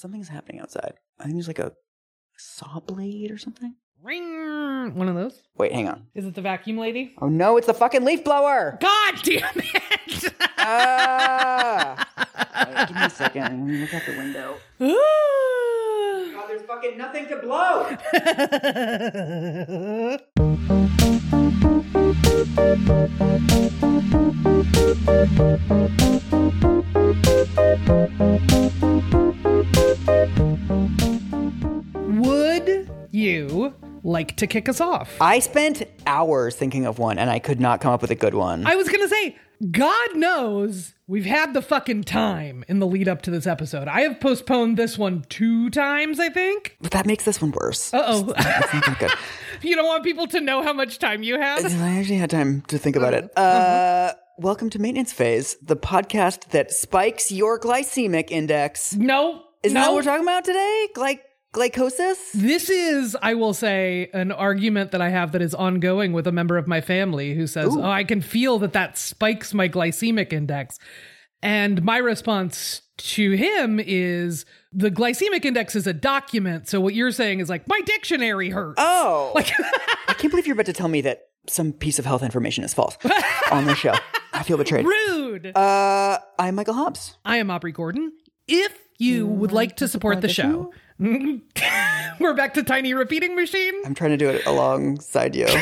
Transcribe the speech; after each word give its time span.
Something's 0.00 0.28
happening 0.28 0.62
outside. 0.62 0.94
I 1.18 1.24
think 1.24 1.34
there's 1.34 1.46
like 1.46 1.58
a 1.58 1.72
saw 2.38 2.80
blade 2.80 3.30
or 3.30 3.36
something. 3.36 3.74
Ring. 4.02 4.94
One 4.94 5.08
of 5.08 5.14
those. 5.14 5.42
Wait, 5.58 5.72
hang 5.72 5.88
on. 5.88 6.06
Is 6.14 6.24
it 6.24 6.34
the 6.34 6.40
vacuum 6.40 6.78
lady? 6.78 7.14
Oh 7.20 7.28
no, 7.28 7.58
it's 7.58 7.66
the 7.66 7.74
fucking 7.74 8.02
leaf 8.02 8.24
blower. 8.24 8.78
God 8.80 9.14
damn 9.22 9.42
it! 9.56 10.34
Ah! 10.56 12.08
Wait, 12.66 12.88
give 12.88 12.96
me 12.96 13.02
a 13.02 13.10
second. 13.10 13.80
Look 13.82 13.92
out 13.92 14.02
the 14.06 14.16
window. 14.16 14.56
God, 16.32 16.46
there's 16.48 16.62
fucking 16.62 16.96
nothing 16.96 17.28
to 17.28 17.36
blow. 17.36 17.94
Would 31.94 32.88
you 33.10 33.74
like 34.04 34.36
to 34.36 34.46
kick 34.46 34.68
us 34.68 34.80
off? 34.80 35.16
I 35.20 35.40
spent 35.40 35.82
hours 36.06 36.54
thinking 36.54 36.86
of 36.86 37.00
one, 37.00 37.18
and 37.18 37.28
I 37.28 37.40
could 37.40 37.60
not 37.60 37.80
come 37.80 37.92
up 37.92 38.02
with 38.02 38.12
a 38.12 38.14
good 38.14 38.34
one. 38.34 38.64
I 38.68 38.76
was 38.76 38.88
gonna 38.88 39.08
say, 39.08 39.36
God 39.72 40.14
knows 40.14 40.94
we've 41.08 41.26
had 41.26 41.54
the 41.54 41.62
fucking 41.62 42.04
time 42.04 42.64
in 42.68 42.78
the 42.78 42.86
lead 42.86 43.08
up 43.08 43.22
to 43.22 43.32
this 43.32 43.48
episode. 43.48 43.88
I 43.88 44.02
have 44.02 44.20
postponed 44.20 44.76
this 44.76 44.96
one 44.96 45.24
two 45.28 45.70
times, 45.70 46.20
I 46.20 46.28
think. 46.28 46.76
but 46.80 46.92
that 46.92 47.04
makes 47.04 47.24
this 47.24 47.42
one 47.42 47.50
worse. 47.50 47.92
Uh 47.92 48.04
oh. 48.06 48.32
That's 48.36 48.72
not 48.72 48.98
good. 49.00 49.10
you 49.62 49.74
don't 49.74 49.86
want 49.88 50.04
people 50.04 50.28
to 50.28 50.40
know 50.40 50.62
how 50.62 50.72
much 50.72 51.00
time 51.00 51.24
you 51.24 51.34
had? 51.40 51.64
I 51.64 51.98
actually 51.98 52.18
had 52.18 52.30
time 52.30 52.60
to 52.68 52.78
think 52.78 52.94
about 52.94 53.14
it. 53.14 53.36
Uh, 53.36 54.12
welcome 54.38 54.70
to 54.70 54.78
Maintenance 54.78 55.12
Phase, 55.12 55.56
the 55.60 55.76
podcast 55.76 56.50
that 56.50 56.70
spikes 56.70 57.32
your 57.32 57.58
glycemic 57.58 58.30
index. 58.30 58.94
No. 58.94 59.46
Isn't 59.62 59.74
no. 59.74 59.80
that 59.82 59.88
what 59.88 59.96
we're 59.96 60.02
talking 60.02 60.24
about 60.24 60.44
today? 60.44 60.88
Gly- 60.94 61.20
glycosis? 61.52 62.16
This 62.32 62.70
is, 62.70 63.16
I 63.20 63.34
will 63.34 63.52
say, 63.54 64.08
an 64.14 64.32
argument 64.32 64.92
that 64.92 65.00
I 65.02 65.08
have 65.10 65.32
that 65.32 65.42
is 65.42 65.54
ongoing 65.54 66.12
with 66.12 66.26
a 66.26 66.32
member 66.32 66.56
of 66.56 66.66
my 66.66 66.80
family 66.80 67.34
who 67.34 67.46
says, 67.46 67.74
Ooh. 67.74 67.80
Oh, 67.82 67.90
I 67.90 68.04
can 68.04 68.20
feel 68.20 68.58
that 68.60 68.72
that 68.72 68.96
spikes 68.96 69.52
my 69.52 69.68
glycemic 69.68 70.32
index. 70.32 70.78
And 71.42 71.82
my 71.82 71.96
response 71.98 72.82
to 72.98 73.32
him 73.32 73.80
is 73.82 74.44
the 74.72 74.90
glycemic 74.90 75.44
index 75.44 75.74
is 75.74 75.86
a 75.86 75.92
document. 75.94 76.68
So 76.68 76.80
what 76.80 76.94
you're 76.94 77.10
saying 77.12 77.40
is 77.40 77.48
like, 77.48 77.66
my 77.66 77.80
dictionary 77.84 78.50
hurts. 78.50 78.76
Oh. 78.78 79.32
Like, 79.34 79.50
I 80.08 80.14
can't 80.14 80.30
believe 80.30 80.46
you're 80.46 80.54
about 80.54 80.66
to 80.66 80.72
tell 80.72 80.88
me 80.88 81.00
that 81.02 81.22
some 81.48 81.72
piece 81.72 81.98
of 81.98 82.04
health 82.04 82.22
information 82.22 82.62
is 82.64 82.74
false 82.74 82.96
on 83.50 83.64
the 83.64 83.74
show. 83.74 83.94
I 84.32 84.42
feel 84.42 84.56
betrayed. 84.58 84.84
rude. 84.84 85.56
Uh, 85.56 86.18
I'm 86.38 86.54
Michael 86.56 86.74
Hobbs. 86.74 87.16
I 87.24 87.38
am 87.38 87.50
Aubrey 87.50 87.72
Gordon. 87.72 88.12
If 88.46 88.76
you 89.00 89.26
would 89.26 89.52
like 89.52 89.76
to 89.76 89.88
support 89.88 90.20
the 90.20 90.28
show, 90.28 90.72
we're 90.98 92.34
back 92.34 92.54
to 92.54 92.62
tiny 92.62 92.94
repeating 92.94 93.34
machine. 93.34 93.74
I'm 93.84 93.94
trying 93.94 94.10
to 94.10 94.16
do 94.16 94.28
it 94.28 94.44
alongside 94.46 95.34
you. 95.34 95.48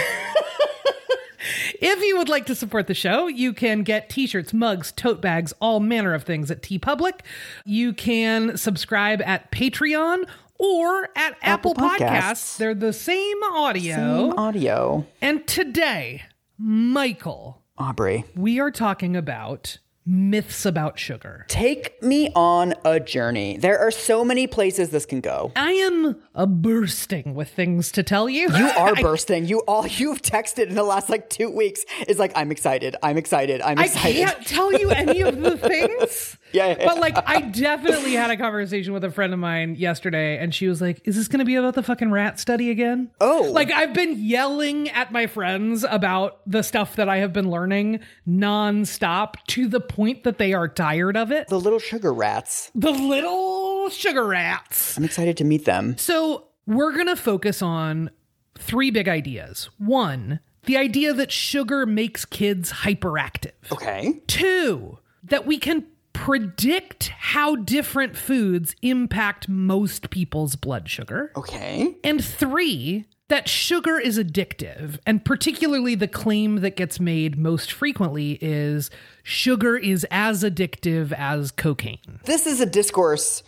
If 1.81 2.03
you 2.03 2.19
would 2.19 2.29
like 2.29 2.47
to 2.47 2.57
support 2.57 2.89
the 2.89 2.95
show, 2.95 3.29
you 3.29 3.53
can 3.53 3.85
get 3.85 4.09
t-shirts, 4.09 4.53
mugs, 4.53 4.91
tote 4.91 5.23
bags, 5.23 5.53
all 5.61 5.79
manner 5.79 6.13
of 6.13 6.25
things 6.25 6.51
at 6.51 6.61
TeePublic. 6.61 7.21
You 7.65 7.93
can 7.93 8.57
subscribe 8.57 9.23
at 9.23 9.53
Patreon 9.53 10.25
or 10.59 11.05
at 11.15 11.37
Apple, 11.41 11.73
Apple 11.73 11.75
Podcasts. 11.75 11.99
Podcasts. 12.01 12.57
They're 12.57 12.75
the 12.75 12.93
same 12.93 13.43
audio. 13.45 13.97
Same 13.97 14.33
audio. 14.39 15.07
And 15.21 15.47
today, 15.47 16.25
Michael, 16.59 17.63
Aubrey, 17.79 18.25
we 18.35 18.59
are 18.59 18.73
talking 18.73 19.15
about 19.15 19.79
myths 20.09 20.65
about 20.65 20.99
sugar. 20.99 21.45
take 21.49 22.03
me 22.03 22.31
on 22.35 22.75
a 22.85 22.99
journey. 22.99 23.59
There 23.59 23.79
are 23.79 23.91
so 23.91 24.25
many 24.25 24.47
places 24.47 24.89
this 24.89 25.05
can 25.05 25.21
go. 25.21 25.53
I 25.55 25.73
am 25.73 26.17
a 26.35 26.47
bursting 26.47 27.35
with 27.35 27.51
things 27.51 27.93
to 27.93 28.03
tell 28.03 28.29
you. 28.29 28.49
You 28.57 28.69
are 28.79 28.95
bursting. 28.95 29.45
You 29.45 29.61
all 29.69 29.87
you've 29.87 30.23
texted 30.23 30.69
in 30.69 30.75
the 30.75 30.83
last 30.83 31.11
like 31.11 31.29
two 31.29 31.51
weeks 31.51 31.85
is 32.07 32.19
like, 32.19 32.33
I'm 32.35 32.51
excited. 32.51 32.97
I'm 33.03 33.19
excited. 33.19 33.61
I'm 33.61 33.79
excited. 33.79 34.23
I 34.23 34.33
can't 34.33 34.47
tell 34.47 34.73
you 34.73 34.91
any 34.91 35.21
of 35.21 35.41
the 35.41 35.57
things. 35.59 36.39
Yeah, 36.53 36.69
yeah, 36.69 36.87
But 36.87 36.99
like 36.99 37.19
I 37.29 37.43
definitely 37.43 38.15
had 38.15 38.31
a 38.31 38.37
conversation 38.39 38.95
with 38.95 39.05
a 39.05 39.11
friend 39.11 39.35
of 39.35 39.39
mine 39.39 39.75
yesterday 39.75 40.39
and 40.39 40.55
she 40.55 40.67
was 40.69 40.81
like, 40.81 41.03
"Is 41.05 41.17
this 41.17 41.29
going 41.29 41.41
to 41.41 41.45
be 41.45 41.57
about 41.57 41.75
the 41.75 41.83
fucking 41.83 42.11
rat 42.11 42.41
study 42.41 42.71
again?" 42.71 43.11
Oh. 43.21 43.51
Like 43.53 43.71
I've 43.71 43.93
been 43.93 44.19
yelling 44.19 44.89
at 44.89 45.13
my 45.13 45.27
friends 45.27 45.85
about 45.87 46.41
the 46.47 46.63
stuff 46.63 46.97
that 46.97 47.09
I 47.11 47.19
have 47.19 47.35
been 47.35 47.51
learning 47.51 48.01
nonstop 48.27 49.35
to 49.49 49.69
the 49.69 49.81
point 49.81 49.98
that 50.25 50.39
they 50.39 50.53
are 50.53 50.69
tired 50.69 51.17
of 51.17 51.33
it. 51.33 51.49
The 51.49 51.61
little 51.61 51.79
sugar 51.81 52.13
rats. 52.13 52.71
The 52.75 52.93
little 52.93 53.89
sugar 53.91 54.25
rats. 54.25 54.97
I'm 54.97 55.05
excited 55.05 55.37
to 55.39 55.45
meet 55.45 55.65
them. 55.65 55.99
So, 55.99 56.47
we're 56.67 56.93
going 56.93 57.07
to 57.07 57.17
focus 57.17 57.63
on 57.63 58.11
three 58.59 58.91
big 58.91 59.09
ideas. 59.09 59.71
One, 59.79 60.41
the 60.65 60.77
idea 60.77 61.13
that 61.15 61.33
sugar 61.33 61.87
makes 61.87 62.25
kids 62.25 62.71
hyperactive. 62.71 63.53
Okay. 63.73 64.21
Two, 64.27 64.99
that 65.25 65.47
we 65.47 65.59
can 65.59 65.87
predict 66.13 67.09
how 67.09 67.57
different 67.57 68.17
foods 68.17 68.75
impact 68.83 69.49
most 69.49 70.11
people's 70.11 70.57
blood 70.57 70.89
sugar. 70.89 71.33
Okay. 71.37 71.97
And 72.05 72.23
three, 72.25 73.07
that 73.29 73.49
sugar 73.49 73.99
is 73.99 74.19
addictive. 74.19 74.99
And 75.07 75.25
particularly 75.25 75.95
the 75.95 76.09
claim 76.09 76.57
that 76.57 76.77
gets 76.77 76.99
made 76.99 77.39
most 77.39 77.73
frequently 77.73 78.39
is 78.41 78.91
sugar 79.23 79.77
is 79.77 80.07
as 80.11 80.43
addictive 80.43 81.13
as 81.13 81.51
cocaine. 81.51 82.21
This 82.25 82.47
is 82.47 82.61
a 82.61 82.67
discourse 82.67 83.43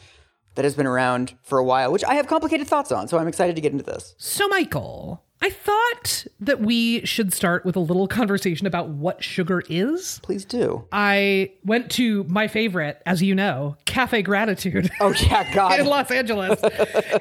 that 0.55 0.65
has 0.65 0.75
been 0.75 0.87
around 0.87 1.35
for 1.43 1.59
a 1.59 1.65
while, 1.65 1.93
which 1.93 2.05
I 2.05 2.15
have 2.15 2.27
complicated 2.27 2.67
thoughts 2.67 2.93
on. 2.93 3.09
So 3.09 3.19
I'm 3.19 3.29
excited 3.29 3.57
to 3.57 3.63
get 3.63 3.73
into 3.73 3.85
this. 3.85 4.15
So, 4.19 4.49
Michael, 4.49 5.23
I 5.43 5.49
thought 5.49 6.27
that 6.41 6.61
we 6.61 7.05
should 7.07 7.33
start 7.33 7.65
with 7.65 7.75
a 7.75 7.81
little 7.81 8.07
conversation 8.07 8.67
about 8.67 8.91
what 8.91 9.25
sugar 9.25 9.63
is. 9.71 10.21
Please 10.23 10.45
do. 10.45 10.85
I 10.93 11.53
went 11.65 11.91
to 11.93 12.25
my 12.25 12.47
favorite, 12.47 13.01
as 13.07 13.23
you 13.23 13.35
know, 13.35 13.77
Cafe 13.87 14.21
Gratitude. 14.23 14.91
Oh 15.01 15.15
yeah, 15.15 15.51
God. 15.55 15.81
in 15.81 15.87
Los 15.87 16.11
Angeles. 16.11 16.61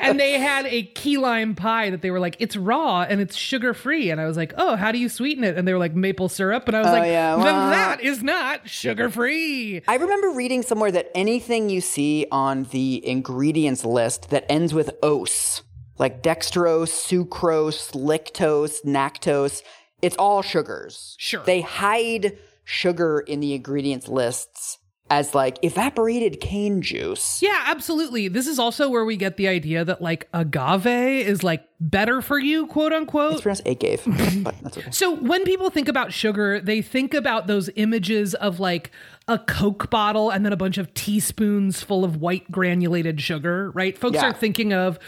and 0.02 0.20
they 0.20 0.34
had 0.34 0.66
a 0.66 0.84
key 0.84 1.18
lime 1.18 1.56
pie 1.56 1.90
that 1.92 2.02
they 2.02 2.12
were 2.12 2.20
like, 2.20 2.36
it's 2.40 2.58
raw 2.58 3.04
and 3.04 3.22
it's 3.22 3.38
sugar 3.38 3.74
free. 3.74 4.10
And 4.10 4.20
I 4.20 4.26
was 4.26 4.36
like, 4.36 4.54
oh, 4.58 4.76
how 4.76 4.92
do 4.92 4.98
you 4.98 5.08
sweeten 5.08 5.46
it? 5.46 5.58
And 5.58 5.66
they 5.66 5.72
were 5.72 5.80
like, 5.80 5.96
maple 5.96 6.28
syrup. 6.28 6.68
And 6.68 6.76
I 6.76 6.80
was 6.80 6.88
oh, 6.90 6.92
like, 6.92 7.06
yeah, 7.08 7.36
then 7.38 7.44
well- 7.46 7.56
uh, 7.56 7.70
that 7.70 8.02
is 8.02 8.22
not 8.22 8.68
sugar 8.68 9.10
free. 9.10 9.82
I 9.88 9.96
remember 9.96 10.32
reading 10.32 10.62
somewhere 10.62 10.92
that 10.92 11.10
anything 11.16 11.70
you 11.70 11.80
see 11.80 12.26
on 12.32 12.64
the 12.66 13.06
ingredients 13.08 13.86
list 13.86 14.30
that 14.30 14.46
ends 14.50 14.74
with 14.74 14.92
ose, 15.02 15.62
like 16.00 16.24
dextrose, 16.24 16.90
sucrose, 16.90 17.92
lactose, 17.92 18.84
lactose, 18.86 19.62
it's 20.02 20.16
all 20.18 20.42
sugars. 20.42 21.16
Sure. 21.20 21.44
They 21.46 21.62
hide 21.62 22.38
sugar 22.64 23.20
in 23.20 23.40
the 23.42 23.54
ingredients 23.54 24.08
lists 24.08 24.78
as 25.12 25.34
like 25.34 25.58
evaporated 25.64 26.40
cane 26.40 26.84
juice. 26.84 27.42
Yeah, 27.42 27.64
absolutely. 27.66 28.28
This 28.28 28.46
is 28.46 28.60
also 28.60 28.88
where 28.90 29.04
we 29.04 29.18
get 29.18 29.38
the 29.38 29.48
idea 29.48 29.84
that 29.84 30.04
like 30.04 30.30
agave 30.36 30.86
is 30.86 31.42
like 31.44 31.66
better 31.80 32.22
for 32.22 32.38
you, 32.38 32.68
quote 32.68 32.94
unquote. 32.94 33.34
It's 33.34 33.42
pronounced 33.42 33.64
agave, 33.66 34.04
but 34.44 34.54
that's 34.62 34.78
okay. 34.78 34.92
So 34.92 35.16
when 35.16 35.46
people 35.46 35.72
think 35.72 35.88
about 35.88 36.14
sugar, 36.14 36.60
they 36.60 36.84
think 36.84 37.16
about 37.16 37.48
those 37.48 37.72
images 37.76 38.36
of 38.36 38.60
like 38.60 38.92
a 39.28 39.40
Coke 39.40 39.90
bottle 39.90 40.30
and 40.30 40.46
then 40.46 40.54
a 40.54 40.58
bunch 40.58 40.78
of 40.78 40.94
teaspoons 40.94 41.82
full 41.82 42.04
of 42.06 42.18
white 42.18 42.52
granulated 42.52 43.20
sugar, 43.20 43.72
right? 43.72 43.98
Folks 43.98 44.16
Yeah. 44.16 44.28
are 44.30 44.34
thinking 44.34 44.74
of 44.74 45.00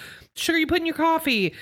sugar 0.41 0.57
you 0.57 0.67
put 0.67 0.79
in 0.79 0.85
your 0.85 0.95
coffee. 0.95 1.53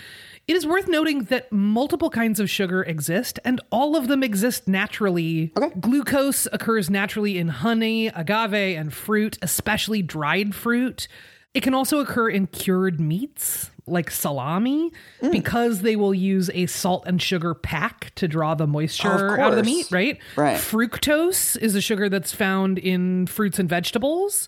It 0.47 0.55
is 0.55 0.65
worth 0.65 0.87
noting 0.87 1.25
that 1.25 1.51
multiple 1.51 2.09
kinds 2.09 2.39
of 2.39 2.49
sugar 2.49 2.81
exist 2.81 3.37
and 3.45 3.61
all 3.71 3.95
of 3.95 4.07
them 4.07 4.23
exist 4.23 4.67
naturally. 4.67 5.51
Okay. 5.55 5.79
Glucose 5.79 6.47
occurs 6.51 6.89
naturally 6.89 7.37
in 7.37 7.49
honey, 7.49 8.07
agave, 8.07 8.53
and 8.77 8.91
fruit, 8.91 9.37
especially 9.43 10.01
dried 10.01 10.55
fruit. 10.55 11.07
It 11.53 11.61
can 11.61 11.75
also 11.75 11.99
occur 11.99 12.29
in 12.29 12.47
cured 12.47 12.99
meats 12.99 13.69
like 13.85 14.09
salami 14.11 14.91
Mm. 15.21 15.31
because 15.31 15.81
they 15.81 15.95
will 15.95 16.13
use 16.13 16.49
a 16.53 16.65
salt 16.67 17.03
and 17.07 17.19
sugar 17.21 17.53
pack 17.55 18.11
to 18.15 18.27
draw 18.27 18.53
the 18.55 18.67
moisture 18.67 19.39
out 19.39 19.51
of 19.51 19.57
the 19.57 19.63
meat, 19.63 19.87
right? 19.91 20.17
Right. 20.35 20.57
Fructose 20.57 21.57
is 21.57 21.75
a 21.75 21.81
sugar 21.81 22.07
that's 22.09 22.31
found 22.33 22.77
in 22.79 23.25
fruits 23.27 23.59
and 23.59 23.67
vegetables. 23.69 24.47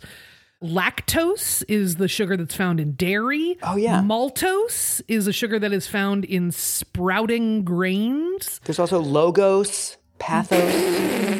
Lactose 0.61 1.63
is 1.67 1.95
the 1.95 2.07
sugar 2.07 2.37
that's 2.37 2.55
found 2.55 2.79
in 2.79 2.93
dairy. 2.93 3.57
Oh, 3.63 3.75
yeah. 3.75 4.01
Maltose 4.01 5.01
is 5.07 5.27
a 5.27 5.33
sugar 5.33 5.57
that 5.57 5.73
is 5.73 5.87
found 5.87 6.23
in 6.25 6.51
sprouting 6.51 7.63
grains. 7.63 8.59
There's 8.65 8.79
also 8.79 8.99
logos, 8.99 9.97
pathos. 10.19 10.61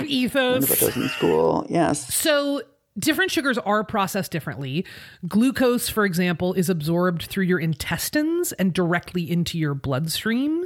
Ethos. 0.07 0.65
about 0.65 0.79
those 0.79 0.97
in 0.97 1.09
school. 1.09 1.65
Yes. 1.69 2.13
So 2.13 2.63
different 2.97 3.31
sugars 3.31 3.57
are 3.59 3.83
processed 3.83 4.31
differently. 4.31 4.85
Glucose, 5.27 5.87
for 5.87 6.03
example, 6.05 6.53
is 6.53 6.69
absorbed 6.69 7.23
through 7.23 7.45
your 7.45 7.59
intestines 7.59 8.51
and 8.53 8.73
directly 8.73 9.29
into 9.29 9.57
your 9.57 9.73
bloodstream. 9.73 10.65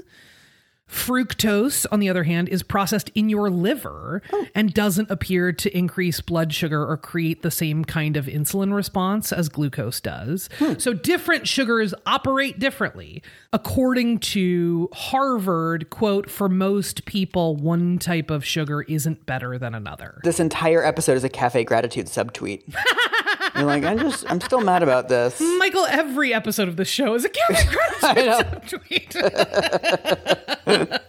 Fructose, 0.89 1.85
on 1.91 1.99
the 1.99 2.09
other 2.09 2.23
hand, 2.23 2.47
is 2.49 2.61
processed 2.61 3.09
in 3.15 3.27
your 3.27 3.49
liver 3.49 4.21
oh. 4.31 4.45
and 4.53 4.73
doesn't 4.73 5.09
appear 5.09 5.51
to 5.51 5.75
increase 5.75 6.21
blood 6.21 6.53
sugar 6.53 6.85
or 6.85 6.95
create 6.95 7.41
the 7.41 7.49
same 7.49 7.83
kind 7.83 8.15
of 8.15 8.25
insulin 8.25 8.73
response 8.73 9.31
as 9.31 9.49
glucose 9.49 9.99
does. 9.99 10.47
Hmm. 10.59 10.73
So 10.77 10.93
different 10.93 11.47
sugars 11.47 11.93
operate 12.05 12.59
differently. 12.59 13.23
According 13.51 14.19
to 14.19 14.89
Harvard, 14.93 15.89
quote, 15.89 16.29
for 16.29 16.47
most 16.47 17.05
people, 17.05 17.55
one 17.55 17.97
type 17.97 18.29
of 18.29 18.45
sugar 18.45 18.83
isn't 18.83 19.25
better 19.25 19.57
than 19.57 19.73
another. 19.73 20.21
This 20.23 20.39
entire 20.39 20.83
episode 20.83 21.17
is 21.17 21.23
a 21.23 21.29
cafe 21.29 21.63
gratitude 21.63 22.05
subtweet. 22.07 22.63
You're 23.55 23.65
like, 23.65 23.83
I'm 23.83 23.99
just, 23.99 24.29
I'm 24.29 24.41
still 24.41 24.61
mad 24.61 24.83
about 24.83 25.07
this. 25.07 25.39
Michael, 25.59 25.85
every 25.85 26.33
episode 26.33 26.67
of 26.67 26.75
the 26.75 26.85
show 26.85 27.13
is 27.13 27.23
a 27.23 27.29
Cafe 27.29 27.69
Gratitude 28.01 28.61
subtweet. 28.61 31.01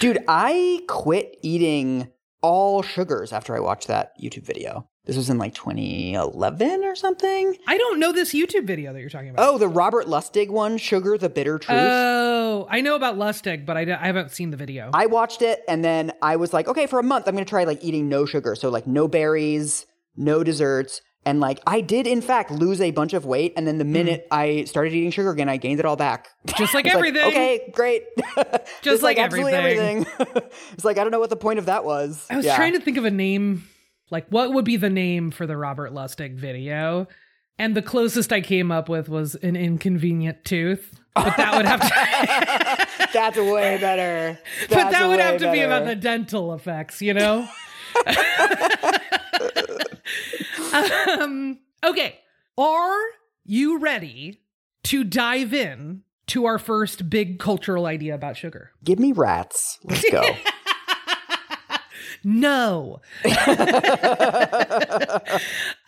Dude, 0.00 0.24
I 0.26 0.80
quit 0.88 1.36
eating 1.42 2.08
all 2.40 2.82
sugars 2.82 3.32
after 3.32 3.54
I 3.54 3.60
watched 3.60 3.88
that 3.88 4.12
YouTube 4.20 4.44
video. 4.44 4.88
This 5.04 5.16
was 5.16 5.28
in 5.28 5.36
like 5.36 5.54
2011 5.54 6.84
or 6.84 6.94
something. 6.94 7.56
I 7.68 7.76
don't 7.76 8.00
know 8.00 8.12
this 8.12 8.32
YouTube 8.32 8.66
video 8.66 8.94
that 8.94 9.00
you're 9.00 9.10
talking 9.10 9.28
about. 9.28 9.46
Oh, 9.46 9.58
the 9.58 9.68
Robert 9.68 10.06
Lustig 10.06 10.48
one, 10.48 10.78
Sugar, 10.78 11.18
the 11.18 11.28
Bitter 11.28 11.58
Truth. 11.58 11.78
Oh, 11.78 12.66
I 12.70 12.80
know 12.80 12.96
about 12.96 13.16
Lustig, 13.16 13.66
but 13.66 13.76
I, 13.76 13.82
I 13.82 14.06
haven't 14.06 14.30
seen 14.30 14.50
the 14.50 14.56
video. 14.56 14.90
I 14.94 15.04
watched 15.04 15.42
it 15.42 15.60
and 15.68 15.84
then 15.84 16.12
I 16.22 16.36
was 16.36 16.54
like, 16.54 16.68
okay, 16.68 16.86
for 16.86 16.98
a 16.98 17.02
month, 17.02 17.28
I'm 17.28 17.34
going 17.34 17.44
to 17.44 17.48
try 17.48 17.64
like 17.64 17.84
eating 17.84 18.08
no 18.08 18.24
sugar. 18.24 18.54
So, 18.54 18.70
like, 18.70 18.86
no 18.86 19.06
berries, 19.06 19.84
no 20.16 20.42
desserts. 20.42 21.02
And 21.26 21.40
like, 21.40 21.60
I 21.66 21.80
did 21.80 22.06
in 22.06 22.20
fact 22.20 22.50
lose 22.50 22.80
a 22.80 22.90
bunch 22.90 23.14
of 23.14 23.24
weight. 23.24 23.54
And 23.56 23.66
then 23.66 23.78
the 23.78 23.84
hmm. 23.84 23.92
minute 23.92 24.26
I 24.30 24.64
started 24.64 24.92
eating 24.92 25.10
sugar 25.10 25.30
again, 25.30 25.48
I 25.48 25.56
gained 25.56 25.80
it 25.80 25.86
all 25.86 25.96
back. 25.96 26.28
Just 26.56 26.74
like 26.74 26.86
everything. 26.94 27.22
okay, 27.22 27.70
great. 27.72 28.04
Just, 28.82 29.02
like 29.02 29.18
absolutely 29.18 29.54
everything. 29.54 30.06
it's 30.72 30.84
like, 30.84 30.98
I 30.98 31.02
don't 31.02 31.10
know 31.10 31.20
what 31.20 31.30
the 31.30 31.36
point 31.36 31.58
of 31.58 31.66
that 31.66 31.84
was. 31.84 32.26
I 32.30 32.36
was 32.36 32.46
trying 32.46 32.74
to 32.74 32.80
think 32.80 32.96
of 32.96 33.04
a 33.04 33.10
name, 33.10 33.68
like 34.10 34.26
what 34.28 34.52
would 34.52 34.64
be 34.64 34.76
the 34.76 34.90
name 34.90 35.30
for 35.30 35.46
the 35.46 35.56
Robert 35.56 35.92
Lustig 35.92 36.34
video? 36.34 37.08
And 37.58 37.76
the 37.76 37.82
closest 37.82 38.32
I 38.32 38.40
came 38.40 38.72
up 38.72 38.88
with 38.88 39.08
was 39.08 39.36
an 39.36 39.54
inconvenient 39.54 40.44
tooth. 40.44 41.00
But 41.14 41.36
that 41.36 41.54
would 41.54 41.66
have 41.66 41.80
to 41.80 43.08
That's 43.12 43.36
way 43.36 43.78
better. 43.78 44.36
but 44.68 44.90
that 44.90 45.06
would 45.06 45.20
have 45.20 45.38
to 45.38 45.52
be 45.52 45.60
about 45.60 45.84
the 45.84 45.94
dental 45.94 46.52
effects, 46.52 47.00
you 47.00 47.14
know? 47.14 47.48
Um, 50.74 51.58
okay. 51.84 52.18
Are 52.58 53.00
you 53.44 53.78
ready 53.78 54.40
to 54.84 55.04
dive 55.04 55.52
in 55.54 56.02
to 56.28 56.46
our 56.46 56.58
first 56.58 57.10
big 57.10 57.38
cultural 57.38 57.86
idea 57.86 58.14
about 58.14 58.36
sugar? 58.36 58.70
Give 58.82 58.98
me 58.98 59.12
rats. 59.12 59.78
Let's 59.84 60.08
go. 60.10 60.22
No. 62.24 63.02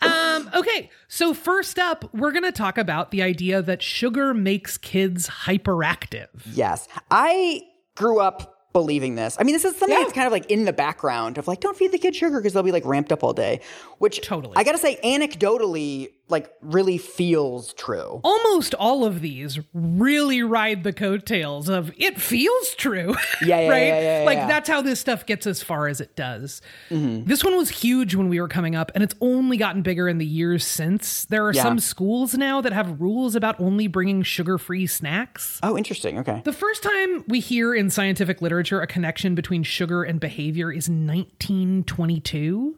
um, 0.01 0.49
okay, 0.55 0.91
so 1.07 1.33
first 1.33 1.79
up, 1.79 2.13
we're 2.13 2.31
going 2.31 2.43
to 2.43 2.51
talk 2.51 2.77
about 2.77 3.09
the 3.09 3.23
idea 3.23 3.63
that 3.63 3.81
sugar 3.81 4.35
makes 4.35 4.77
kids 4.77 5.27
hyperactive. 5.27 6.27
yes. 6.45 6.87
I 7.09 7.63
grew 7.95 8.19
up 8.19 8.56
believing 8.77 9.15
this. 9.15 9.35
I 9.39 9.43
mean, 9.43 9.53
this 9.55 9.65
is 9.65 9.75
something 9.75 9.97
Yeah. 9.97 10.03
that's 10.03 10.13
kind 10.13 10.27
of 10.27 10.31
like 10.31 10.51
in 10.51 10.65
the 10.65 10.71
background 10.73 11.39
of 11.39 11.47
like, 11.47 11.61
don't 11.61 11.75
feed 11.75 11.91
the 11.91 11.97
kids 11.97 12.15
sugar 12.15 12.37
because 12.39 12.53
they'll 12.53 12.61
be 12.61 12.71
like 12.71 12.85
ramped 12.85 13.11
up 13.11 13.23
all 13.23 13.33
day. 13.33 13.59
Which 13.97 14.21
Totally. 14.21 14.53
I 14.55 14.63
gotta 14.63 14.77
say, 14.77 14.99
anecdotally, 15.03 16.09
like 16.29 16.51
really 16.61 16.97
feels 16.97 17.73
true. 17.73 18.19
Almost 18.23 18.73
all 18.75 19.05
of 19.05 19.21
these 19.21 19.59
really 19.73 20.43
ride 20.43 20.83
the 20.83 20.91
coattails 20.93 21.69
of 21.69 21.91
it 21.97 22.19
feels 22.19 22.75
true. 22.75 23.15
Yeah, 23.39 23.59
yeah, 23.61 23.69
right? 23.69 23.87
yeah, 23.87 24.19
yeah, 24.19 24.25
like 24.25 24.39
that's 24.47 24.67
how 24.67 24.81
this 24.81 24.99
stuff 24.99 25.25
gets 25.25 25.45
as 25.45 25.61
far 25.61 25.87
as 25.87 26.01
it 26.01 26.15
does. 26.15 26.59
Mm-hmm. 26.89 27.25
This 27.25 27.43
one 27.43 27.55
was 27.55 27.69
huge 27.69 28.15
when 28.15 28.29
we 28.29 28.41
were 28.41 28.47
coming 28.47 28.75
up, 28.75 28.91
and 28.95 29.03
it's 29.03 29.13
only 29.21 29.57
gotten 29.57 29.83
bigger 29.83 30.09
in 30.09 30.17
the 30.17 30.25
years 30.25 30.65
since. 30.65 31.25
There 31.25 31.45
are 31.47 31.53
some 31.53 31.77
schools 31.79 32.33
now 32.33 32.61
that 32.61 32.73
have 32.73 32.99
rules 32.99 33.35
about 33.35 33.59
only 33.59 33.85
bringing 33.87 34.23
sugar 34.23 34.57
free 34.57 34.87
snacks. 34.87 35.59
Oh, 35.61 35.77
interesting. 35.77 36.17
Okay. 36.19 36.41
The 36.43 36.53
first 36.53 36.81
time 36.81 37.25
we 37.27 37.39
hear 37.39 37.75
in 37.75 37.91
scientific 37.91 38.41
literature 38.41 38.81
a 38.81 38.87
connection 38.87 39.35
between 39.35 39.61
sugar 39.63 40.03
and 40.03 40.19
behavior 40.19 40.71
is 40.71 40.89
1922. 40.89 42.75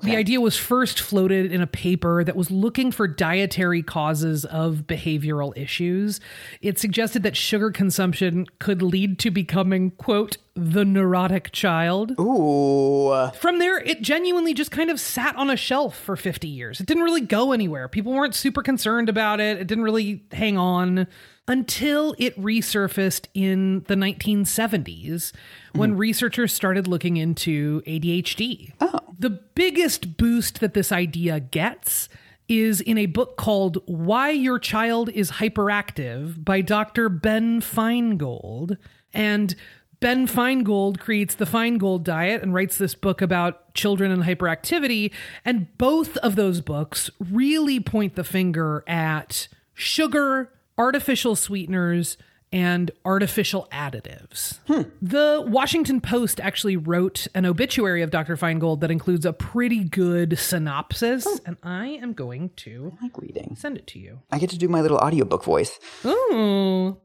The 0.00 0.16
idea 0.16 0.40
was 0.40 0.56
first 0.56 1.00
floated 1.00 1.52
in 1.52 1.60
a 1.60 1.66
paper 1.66 2.24
that 2.24 2.34
was 2.34 2.50
looking 2.50 2.90
for 2.92 3.06
dietary 3.06 3.82
causes 3.82 4.44
of 4.46 4.84
behavioral 4.86 5.56
issues. 5.56 6.18
It 6.62 6.78
suggested 6.78 7.22
that 7.24 7.36
sugar 7.36 7.70
consumption 7.70 8.46
could 8.58 8.80
lead 8.80 9.18
to 9.20 9.30
becoming, 9.30 9.90
quote, 9.92 10.38
the 10.54 10.84
neurotic 10.84 11.52
child. 11.52 12.12
Ooh. 12.18 13.30
From 13.34 13.58
there, 13.58 13.78
it 13.80 14.02
genuinely 14.02 14.54
just 14.54 14.70
kind 14.70 14.90
of 14.90 14.98
sat 14.98 15.36
on 15.36 15.50
a 15.50 15.56
shelf 15.56 15.98
for 15.98 16.16
50 16.16 16.48
years. 16.48 16.80
It 16.80 16.86
didn't 16.86 17.04
really 17.04 17.20
go 17.20 17.52
anywhere. 17.52 17.86
People 17.86 18.12
weren't 18.12 18.34
super 18.34 18.62
concerned 18.62 19.08
about 19.10 19.40
it. 19.40 19.58
It 19.58 19.66
didn't 19.66 19.84
really 19.84 20.24
hang 20.32 20.56
on 20.56 21.06
until 21.48 22.14
it 22.18 22.38
resurfaced 22.40 23.26
in 23.34 23.84
the 23.88 23.94
1970s 23.94 25.32
when 25.74 25.92
hmm. 25.92 25.96
researchers 25.96 26.52
started 26.52 26.86
looking 26.86 27.16
into 27.16 27.82
ADHD. 27.82 28.72
Oh. 28.80 29.00
The 29.18 29.30
biggest 29.30 30.16
boost 30.16 30.60
that 30.60 30.74
this 30.74 30.92
idea 30.92 31.40
gets 31.40 32.08
is 32.48 32.80
in 32.80 32.98
a 32.98 33.06
book 33.06 33.36
called 33.36 33.78
Why 33.86 34.30
Your 34.30 34.58
Child 34.58 35.08
is 35.10 35.32
Hyperactive 35.32 36.44
by 36.44 36.60
Dr. 36.60 37.08
Ben 37.08 37.60
Feingold. 37.60 38.76
And 39.14 39.54
Ben 40.00 40.26
Feingold 40.26 40.98
creates 40.98 41.34
the 41.34 41.44
Feingold 41.44 42.02
diet 42.02 42.42
and 42.42 42.52
writes 42.52 42.76
this 42.76 42.94
book 42.94 43.22
about 43.22 43.72
children 43.74 44.10
and 44.10 44.24
hyperactivity. 44.24 45.12
And 45.44 45.76
both 45.78 46.16
of 46.18 46.36
those 46.36 46.60
books 46.60 47.10
really 47.18 47.80
point 47.80 48.16
the 48.16 48.24
finger 48.24 48.84
at 48.86 49.48
sugar, 49.74 50.52
artificial 50.82 51.36
sweeteners, 51.36 52.16
and 52.52 52.90
artificial 53.04 53.68
additives. 53.72 54.58
The 55.00 55.44
Washington 55.46 56.00
Post 56.00 56.40
actually 56.40 56.76
wrote 56.76 57.26
an 57.34 57.46
obituary 57.46 58.02
of 58.02 58.10
Dr. 58.10 58.36
Feingold 58.36 58.80
that 58.80 58.90
includes 58.90 59.24
a 59.24 59.32
pretty 59.32 59.84
good 59.84 60.38
synopsis, 60.38 61.24
oh. 61.26 61.38
and 61.46 61.56
I 61.62 61.86
am 61.86 62.12
going 62.12 62.50
to 62.56 62.96
I 63.00 63.04
like 63.04 63.18
reading. 63.18 63.54
send 63.56 63.78
it 63.78 63.86
to 63.88 63.98
you. 63.98 64.20
I 64.30 64.38
get 64.38 64.50
to 64.50 64.58
do 64.58 64.68
my 64.68 64.80
little 64.80 64.98
audiobook 64.98 65.44
voice. 65.44 65.78
Ooh. 66.04 66.98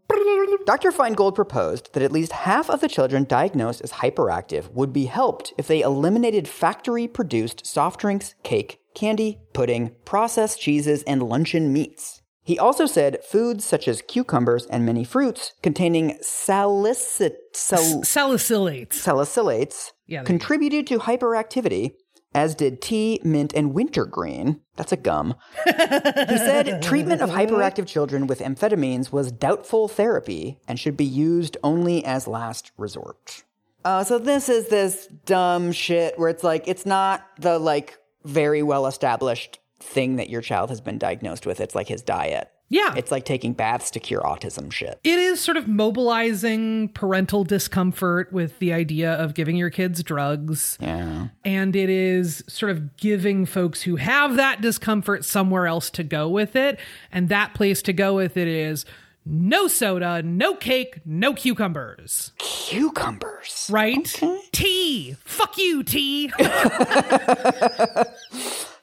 Dr. 0.65 0.91
Feingold 0.91 1.35
proposed 1.35 1.94
that 1.94 2.03
at 2.03 2.12
least 2.12 2.31
half 2.31 2.69
of 2.69 2.81
the 2.81 2.89
children 2.89 3.24
diagnosed 3.24 3.81
as 3.81 3.94
hyperactive 3.94 4.71
would 4.71 4.91
be 4.91 5.06
helped 5.06 5.53
if 5.57 5.68
they 5.68 5.81
eliminated 5.81 6.47
factory 6.47 7.07
produced 7.07 7.65
soft 7.65 8.01
drinks, 8.01 8.35
cake, 8.44 8.79
candy, 8.95 9.39
pudding, 9.53 9.95
processed 10.03 10.59
cheeses, 10.59 11.03
and 11.03 11.24
luncheon 11.24 11.71
meats. 11.71 12.21
He 12.48 12.58
also 12.58 12.86
said 12.86 13.20
foods 13.26 13.66
such 13.66 13.89
as 13.89 14.01
cucumbers 14.01 14.66
and 14.68 14.86
many 14.86 15.04
fruits 15.04 15.51
containing 15.62 16.18
salicit, 16.22 17.34
sal- 17.54 18.04
Salicylates. 18.04 18.94
salicylates 18.94 19.92
Yeah, 20.08 20.20
there 20.20 20.22
you 20.22 20.24
go. 20.24 20.24
contributed 20.24 20.88
to 20.88 21.00
hyperactivity, 21.00 21.92
as 22.34 22.56
did 22.56 22.82
tea, 22.82 23.20
mint, 23.22 23.51
and 23.54 23.74
wintergreen. 23.74 24.62
That's 24.77 24.94
a 24.94 24.98
gum. 24.98 25.36
he 25.66 26.38
said 26.38 26.82
treatment 26.89 27.22
of 27.22 27.32
hyperactive 27.32 27.86
children 27.86 28.27
with 28.27 28.39
amphetamines 28.39 29.12
was 29.12 29.30
doubtful 29.34 29.89
therapy 29.89 30.58
and 30.70 30.80
should 30.80 30.96
be 30.96 31.04
used 31.06 31.58
only 31.66 32.06
as 32.06 32.27
last 32.27 32.72
resort. 32.77 33.44
Uh, 33.84 34.06
so 34.06 34.20
this 34.20 34.48
is 34.48 34.70
this 34.70 35.08
dumb 35.25 35.74
shit 35.74 36.18
where 36.18 36.30
it's 36.30 36.46
like 36.46 36.66
it's 36.66 36.86
not 36.86 37.27
the 37.39 37.60
like 37.60 37.98
very 38.24 38.63
well 38.63 38.88
established 38.88 39.60
thing 39.79 40.15
that 40.15 40.29
your 40.29 40.41
child 40.41 40.69
has 40.69 40.81
been 40.81 40.98
diagnosed 40.98 41.46
with. 41.46 41.60
It's 41.60 41.75
like 41.75 41.88
his 41.88 42.01
diet. 42.01 42.51
Yeah. 42.69 42.96
It's 42.98 43.12
like 43.12 43.24
taking 43.24 43.53
baths 43.53 43.91
to 43.91 44.00
cure 44.00 44.22
autism 44.22 44.72
shit. 44.72 45.00
It 45.03 45.19
is 45.19 45.39
sort 45.39 45.55
of 45.57 45.67
mobilizing 45.67 46.89
parental 46.89 47.43
discomfort 47.43 48.34
with 48.34 48.60
the 48.60 48.74
idea 48.74 49.13
of 49.13 49.34
giving 49.34 49.55
your 49.55 49.69
kids 49.69 50.03
drugs. 50.03 50.77
Yeah. 50.81 51.29
And 51.46 51.75
it 51.75 51.89
is 51.89 52.43
sort 52.48 52.72
of 52.72 52.98
giving 52.98 53.46
folks 53.46 53.84
who 53.84 53.96
have 53.96 54.36
that 54.36 54.62
discomfort 54.62 55.24
somewhere 55.24 55.67
else 55.67 55.89
to 55.91 56.03
go 56.03 56.27
with 56.27 56.55
it. 56.55 56.79
And 57.12 57.29
that 57.29 57.53
place 57.53 57.81
to 57.84 57.93
go 57.93 58.15
with 58.15 58.36
it 58.36 58.50
is 58.50 58.86
no 59.25 59.67
soda, 59.67 60.22
no 60.22 60.53
cake, 60.55 61.00
no 61.05 61.34
cucumbers. 61.34 62.34
Cucumbers. 62.38 63.69
Right? 63.72 64.22
Tea. 64.51 65.15
Fuck 65.24 65.57
you, 65.57 65.84
tea. 65.84 66.31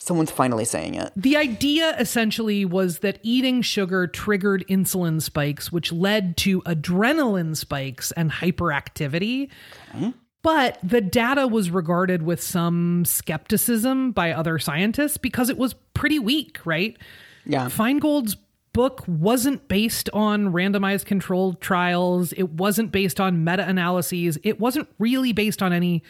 Someone's 0.05 0.31
finally 0.31 0.67
saying 0.67 0.97
it. 0.97 1.11
The 1.17 1.35
idea 1.35 1.97
essentially 1.99 2.67
was 2.67 2.99
that 2.99 3.19
eating 3.23 3.63
sugar 3.63 4.07
triggered 4.07 4.63
insulin 4.69 5.23
spikes, 5.23 5.73
which 5.73 5.93
led 5.93 6.37
to 6.39 6.61
adrenaline 6.63 7.57
spikes 7.57 8.13
and 8.13 8.31
hyperactivity. 8.31 9.49
But 10.43 10.79
the 10.83 11.01
data 11.01 11.49
was 11.49 11.71
regarded 11.71 12.23
with 12.23 12.43
some 12.43 13.07
skepticism 13.07 14.13
by 14.13 14.33
other 14.33 14.59
scientists 14.59 15.17
because 15.17 15.49
it 15.49 15.57
was 15.57 15.75
pretty 15.95 16.19
weak, 16.19 16.59
right? 16.67 16.99
Yeah. 17.47 17.71
Feingold's 17.71 18.37
book 18.75 19.05
wasn't 19.09 19.69
based 19.69 20.11
on 20.13 20.53
randomized 20.53 21.07
controlled 21.07 21.63
trials. 21.63 22.35
It 22.35 22.51
wasn't 22.51 22.93
based 22.93 23.21
on 23.21 23.43
meta 23.43 23.67
analyses. 23.67 24.37
It 24.43 24.61
wasn't 24.61 24.87
really 24.99 25.33
based 25.33 25.63
on 25.63 25.73
any 25.73 26.03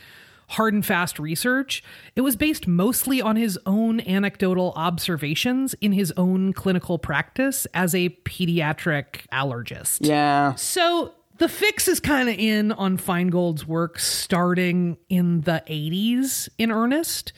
hard 0.48 0.74
and 0.74 0.84
fast 0.84 1.18
research. 1.18 1.82
It 2.16 2.20
was 2.20 2.36
based 2.36 2.66
mostly 2.66 3.20
on 3.20 3.36
his 3.36 3.58
own 3.66 4.00
anecdotal 4.00 4.72
observations 4.76 5.74
in 5.80 5.92
his 5.92 6.12
own 6.16 6.52
clinical 6.52 6.98
practice 6.98 7.66
as 7.74 7.94
a 7.94 8.10
pediatric 8.24 9.26
allergist. 9.32 10.06
Yeah. 10.06 10.54
So 10.54 11.14
the 11.38 11.48
fix 11.48 11.88
is 11.88 12.00
kind 12.00 12.28
of 12.28 12.38
in 12.38 12.72
on 12.72 12.96
Feingold's 12.96 13.66
work 13.66 13.98
starting 13.98 14.96
in 15.08 15.42
the 15.42 15.62
80s 15.66 16.48
in 16.58 16.70
earnest. 16.70 17.32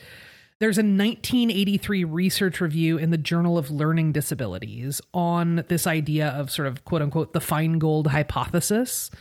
There's 0.59 0.77
a 0.77 0.81
1983 0.81 2.03
research 2.03 2.61
review 2.61 2.97
in 2.97 3.11
the 3.11 3.17
Journal 3.17 3.59
of 3.59 3.69
Learning 3.69 4.11
Disabilities 4.11 4.99
on 5.13 5.63
this 5.67 5.85
idea 5.85 6.29
of 6.29 6.49
sort 6.49 6.67
of 6.67 6.83
quote 6.83 7.03
unquote 7.03 7.33
the 7.33 7.39
Feingold 7.39 8.07
hypothesis. 8.07 9.11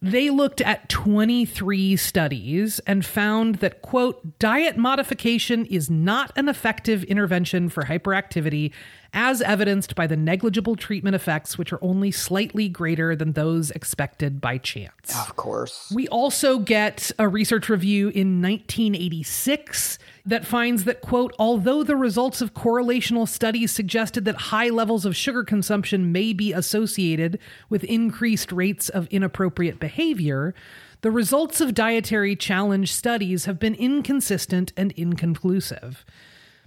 They 0.00 0.30
looked 0.30 0.60
at 0.60 0.88
23 0.88 1.96
studies 1.96 2.78
and 2.80 3.04
found 3.04 3.56
that, 3.56 3.82
quote, 3.82 4.38
diet 4.38 4.76
modification 4.76 5.66
is 5.66 5.90
not 5.90 6.30
an 6.36 6.48
effective 6.48 7.02
intervention 7.04 7.68
for 7.68 7.84
hyperactivity, 7.84 8.72
as 9.12 9.42
evidenced 9.42 9.96
by 9.96 10.06
the 10.06 10.16
negligible 10.16 10.76
treatment 10.76 11.16
effects, 11.16 11.58
which 11.58 11.72
are 11.72 11.82
only 11.82 12.12
slightly 12.12 12.68
greater 12.68 13.16
than 13.16 13.32
those 13.32 13.72
expected 13.72 14.40
by 14.40 14.58
chance. 14.58 15.18
Of 15.18 15.34
course. 15.34 15.90
We 15.92 16.06
also 16.08 16.60
get 16.60 17.10
a 17.18 17.26
research 17.26 17.68
review 17.68 18.08
in 18.10 18.40
1986 18.40 19.98
that 20.28 20.46
finds 20.46 20.84
that, 20.84 21.00
quote, 21.00 21.34
although 21.38 21.82
the 21.82 21.96
results 21.96 22.42
of 22.42 22.52
correlational 22.52 23.26
studies 23.26 23.72
suggested 23.72 24.26
that 24.26 24.36
high 24.36 24.68
levels 24.68 25.06
of 25.06 25.16
sugar 25.16 25.42
consumption 25.42 26.12
may 26.12 26.34
be 26.34 26.52
associated 26.52 27.38
with 27.70 27.82
increased 27.84 28.52
rates 28.52 28.90
of 28.90 29.06
inappropriate 29.06 29.80
behavior, 29.80 30.54
the 31.00 31.10
results 31.10 31.62
of 31.62 31.72
dietary 31.72 32.36
challenge 32.36 32.92
studies 32.92 33.46
have 33.46 33.58
been 33.58 33.74
inconsistent 33.74 34.70
and 34.76 34.92
inconclusive. 34.92 36.04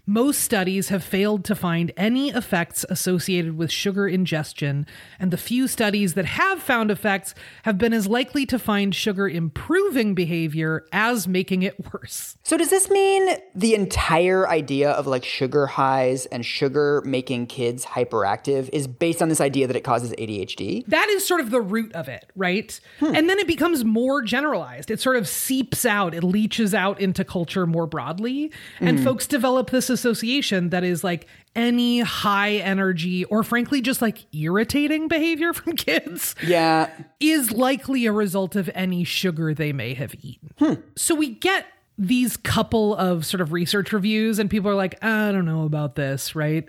Most 0.08 0.42
studies 0.42 0.90
have 0.90 1.04
failed 1.04 1.46
to 1.46 1.56
find 1.56 1.92
any 1.96 2.32
effects 2.32 2.84
associated 2.90 3.56
with 3.56 3.72
sugar 3.72 4.08
ingestion, 4.08 4.88
and 5.20 5.30
the 5.30 5.38
few 5.38 5.68
studies 5.68 6.16
that 6.16 6.26
have 6.26 6.60
found 6.60 6.90
effects 6.90 7.36
have 7.64 7.78
been 7.78 7.94
as 7.94 8.08
likely 8.08 8.48
to 8.48 8.58
find 8.58 8.96
sugar 8.96 9.30
improving 9.30 10.16
behavior 10.16 10.86
as 10.92 11.28
making 11.28 11.62
it 11.62 11.94
worse. 11.94 12.36
So 12.42 12.58
does 12.58 12.72
this 12.72 12.90
mean 12.90 13.38
the 13.54 13.76
entire 13.76 14.50
idea 14.50 14.92
of 14.92 15.06
like 15.06 15.24
sugar 15.24 15.68
highs 15.68 16.26
and 16.26 16.44
sugar 16.44 17.04
making 17.06 17.46
kids 17.46 17.86
hyperactive 17.86 18.70
is 18.74 18.88
based 18.88 19.22
on 19.22 19.30
this 19.30 19.40
idea 19.40 19.68
that 19.68 19.76
it 19.76 19.84
causes 19.84 20.14
ADHD? 20.14 20.84
That 20.88 21.10
is 21.10 21.28
sort 21.28 21.42
of 21.42 21.52
the 21.52 21.62
root 21.62 21.94
of 21.94 22.10
it, 22.10 22.32
right? 22.36 22.80
Hmm. 23.00 23.16
And 23.16 23.30
then 23.30 23.38
it 23.38 23.46
becomes 23.46 23.86
more 23.86 24.24
generalized. 24.24 24.90
It 24.90 25.00
sort 25.00 25.16
of 25.18 25.28
seeps 25.28 25.86
out, 25.86 26.16
it 26.16 26.24
leaches 26.24 26.74
out 26.74 27.00
into 27.00 27.24
culture 27.24 27.68
more 27.68 27.86
broadly, 27.86 28.52
and 28.80 28.98
hmm. 28.98 29.06
folks 29.06 29.28
develop 29.28 29.70
this 29.70 29.92
association 30.02 30.70
that 30.70 30.84
is 30.84 31.04
like 31.04 31.28
any 31.56 32.00
high 32.00 32.54
energy 32.54 33.24
or 33.26 33.44
frankly 33.44 33.82
just 33.82 34.02
like 34.02 34.26
irritating 34.34 35.08
behavior 35.08 35.54
from 35.60 35.74
kids 35.74 36.34
Yeah. 36.44 36.90
is 37.20 37.52
likely 37.52 38.06
a 38.06 38.12
result 38.12 38.56
of 38.56 38.70
any 38.74 39.04
sugar 39.04 39.54
they 39.54 39.72
may 39.74 39.94
have 39.94 40.16
eaten. 40.22 40.50
Hmm. 40.58 40.74
So 40.96 41.14
we 41.16 41.30
get 41.36 41.66
these 41.98 42.36
couple 42.38 42.96
of 42.96 43.26
sort 43.26 43.42
of 43.42 43.52
research 43.52 43.94
reviews, 43.94 44.40
and 44.40 44.50
people 44.50 44.72
are 44.72 44.76
like, 44.76 45.04
I 45.04 45.32
don't 45.32 45.46
know 45.46 45.66
about 45.66 45.96
this, 45.96 46.36
right? 46.36 46.68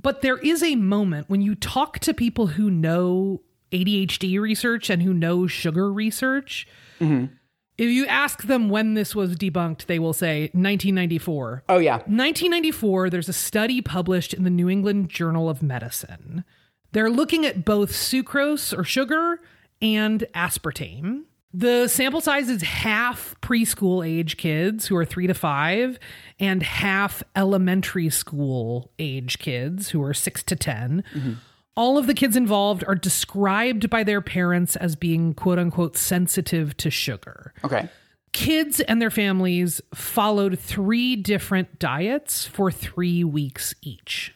But 0.00 0.22
there 0.22 0.38
is 0.38 0.62
a 0.62 0.74
moment 0.76 1.28
when 1.28 1.42
you 1.42 1.54
talk 1.54 1.98
to 2.00 2.14
people 2.14 2.46
who 2.46 2.70
know 2.70 3.42
ADHD 3.72 4.40
research 4.40 4.88
and 4.88 5.02
who 5.02 5.12
know 5.12 5.46
sugar 5.46 5.92
research. 5.92 6.66
Mm-hmm. 7.00 7.34
If 7.78 7.90
you 7.90 8.06
ask 8.06 8.42
them 8.42 8.68
when 8.68 8.94
this 8.94 9.14
was 9.14 9.36
debunked, 9.36 9.86
they 9.86 10.00
will 10.00 10.12
say 10.12 10.50
1994. 10.52 11.62
Oh 11.68 11.78
yeah. 11.78 11.98
1994, 11.98 13.08
there's 13.08 13.28
a 13.28 13.32
study 13.32 13.80
published 13.80 14.34
in 14.34 14.42
the 14.42 14.50
New 14.50 14.68
England 14.68 15.08
Journal 15.08 15.48
of 15.48 15.62
Medicine. 15.62 16.44
They're 16.90 17.10
looking 17.10 17.46
at 17.46 17.64
both 17.64 17.92
sucrose 17.92 18.76
or 18.76 18.82
sugar 18.82 19.40
and 19.80 20.24
aspartame. 20.34 21.22
The 21.54 21.88
sample 21.88 22.20
size 22.20 22.48
is 22.48 22.62
half 22.62 23.34
preschool 23.40 24.06
age 24.06 24.36
kids 24.36 24.86
who 24.86 24.96
are 24.96 25.04
three 25.04 25.26
to 25.26 25.34
five, 25.34 25.98
and 26.38 26.62
half 26.62 27.22
elementary 27.34 28.10
school 28.10 28.90
age 28.98 29.38
kids 29.38 29.90
who 29.90 30.02
are 30.02 30.12
six 30.12 30.42
to 30.44 30.56
10. 30.56 31.04
Mm-hmm. 31.14 31.32
All 31.78 31.96
of 31.96 32.08
the 32.08 32.14
kids 32.14 32.36
involved 32.36 32.82
are 32.88 32.96
described 32.96 33.88
by 33.88 34.02
their 34.02 34.20
parents 34.20 34.74
as 34.74 34.96
being 34.96 35.32
quote 35.32 35.60
unquote 35.60 35.96
sensitive 35.96 36.76
to 36.78 36.90
sugar 36.90 37.54
Okay. 37.62 37.88
kids 38.32 38.80
and 38.80 39.00
their 39.00 39.10
families 39.10 39.80
followed 39.94 40.58
three 40.58 41.14
different 41.14 41.78
diets 41.78 42.44
for 42.46 42.72
three 42.72 43.22
weeks 43.22 43.76
each. 43.80 44.34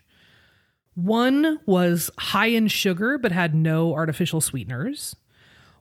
One 0.94 1.58
was 1.66 2.11
high 2.16 2.46
in 2.46 2.68
sugar 2.68 3.18
but 3.18 3.32
had 3.32 3.56
no 3.56 3.92
artificial 3.92 4.40
sweeteners. 4.40 5.16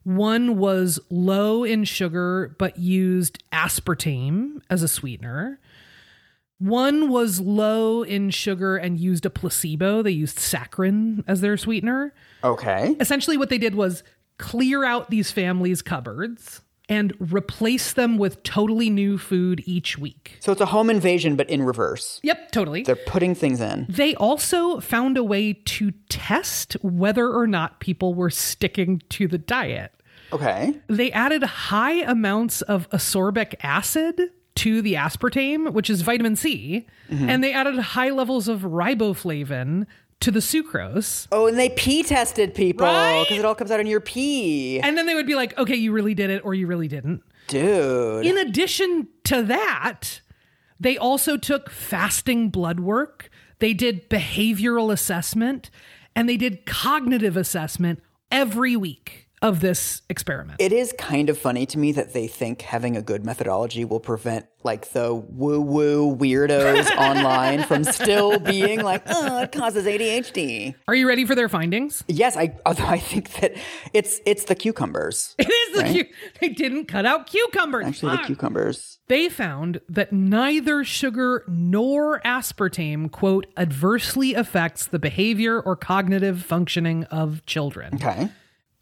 One 0.02 0.56
was 0.58 0.98
low 1.10 1.62
in 1.62 1.84
sugar 1.84 2.56
but 2.58 2.76
used 2.76 3.44
aspartame 3.52 4.60
as 4.68 4.82
a 4.82 4.88
sweetener. 4.88 5.60
One 6.62 7.08
was 7.10 7.40
low 7.40 8.02
in 8.02 8.30
sugar 8.30 8.76
and 8.76 8.98
used 9.00 9.26
a 9.26 9.30
placebo. 9.30 10.02
They 10.02 10.12
used 10.12 10.38
saccharin 10.38 11.24
as 11.26 11.40
their 11.40 11.56
sweetener 11.56 12.14
Okay. 12.44 12.96
essentially 13.00 13.36
what 13.36 13.48
they 13.48 13.58
did 13.58 13.74
was 13.74 14.02
clear 14.38 14.84
out 14.84 15.10
these 15.10 15.30
families' 15.32 15.82
cupboards 15.82 16.60
and 16.88 17.14
replace 17.18 17.92
them 17.92 18.18
with 18.18 18.42
totally 18.42 18.90
new 18.90 19.16
food 19.18 19.62
each 19.66 19.98
week. 19.98 20.36
So 20.40 20.52
it's 20.52 20.60
a 20.60 20.66
home 20.66 20.90
invasion, 20.90 21.36
but 21.36 21.48
in 21.48 21.62
reverse. 21.62 22.20
Yep, 22.22 22.50
totally. 22.52 22.82
They're 22.82 22.96
putting 22.96 23.34
things 23.34 23.60
in. 23.60 23.86
They 23.88 24.14
also 24.16 24.80
found 24.80 25.16
a 25.16 25.24
way 25.24 25.54
to 25.54 25.92
test 26.08 26.74
whether 26.82 27.28
or 27.32 27.46
not 27.46 27.80
people 27.80 28.14
were 28.14 28.30
sticking 28.30 29.00
to 29.10 29.26
the 29.28 29.38
diet. 29.38 29.92
Okay. 30.32 30.74
They 30.88 31.10
added 31.12 31.42
high 31.42 32.02
amounts 32.02 32.62
of 32.62 32.88
ascorbic 32.90 33.54
acid 33.62 34.20
to 34.56 34.82
the 34.82 34.94
aspartame, 34.94 35.72
which 35.72 35.88
is 35.88 36.02
vitamin 36.02 36.36
C, 36.36 36.86
mm-hmm. 37.10 37.28
and 37.28 37.42
they 37.42 37.52
added 37.52 37.78
high 37.78 38.10
levels 38.10 38.48
of 38.48 38.60
riboflavin 38.60 39.86
to 40.20 40.30
the 40.30 40.40
sucrose. 40.40 41.26
Oh, 41.32 41.46
and 41.46 41.58
they 41.58 41.70
pee 41.70 42.02
tested 42.02 42.54
people 42.54 42.86
Right? 42.86 43.24
because 43.24 43.38
it 43.38 43.44
all 43.44 43.54
comes 43.54 43.70
out 43.70 43.80
in 43.80 43.86
your 43.86 44.00
pee. 44.00 44.80
And 44.80 44.96
then 44.96 45.06
they 45.06 45.14
would 45.14 45.26
be 45.26 45.34
like, 45.34 45.56
okay, 45.58 45.74
you 45.74 45.92
really 45.92 46.14
did 46.14 46.30
it 46.30 46.44
or 46.44 46.54
you 46.54 46.66
really 46.66 46.88
didn't. 46.88 47.22
Dude. 47.48 48.24
In 48.24 48.38
addition 48.38 49.08
to 49.24 49.42
that, 49.42 50.20
they 50.78 50.96
also 50.96 51.36
took 51.36 51.70
fasting 51.70 52.50
blood 52.50 52.80
work, 52.80 53.30
they 53.58 53.72
did 53.72 54.08
behavioral 54.08 54.92
assessment, 54.92 55.70
and 56.14 56.28
they 56.28 56.36
did 56.36 56.66
cognitive 56.66 57.36
assessment 57.36 58.00
every 58.30 58.76
week 58.76 59.21
of 59.42 59.60
this 59.60 60.02
experiment. 60.08 60.60
It 60.60 60.72
is 60.72 60.94
kind 60.98 61.28
of 61.28 61.36
funny 61.36 61.66
to 61.66 61.78
me 61.78 61.92
that 61.92 62.12
they 62.12 62.28
think 62.28 62.62
having 62.62 62.96
a 62.96 63.02
good 63.02 63.24
methodology 63.24 63.84
will 63.84 64.00
prevent 64.00 64.46
like 64.64 64.92
the 64.92 65.12
woo 65.12 65.60
woo 65.60 66.16
weirdos 66.16 66.88
online 66.96 67.64
from 67.64 67.82
still 67.84 68.38
being 68.38 68.80
like, 68.82 69.02
oh, 69.06 69.42
it 69.42 69.50
causes 69.52 69.84
ADHD. 69.84 70.74
Are 70.86 70.94
you 70.94 71.08
ready 71.08 71.26
for 71.26 71.34
their 71.34 71.48
findings? 71.48 72.04
Yes, 72.06 72.36
I 72.36 72.56
although 72.64 72.86
I 72.86 72.98
think 72.98 73.32
that 73.40 73.54
it's 73.92 74.20
it's 74.24 74.44
the 74.44 74.54
cucumbers. 74.54 75.34
It 75.42 75.50
is 75.50 75.76
the 75.76 76.04
cu- 76.04 76.10
they 76.40 76.48
didn't 76.50 76.84
cut 76.86 77.04
out 77.04 77.26
cucumbers. 77.26 77.84
Actually, 77.84 78.16
the 78.18 78.22
cucumbers. 78.22 78.98
They 79.08 79.28
found 79.28 79.80
that 79.88 80.12
neither 80.12 80.84
sugar 80.84 81.44
nor 81.48 82.20
aspartame, 82.20 83.10
quote, 83.10 83.46
adversely 83.56 84.34
affects 84.34 84.86
the 84.86 84.98
behavior 85.00 85.60
or 85.60 85.74
cognitive 85.74 86.42
functioning 86.42 87.04
of 87.04 87.44
children. 87.44 87.94
Okay. 87.96 88.30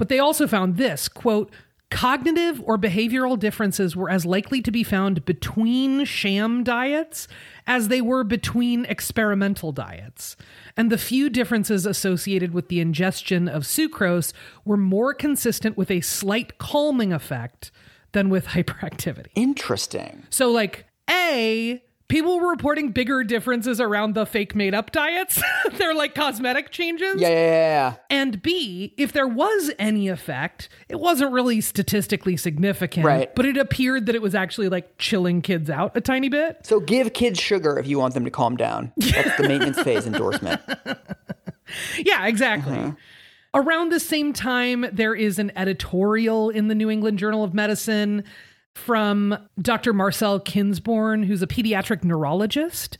But 0.00 0.08
they 0.08 0.18
also 0.18 0.46
found 0.46 0.78
this 0.78 1.08
quote, 1.08 1.52
cognitive 1.90 2.62
or 2.64 2.78
behavioral 2.78 3.38
differences 3.38 3.94
were 3.94 4.08
as 4.08 4.24
likely 4.24 4.62
to 4.62 4.70
be 4.70 4.82
found 4.82 5.26
between 5.26 6.06
sham 6.06 6.64
diets 6.64 7.28
as 7.66 7.88
they 7.88 8.00
were 8.00 8.24
between 8.24 8.86
experimental 8.86 9.72
diets. 9.72 10.36
And 10.74 10.90
the 10.90 10.96
few 10.96 11.28
differences 11.28 11.84
associated 11.84 12.54
with 12.54 12.68
the 12.68 12.80
ingestion 12.80 13.46
of 13.46 13.64
sucrose 13.64 14.32
were 14.64 14.78
more 14.78 15.12
consistent 15.12 15.76
with 15.76 15.90
a 15.90 16.00
slight 16.00 16.56
calming 16.56 17.12
effect 17.12 17.70
than 18.12 18.30
with 18.30 18.46
hyperactivity. 18.56 19.32
Interesting. 19.34 20.26
So, 20.30 20.50
like, 20.50 20.86
A, 21.10 21.82
people 22.10 22.38
were 22.38 22.50
reporting 22.50 22.90
bigger 22.90 23.24
differences 23.24 23.80
around 23.80 24.14
the 24.14 24.26
fake 24.26 24.54
made 24.54 24.74
up 24.74 24.92
diets. 24.92 25.40
They're 25.78 25.94
like 25.94 26.14
cosmetic 26.14 26.70
changes. 26.70 27.20
Yeah, 27.20 27.28
yeah, 27.28 27.34
yeah, 27.34 27.46
yeah. 27.46 27.96
And 28.10 28.42
B, 28.42 28.92
if 28.98 29.12
there 29.12 29.26
was 29.26 29.70
any 29.78 30.08
effect, 30.08 30.68
it 30.88 31.00
wasn't 31.00 31.32
really 31.32 31.62
statistically 31.62 32.36
significant. 32.36 33.06
Right. 33.06 33.34
But 33.34 33.46
it 33.46 33.56
appeared 33.56 34.06
that 34.06 34.14
it 34.14 34.20
was 34.20 34.34
actually 34.34 34.68
like 34.68 34.98
chilling 34.98 35.40
kids 35.40 35.70
out 35.70 35.96
a 35.96 36.02
tiny 36.02 36.28
bit. 36.28 36.66
So 36.66 36.80
give 36.80 37.14
kids 37.14 37.40
sugar 37.40 37.78
if 37.78 37.86
you 37.86 37.98
want 37.98 38.12
them 38.12 38.24
to 38.24 38.30
calm 38.30 38.56
down. 38.56 38.92
That's 38.98 39.36
the 39.38 39.48
maintenance 39.48 39.80
phase 39.80 40.06
endorsement. 40.06 40.60
Yeah, 41.98 42.26
exactly. 42.26 42.76
Uh-huh. 42.76 42.92
Around 43.52 43.92
the 43.92 44.00
same 44.00 44.32
time, 44.32 44.86
there 44.92 45.14
is 45.14 45.38
an 45.38 45.50
editorial 45.56 46.50
in 46.50 46.68
the 46.68 46.74
New 46.74 46.88
England 46.88 47.18
Journal 47.18 47.42
of 47.42 47.52
Medicine 47.52 48.24
from 48.84 49.36
Dr. 49.60 49.92
Marcel 49.92 50.40
Kinsbourne, 50.40 51.22
who's 51.22 51.42
a 51.42 51.46
pediatric 51.46 52.04
neurologist, 52.04 52.98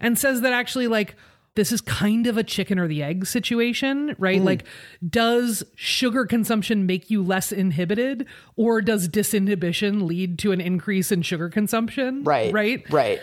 and 0.00 0.18
says 0.18 0.40
that 0.42 0.52
actually, 0.52 0.88
like, 0.88 1.16
this 1.56 1.70
is 1.70 1.80
kind 1.80 2.26
of 2.26 2.36
a 2.36 2.42
chicken 2.42 2.78
or 2.80 2.88
the 2.88 3.02
egg 3.02 3.26
situation, 3.26 4.16
right? 4.18 4.40
Mm. 4.40 4.44
Like, 4.44 4.64
does 5.08 5.62
sugar 5.76 6.26
consumption 6.26 6.84
make 6.84 7.10
you 7.10 7.22
less 7.22 7.52
inhibited, 7.52 8.26
or 8.56 8.82
does 8.82 9.08
disinhibition 9.08 10.02
lead 10.02 10.38
to 10.40 10.52
an 10.52 10.60
increase 10.60 11.12
in 11.12 11.22
sugar 11.22 11.48
consumption? 11.48 12.24
Right. 12.24 12.52
Right. 12.52 12.84
Right. 12.90 13.20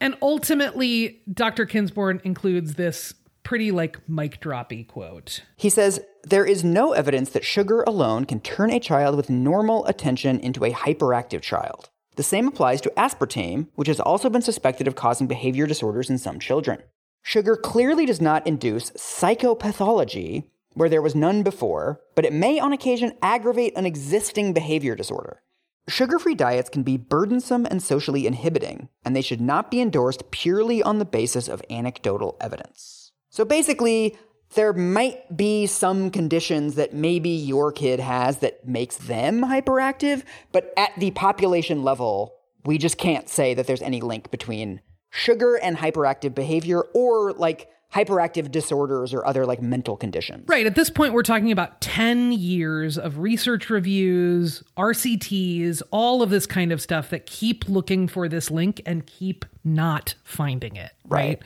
And 0.00 0.16
ultimately, 0.22 1.20
Dr. 1.32 1.66
Kinsbourne 1.66 2.20
includes 2.24 2.74
this 2.74 3.14
pretty 3.50 3.72
like 3.72 4.08
mic 4.08 4.40
droppy 4.40 4.86
quote. 4.86 5.42
He 5.56 5.68
says, 5.68 5.98
There 6.22 6.44
is 6.44 6.62
no 6.62 6.92
evidence 6.92 7.30
that 7.30 7.44
sugar 7.44 7.82
alone 7.82 8.24
can 8.24 8.38
turn 8.38 8.70
a 8.70 8.78
child 8.78 9.16
with 9.16 9.28
normal 9.28 9.84
attention 9.86 10.38
into 10.38 10.64
a 10.64 10.70
hyperactive 10.70 11.40
child. 11.40 11.90
The 12.14 12.22
same 12.22 12.46
applies 12.46 12.80
to 12.82 12.92
aspartame, 12.96 13.66
which 13.74 13.88
has 13.88 13.98
also 13.98 14.30
been 14.30 14.40
suspected 14.40 14.86
of 14.86 14.94
causing 14.94 15.26
behavior 15.26 15.66
disorders 15.66 16.08
in 16.08 16.16
some 16.16 16.38
children. 16.38 16.78
Sugar 17.22 17.56
clearly 17.56 18.06
does 18.06 18.20
not 18.20 18.46
induce 18.46 18.92
psychopathology, 18.92 20.44
where 20.74 20.88
there 20.88 21.02
was 21.02 21.16
none 21.16 21.42
before, 21.42 22.00
but 22.14 22.24
it 22.24 22.32
may 22.32 22.60
on 22.60 22.72
occasion 22.72 23.18
aggravate 23.20 23.76
an 23.76 23.84
existing 23.84 24.52
behavior 24.52 24.94
disorder. 24.94 25.42
Sugar 25.88 26.20
free 26.20 26.36
diets 26.36 26.70
can 26.70 26.84
be 26.84 26.96
burdensome 26.96 27.66
and 27.66 27.82
socially 27.82 28.28
inhibiting, 28.28 28.90
and 29.04 29.16
they 29.16 29.22
should 29.22 29.40
not 29.40 29.72
be 29.72 29.80
endorsed 29.80 30.30
purely 30.30 30.84
on 30.84 31.00
the 31.00 31.04
basis 31.04 31.48
of 31.48 31.60
anecdotal 31.68 32.36
evidence. 32.40 32.99
So 33.40 33.46
basically, 33.46 34.18
there 34.54 34.74
might 34.74 35.34
be 35.34 35.64
some 35.64 36.10
conditions 36.10 36.74
that 36.74 36.92
maybe 36.92 37.30
your 37.30 37.72
kid 37.72 37.98
has 37.98 38.40
that 38.40 38.68
makes 38.68 38.98
them 38.98 39.40
hyperactive, 39.40 40.24
but 40.52 40.74
at 40.76 40.90
the 40.98 41.10
population 41.12 41.82
level, 41.82 42.34
we 42.66 42.76
just 42.76 42.98
can't 42.98 43.30
say 43.30 43.54
that 43.54 43.66
there's 43.66 43.80
any 43.80 44.02
link 44.02 44.30
between 44.30 44.82
sugar 45.08 45.54
and 45.56 45.78
hyperactive 45.78 46.34
behavior 46.34 46.82
or 46.92 47.32
like 47.32 47.70
hyperactive 47.94 48.50
disorders 48.50 49.14
or 49.14 49.24
other 49.24 49.46
like 49.46 49.62
mental 49.62 49.96
conditions. 49.96 50.46
Right. 50.46 50.66
At 50.66 50.74
this 50.74 50.90
point, 50.90 51.14
we're 51.14 51.22
talking 51.22 51.50
about 51.50 51.80
10 51.80 52.32
years 52.32 52.98
of 52.98 53.20
research 53.20 53.70
reviews, 53.70 54.62
RCTs, 54.76 55.80
all 55.90 56.22
of 56.22 56.28
this 56.28 56.44
kind 56.44 56.72
of 56.72 56.82
stuff 56.82 57.08
that 57.08 57.24
keep 57.24 57.66
looking 57.70 58.06
for 58.06 58.28
this 58.28 58.50
link 58.50 58.82
and 58.84 59.06
keep 59.06 59.46
not 59.64 60.14
finding 60.24 60.76
it. 60.76 60.92
Right. 61.08 61.40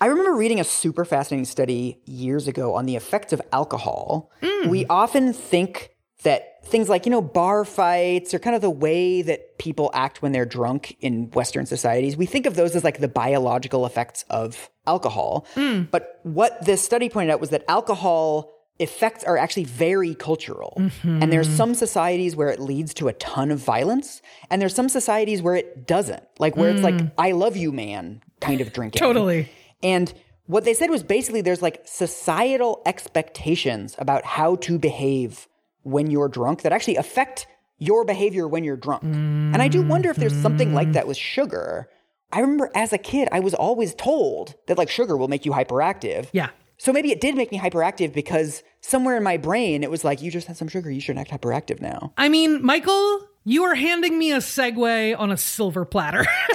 I 0.00 0.06
remember 0.06 0.34
reading 0.34 0.60
a 0.60 0.64
super 0.64 1.04
fascinating 1.04 1.44
study 1.44 2.00
years 2.04 2.46
ago 2.48 2.74
on 2.74 2.86
the 2.86 2.96
effects 2.96 3.32
of 3.32 3.42
alcohol. 3.52 4.30
Hmm. 4.42 4.68
We 4.68 4.86
often 4.86 5.32
think 5.32 5.90
that 6.22 6.66
things 6.66 6.88
like, 6.88 7.06
you 7.06 7.10
know, 7.10 7.22
bar 7.22 7.64
fights 7.64 8.34
or 8.34 8.38
kind 8.38 8.54
of 8.54 8.62
the 8.62 8.70
way 8.70 9.22
that 9.22 9.58
people 9.58 9.90
act 9.94 10.20
when 10.20 10.32
they're 10.32 10.44
drunk 10.46 10.96
in 11.00 11.30
Western 11.30 11.66
societies, 11.66 12.16
we 12.16 12.26
think 12.26 12.46
of 12.46 12.56
those 12.56 12.74
as 12.76 12.84
like 12.84 12.98
the 12.98 13.08
biological 13.08 13.86
effects 13.86 14.24
of 14.30 14.70
alcohol. 14.86 15.46
Hmm. 15.54 15.82
But 15.90 16.20
what 16.22 16.64
this 16.64 16.82
study 16.82 17.08
pointed 17.08 17.32
out 17.32 17.40
was 17.40 17.50
that 17.50 17.64
alcohol 17.68 18.52
effects 18.80 19.24
are 19.24 19.36
actually 19.36 19.64
very 19.64 20.14
cultural. 20.14 20.74
Mm-hmm. 20.78 21.22
And 21.22 21.32
there's 21.32 21.48
some 21.48 21.74
societies 21.74 22.36
where 22.36 22.48
it 22.48 22.60
leads 22.60 22.94
to 22.94 23.08
a 23.08 23.12
ton 23.14 23.50
of 23.50 23.58
violence, 23.58 24.22
and 24.50 24.62
there's 24.62 24.74
some 24.74 24.88
societies 24.88 25.42
where 25.42 25.56
it 25.56 25.86
doesn't. 25.86 26.22
Like 26.38 26.56
where 26.56 26.70
it's 26.70 26.82
like, 26.82 27.00
hmm. 27.00 27.06
I 27.16 27.32
love 27.32 27.56
you, 27.56 27.72
man, 27.72 28.22
kind 28.40 28.60
of 28.60 28.72
drinking. 28.72 29.00
Totally. 29.00 29.48
And 29.82 30.12
what 30.46 30.64
they 30.64 30.74
said 30.74 30.90
was 30.90 31.02
basically 31.02 31.40
there's 31.40 31.62
like 31.62 31.82
societal 31.84 32.82
expectations 32.86 33.94
about 33.98 34.24
how 34.24 34.56
to 34.56 34.78
behave 34.78 35.46
when 35.82 36.10
you're 36.10 36.28
drunk 36.28 36.62
that 36.62 36.72
actually 36.72 36.96
affect 36.96 37.46
your 37.78 38.04
behavior 38.04 38.48
when 38.48 38.64
you're 38.64 38.76
drunk. 38.76 39.04
And 39.04 39.62
I 39.62 39.68
do 39.68 39.82
wonder 39.82 40.10
if 40.10 40.16
there's 40.16 40.34
something 40.34 40.74
like 40.74 40.92
that 40.92 41.06
with 41.06 41.16
sugar. 41.16 41.88
I 42.32 42.40
remember 42.40 42.70
as 42.74 42.92
a 42.92 42.98
kid, 42.98 43.28
I 43.30 43.40
was 43.40 43.54
always 43.54 43.94
told 43.94 44.54
that 44.66 44.76
like 44.76 44.90
sugar 44.90 45.16
will 45.16 45.28
make 45.28 45.46
you 45.46 45.52
hyperactive. 45.52 46.28
Yeah. 46.32 46.50
So 46.76 46.92
maybe 46.92 47.10
it 47.10 47.20
did 47.20 47.36
make 47.36 47.52
me 47.52 47.58
hyperactive 47.58 48.12
because 48.12 48.62
somewhere 48.80 49.16
in 49.16 49.22
my 49.22 49.36
brain 49.36 49.82
it 49.82 49.90
was 49.90 50.04
like, 50.04 50.22
you 50.22 50.30
just 50.30 50.46
had 50.46 50.56
some 50.56 50.68
sugar, 50.68 50.90
you 50.90 51.00
should 51.00 51.18
act 51.18 51.30
hyperactive 51.30 51.80
now. 51.80 52.12
I 52.16 52.28
mean, 52.28 52.64
Michael, 52.64 53.27
you 53.48 53.64
are 53.64 53.74
handing 53.74 54.18
me 54.18 54.30
a 54.30 54.38
segue 54.38 55.18
on 55.18 55.32
a 55.32 55.36
silver 55.38 55.86
platter. 55.86 56.18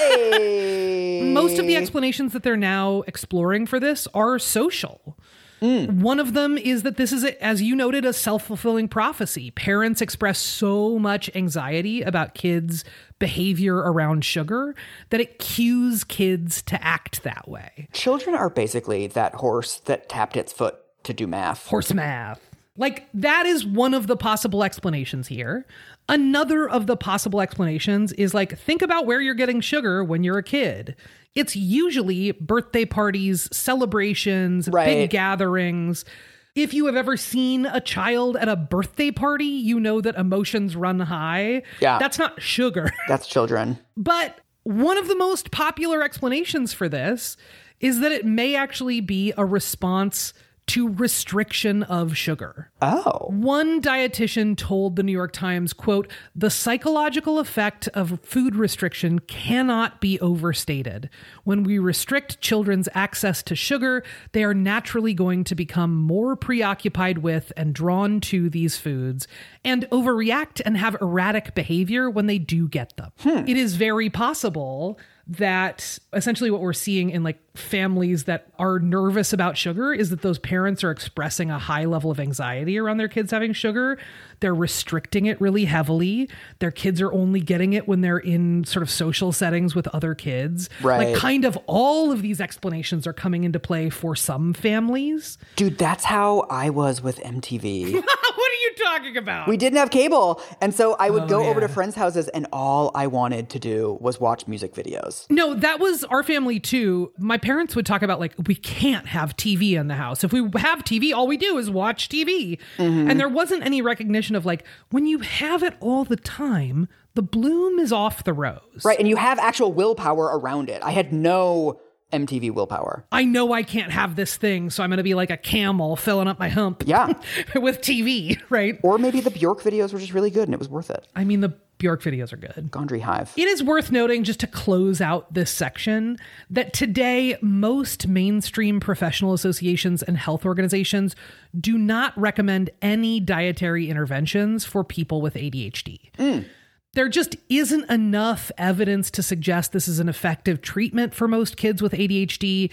Most 1.34 1.58
of 1.58 1.66
the 1.66 1.76
explanations 1.76 2.34
that 2.34 2.44
they're 2.44 2.56
now 2.56 3.02
exploring 3.08 3.66
for 3.66 3.80
this 3.80 4.08
are 4.14 4.38
social. 4.38 5.18
Mm. 5.60 6.02
One 6.02 6.20
of 6.20 6.34
them 6.34 6.56
is 6.56 6.84
that 6.84 6.98
this 6.98 7.12
is, 7.12 7.24
a, 7.24 7.44
as 7.44 7.64
you 7.64 7.76
noted, 7.76 8.06
a 8.06 8.14
self 8.14 8.46
fulfilling 8.46 8.88
prophecy. 8.90 9.50
Parents 9.50 10.02
express 10.02 10.38
so 10.38 11.00
much 11.00 11.32
anxiety 11.34 12.04
about 12.04 12.36
kids' 12.36 12.84
behavior 13.18 13.78
around 13.78 14.24
sugar 14.24 14.76
that 15.10 15.20
it 15.20 15.40
cues 15.40 16.04
kids 16.04 16.62
to 16.64 16.84
act 16.84 17.24
that 17.24 17.48
way. 17.48 17.88
Children 17.94 18.36
are 18.36 18.52
basically 18.52 19.08
that 19.08 19.34
horse 19.36 19.80
that 19.86 20.10
tapped 20.10 20.38
its 20.38 20.54
foot 20.54 20.76
to 21.06 21.14
do 21.14 21.26
math. 21.26 21.66
Horse 21.66 21.92
math. 21.92 22.40
Like, 22.76 23.08
that 23.14 23.46
is 23.46 23.66
one 23.66 23.94
of 23.94 24.08
the 24.08 24.18
possible 24.18 24.64
explanations 24.64 25.28
here. 25.28 25.66
Another 26.14 26.70
of 26.70 26.86
the 26.86 26.96
possible 26.96 27.42
explanations 27.42 28.14
is 28.14 28.36
like, 28.36 28.56
think 28.60 28.84
about 28.84 29.08
where 29.08 29.20
you're 29.20 29.34
getting 29.34 29.62
sugar 29.62 30.04
when 30.04 30.24
you're 30.24 30.38
a 30.38 30.44
kid. 30.44 30.96
It's 31.34 31.56
usually 31.56 32.34
birthday 32.34 32.86
parties, 32.86 33.50
celebrations, 33.52 34.70
Right. 34.70 34.86
big 34.86 35.10
gatherings. 35.10 36.06
If 36.54 36.72
you 36.72 36.86
have 36.86 36.96
ever 36.96 37.18
seen 37.18 37.66
a 37.66 37.82
child 37.82 38.38
at 38.38 38.48
a 38.48 38.56
birthday 38.56 39.10
party, 39.10 39.46
you 39.48 39.80
know 39.80 40.02
that 40.02 40.16
emotions 40.16 40.76
run 40.76 41.00
high. 41.00 41.64
Yeah. 41.82 41.98
That's 41.98 42.20
not 42.20 42.40
sugar. 42.40 42.92
That's 43.08 43.26
children. 43.26 43.80
But 43.98 44.38
one 44.62 45.00
of 45.00 45.08
the 45.08 45.16
most 45.16 45.50
popular 45.50 46.04
explanations 46.04 46.74
for 46.74 46.88
this 46.88 47.38
is 47.80 48.02
that 48.02 48.12
it 48.12 48.24
may 48.24 48.56
actually 48.56 49.02
be 49.02 49.34
a 49.36 49.44
response 49.46 50.32
to 50.68 50.90
restriction 50.90 51.84
of 51.84 52.16
sugar. 52.16 52.72
Oh. 52.82 53.28
One 53.30 53.82
dietitian 53.82 54.58
told 54.58 54.96
the 54.96 55.04
New 55.04 55.12
York 55.12 55.34
Times, 55.34 55.74
quote, 55.74 56.10
"The 56.36 56.50
psychological 56.50 57.40
effect 57.40 57.88
of 57.90 58.20
food 58.24 58.56
restriction 58.56 59.20
cannot 59.20 60.00
be 60.00 60.20
overstated. 60.20 61.10
When 61.44 61.64
we 61.64 61.80
restrict 61.80 62.42
children's 62.42 62.90
access 62.94 63.44
to 63.44 63.56
sugar, 63.56 64.04
they 64.32 64.44
are 64.44 64.54
naturally 64.54 65.14
going 65.14 65.44
to 65.46 65.56
become 65.56 65.96
more 65.96 66.36
preoccupied 66.36 67.20
with 67.20 67.52
and 67.58 67.74
drawn 67.74 68.20
to 68.22 68.50
these 68.50 68.78
foods 68.78 69.28
and 69.66 69.88
overreact 69.92 70.62
and 70.66 70.78
have 70.78 70.96
erratic 71.02 71.56
behavior 71.56 72.10
when 72.10 72.28
they 72.28 72.40
do 72.40 72.68
get 72.68 72.96
them. 72.96 73.12
Hmm. 73.20 73.44
It 73.48 73.58
is 73.58 73.76
very 73.76 74.10
possible 74.10 74.98
that 75.26 76.00
essentially 76.12 76.52
what 76.52 76.60
we're 76.60 76.74
seeing 76.74 77.10
in 77.10 77.24
like 77.24 77.40
families 77.56 78.26
that 78.26 78.48
are 78.60 78.80
nervous 78.80 79.32
about 79.32 79.56
sugar 79.56 79.94
is 79.94 80.10
that 80.10 80.22
those 80.22 80.38
parents 80.38 80.84
are 80.84 80.92
expressing 80.92 81.50
a 81.50 81.58
high 81.58 81.86
level 81.86 82.12
of 82.12 82.20
anxiety 82.20 82.78
around 82.78 82.98
their 82.98 83.08
kids 83.08 83.32
having 83.32 83.54
sugar. 83.54 83.98
They're 84.42 84.56
restricting 84.56 85.28
it 85.28 85.40
really 85.40 85.64
heavily. 85.64 86.30
Their 86.60 86.72
kids 86.72 87.00
are 87.00 87.14
only 87.14 87.40
getting 87.40 87.72
it 87.72 87.88
when 87.88 88.02
they're 88.02 88.18
in 88.18 88.66
sort 88.66 88.84
of 88.84 88.90
social 88.90 89.32
settings 89.32 89.76
with 89.76 89.88
other 89.90 90.14
kids. 90.14 90.70
Right. 90.82 91.14
Like 91.14 91.16
kind 91.16 91.46
of 91.46 91.58
all 91.68 92.12
of 92.12 92.22
these 92.22 92.42
explanations 92.42 93.08
are 93.08 93.14
coming 93.14 93.46
into 93.46 93.60
play 93.60 93.90
for 93.90 94.18
some 94.18 94.54
families. 94.54 95.38
Dude, 95.56 95.78
that's 95.78 96.04
how 96.04 96.42
I 96.50 96.70
was 96.70 97.02
with 97.02 97.20
MTV. 97.20 98.04
what 98.44 98.52
are 98.52 98.56
you 98.56 98.74
talking 98.86 99.18
about? 99.18 99.48
we 99.48 99.56
didn't 99.58 99.78
have 99.78 99.90
cable. 99.90 100.42
And 100.62 100.74
so 100.74 100.96
I 101.00 101.10
would 101.10 101.24
Oh, 101.24 101.28
go 101.28 101.46
over 101.46 101.62
to 101.62 101.68
friends' 101.70 101.96
houses 101.96 102.28
and 102.28 102.46
all 102.52 102.92
I 102.94 103.08
wanted 103.08 103.50
to 103.52 103.60
do 103.60 103.98
was 104.02 104.20
watch 104.20 104.48
music 104.48 104.74
videos. 104.74 105.26
No, 105.30 105.54
that 105.54 105.80
was 105.80 106.04
our 106.06 106.24
family 106.24 106.60
too. 106.60 107.12
My 107.18 107.38
parents 107.38 107.76
would 107.76 107.86
talk 107.86 108.02
about 108.02 108.20
like 108.20 108.34
we 108.48 108.56
can't 108.56 109.08
have 109.08 109.38
TV 109.38 109.74
in 109.80 109.88
the 109.88 109.96
house. 109.96 110.24
If 110.24 110.34
we 110.34 110.42
have 110.60 110.84
TV, 110.84 111.14
all 111.14 111.26
we 111.28 111.38
do 111.38 111.58
is 111.58 111.70
watch 111.70 112.10
TV. 112.10 112.60
Mm-hmm. 112.78 113.10
And 113.10 113.20
there 113.20 113.30
wasn't 113.30 113.64
any 113.66 113.82
recognition 113.82 114.36
of 114.36 114.46
like 114.46 114.66
when 114.90 115.06
you 115.06 115.20
have 115.20 115.64
it 115.64 115.76
all 115.80 116.04
the 116.04 116.18
time, 116.18 116.90
the 117.16 117.22
bloom 117.22 117.80
is 117.80 117.92
off 117.94 118.24
the 118.24 118.34
rose. 118.34 118.84
Right. 118.84 119.00
And 119.00 119.08
you 119.08 119.16
have 119.16 119.40
actual 119.40 119.72
willpower 119.72 120.38
around 120.38 120.70
it. 120.70 120.82
I 120.84 120.92
had 120.92 121.14
no 121.14 121.80
MTV 122.14 122.52
willpower. 122.52 123.04
I 123.12 123.26
know 123.26 123.52
I 123.52 123.64
can't 123.64 123.92
have 123.92 124.16
this 124.16 124.38
thing, 124.38 124.70
so 124.70 124.84
I'm 124.84 124.90
going 124.90 124.98
to 124.98 125.04
be 125.04 125.16
like 125.16 125.32
a 125.32 125.38
camel 125.38 125.96
filling 125.96 126.28
up 126.28 126.40
my 126.40 126.50
hump. 126.50 126.84
Yeah. 126.86 127.14
with 127.56 127.82
TV, 127.82 128.40
right? 128.50 128.80
Or 128.84 128.98
maybe 128.98 129.20
the 129.20 129.32
Bjork 129.32 129.62
videos 129.62 129.92
were 129.92 130.00
just 130.00 130.14
really 130.14 130.30
good 130.30 130.48
and 130.48 130.54
it 130.54 130.60
was 130.60 130.70
worth 130.70 130.90
it. 130.90 131.08
I 131.16 131.24
mean, 131.24 131.42
the 131.42 131.54
Bjork 131.80 132.02
videos 132.02 132.32
are 132.32 132.38
good. 132.38 132.70
Gondry 132.72 133.02
Hive. 133.02 133.34
It 133.36 133.48
is 133.48 133.62
worth 133.62 133.92
noting, 133.92 134.24
just 134.24 134.40
to 134.40 134.48
close 134.48 135.02
out 135.02 135.34
this 135.34 135.52
section, 135.52 136.18
that 136.50 136.72
today 136.72 137.36
most 137.42 138.08
mainstream 138.08 138.80
professional 138.80 139.34
associations 139.34 140.02
and 140.02 140.18
health 140.18 140.46
organizations 140.46 141.14
do 141.60 141.78
not 141.78 142.18
recommend 142.18 142.70
any 142.82 143.20
dietary 143.20 143.90
interventions 143.90 144.64
for 144.64 144.84
people 144.86 145.22
with 145.22 145.34
ADHD. 145.34 146.46
There 146.94 147.10
just 147.10 147.36
isn't 147.50 147.90
enough 147.90 148.52
evidence 148.58 149.10
to 149.12 149.24
suggest 149.24 149.72
this 149.72 149.88
is 149.88 150.00
an 150.00 150.10
effective 150.10 150.62
treatment 150.62 151.14
for 151.14 151.28
most 151.28 151.58
kids 151.58 151.82
with 151.82 151.94
ADHD. 151.94 152.70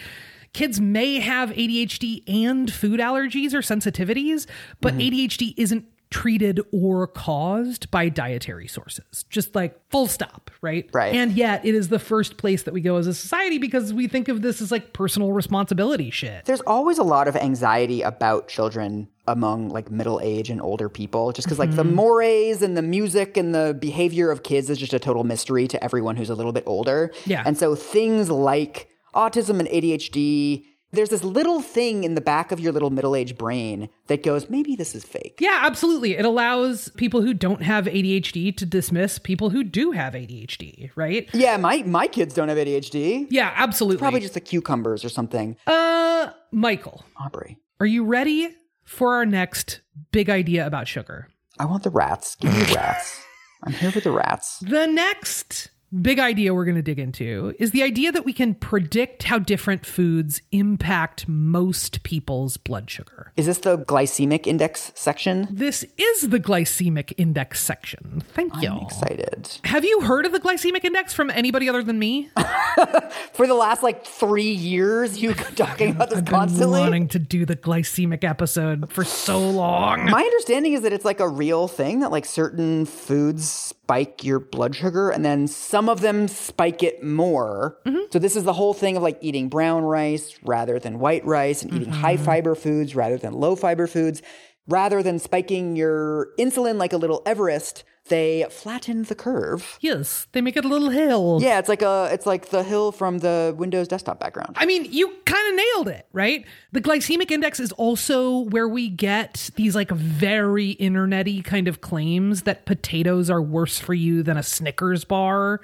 kids 0.53 0.81
may 0.81 1.21
have 1.21 1.51
ADHD 1.51 2.23
and 2.29 2.73
food 2.73 3.01
allergies 3.01 3.55
or 3.55 3.61
sensitivities, 3.61 4.47
but 4.81 4.95
Mm-hmm. 4.95 5.01
ADHD 5.15 5.55
isn't 5.57 5.85
treated 6.11 6.61
or 6.73 7.07
caused 7.07 7.89
by 7.93 8.09
dietary 8.09 8.67
sources. 8.67 9.25
Just 9.31 9.55
like 9.55 9.79
full 9.91 10.09
stop, 10.09 10.51
right? 10.61 10.91
Right. 10.93 11.15
And 11.15 11.33
yet 11.33 11.65
it 11.65 11.77
is 11.77 11.89
the 11.89 12.01
first 12.01 12.37
place 12.37 12.65
that 12.65 12.75
we 12.75 12.81
go 12.81 12.97
as 12.97 13.07
a 13.07 13.15
society 13.15 13.59
because 13.59 13.95
we 13.95 14.09
think 14.09 14.27
of 14.27 14.43
this 14.43 14.61
as 14.61 14.73
like 14.73 14.93
personal 14.93 15.33
responsibility 15.33 16.11
shit. 16.11 16.47
There's 16.47 16.63
always 16.63 16.99
a 16.99 17.05
lot 17.05 17.29
of 17.29 17.37
anxiety 17.37 18.03
about 18.03 18.49
children 18.49 19.07
among 19.31 19.69
like 19.71 19.91
middle 19.91 20.21
age 20.23 20.51
and 20.51 20.61
older 20.61 20.89
people, 20.89 21.33
just 21.33 21.47
because 21.47 21.59
like 21.59 21.75
the 21.77 21.85
mores 21.85 22.63
and 22.63 22.77
the 22.77 22.83
music 22.83 23.37
and 23.37 23.55
the 23.55 23.77
behavior 23.81 24.31
of 24.31 24.43
kids 24.43 24.71
is 24.71 24.79
just 24.79 24.93
a 24.93 24.99
total 24.99 25.25
mystery 25.25 25.67
to 25.69 25.83
everyone 25.83 26.17
who's 26.17 26.31
a 26.31 26.35
little 26.35 26.53
bit 26.53 26.65
older. 26.67 27.13
Yeah. 27.27 27.43
And 27.47 27.57
so 27.57 27.75
things 27.75 28.31
like 28.31 28.89
autism 29.15 29.59
and 29.61 29.69
ADHD, 29.69 30.65
there's 30.93 31.11
this 31.11 31.23
little 31.23 31.61
thing 31.61 32.03
in 32.05 32.15
the 32.15 32.21
back 32.21 32.51
of 32.51 32.59
your 32.59 32.73
little 32.73 32.91
middle 32.91 33.15
aged 33.15 33.39
brain 33.39 33.89
that 34.09 34.23
goes, 34.23 34.51
maybe 34.51 34.75
this 34.75 34.95
is 34.95 35.05
fake. 35.05 35.39
Yeah, 35.41 35.61
absolutely. 35.63 36.17
It 36.17 36.25
allows 36.25 36.89
people 36.97 37.23
who 37.23 37.33
don't 37.33 37.63
have 37.63 37.85
ADHD 37.87 38.57
to 38.57 38.67
dismiss 38.67 39.19
people 39.19 39.51
who 39.51 39.63
do 39.63 39.93
have 39.93 40.15
ADHD, 40.15 40.91
right? 40.97 41.29
Yeah, 41.33 41.57
my 41.57 41.85
my 41.85 42.09
kids 42.09 42.35
don't 42.35 42.49
have 42.49 42.59
ADHD. 42.59 43.29
Yeah, 43.31 43.53
absolutely. 43.55 43.99
Probably 43.99 44.21
just 44.21 44.35
the 44.35 44.41
cucumbers 44.41 45.05
or 45.05 45.09
something. 45.09 45.57
uh 45.67 46.31
Michael, 46.53 47.05
Aubrey, 47.17 47.59
are 47.79 47.87
you 47.87 48.05
ready 48.05 48.49
for 48.91 49.15
our 49.15 49.25
next 49.25 49.81
big 50.11 50.29
idea 50.29 50.67
about 50.67 50.89
sugar? 50.89 51.29
I 51.61 51.65
want 51.65 51.85
the 51.85 51.91
rats. 51.91 52.35
Give 52.35 52.53
me 52.53 52.65
the 52.65 52.75
rats. 52.75 53.23
I'm 53.63 53.73
here 53.73 53.93
for 53.93 54.01
the 54.01 54.11
rats. 54.11 54.59
The 54.59 54.87
next 54.87 55.70
big 55.91 56.19
idea 56.19 56.55
we're 56.55 56.65
going 56.65 56.77
to 56.77 56.83
dig 56.83 56.99
into 56.99 57.55
is 57.59 57.73
the 57.73 57.83
idea 57.83 58.13
that 58.13 58.25
we 58.25 58.33
can 58.33 58.55
predict 58.55 59.25
how 59.25 59.39
different 59.39 59.85
foods 59.85 60.41
impact 60.53 61.29
most 61.29 62.03
people's 62.03 62.57
blood 62.57 62.89
sugar. 62.89 63.33
Is 63.37 63.47
this 63.47 63.59
the 63.59 63.79
glycemic 63.79 64.47
index 64.47 64.93
section? 64.95 65.49
This 65.51 65.85
is 65.99 66.29
the 66.29 66.39
glycemic 66.39 67.13
index 67.17 67.61
section. 67.61 68.23
Thank 68.35 68.61
you. 68.63 68.71
I'm 68.71 68.79
excited. 68.79 69.59
Have 69.65 69.85
you 69.85 70.03
heard 70.03 70.27
of 70.27 70.33
the 70.33 70.41
glycemic 70.41 70.85
index 70.85 71.13
from 71.13 71.31
anybody 71.31 71.69
other 71.69 71.83
than 71.83 71.99
me? 71.99 72.31
For 73.33 73.47
the 73.47 73.55
last 73.55 73.83
like 73.83 74.05
three 74.05 74.51
years, 74.51 75.21
you've 75.21 75.37
been 75.37 75.55
talking 75.55 75.91
about 75.91 76.11
this 76.11 76.23
constantly. 76.23 76.81
Wanting 76.81 77.09
to 77.09 77.19
do 77.19 77.45
the 77.45 77.57
glycemic 77.57 78.25
episode 78.25 78.93
for 78.93 79.05
so 79.05 79.39
long. 79.39 80.05
My 80.05 80.23
understanding 80.23 80.75
is 80.75 80.83
that 80.83 80.93
it's 80.93 81.05
like 81.05 81.21
a 81.21 81.29
real 81.29 81.69
thing 81.69 82.01
that 82.01 82.11
like 82.11 82.25
certain 82.25 82.87
foods 82.87 83.75
spike 83.91 84.23
your 84.23 84.39
blood 84.39 84.77
sugar 84.77 85.11
and 85.11 85.25
then 85.25 85.49
some 85.49 85.89
of 85.89 86.01
them 86.01 86.29
spike 86.29 86.81
it 86.81 87.03
more. 87.03 87.77
Mm-hmm. 87.85 88.03
So 88.13 88.21
this 88.21 88.37
is 88.37 88.45
the 88.45 88.53
whole 88.53 88.73
thing 88.73 88.97
of 88.97 89.03
like 89.03 89.19
eating 89.21 89.49
brown 89.49 89.83
rice 89.83 90.39
rather 90.45 90.79
than 90.79 91.01
white 91.01 91.27
rice 91.27 91.63
and 91.65 91.75
eating 91.75 91.93
high 91.93 92.15
mm-hmm. 92.15 92.25
fiber 92.25 92.55
foods 92.55 92.95
rather 92.95 93.19
than 93.19 93.33
low 93.33 93.57
fiber 93.57 93.89
foods. 93.89 94.23
Rather 94.69 95.03
than 95.03 95.19
spiking 95.19 95.75
your 95.75 96.29
insulin 96.39 96.77
like 96.79 96.93
a 96.93 96.97
little 96.97 97.21
Everest, 97.27 97.83
they 98.11 98.45
flatten 98.51 99.05
the 99.05 99.15
curve. 99.15 99.79
Yes, 99.81 100.27
they 100.33 100.43
make 100.43 100.57
it 100.57 100.65
a 100.67 100.69
little 100.69 100.91
hill. 100.91 101.39
Yeah, 101.41 101.59
it's 101.59 101.69
like 101.69 101.81
a 101.81 102.11
it's 102.13 102.27
like 102.27 102.51
the 102.51 102.63
hill 102.63 102.93
from 102.93 103.19
the 103.19 103.55
Windows 103.57 103.89
desktop 103.89 104.21
background. 104.21 104.57
I 104.59 104.67
mean, 104.67 104.85
you 104.93 105.09
kind 105.25 105.49
of 105.49 105.55
nailed 105.57 105.89
it, 105.89 106.07
right? 106.13 106.45
The 106.73 106.83
glycemic 106.83 107.31
index 107.31 107.59
is 107.59 107.73
also 107.73 108.41
where 108.41 108.69
we 108.69 108.89
get 108.89 109.51
these 109.57 109.75
like 109.75 109.91
very 109.91 110.77
internety 110.77 111.43
kind 111.43 111.69
of 111.69 111.81
claims 111.81 112.43
that 112.43 112.67
potatoes 112.67 113.31
are 113.31 113.41
worse 113.41 113.79
for 113.79 113.95
you 113.95 114.23
than 114.23 114.37
a 114.37 114.43
Snickers 114.43 115.05
bar 115.05 115.61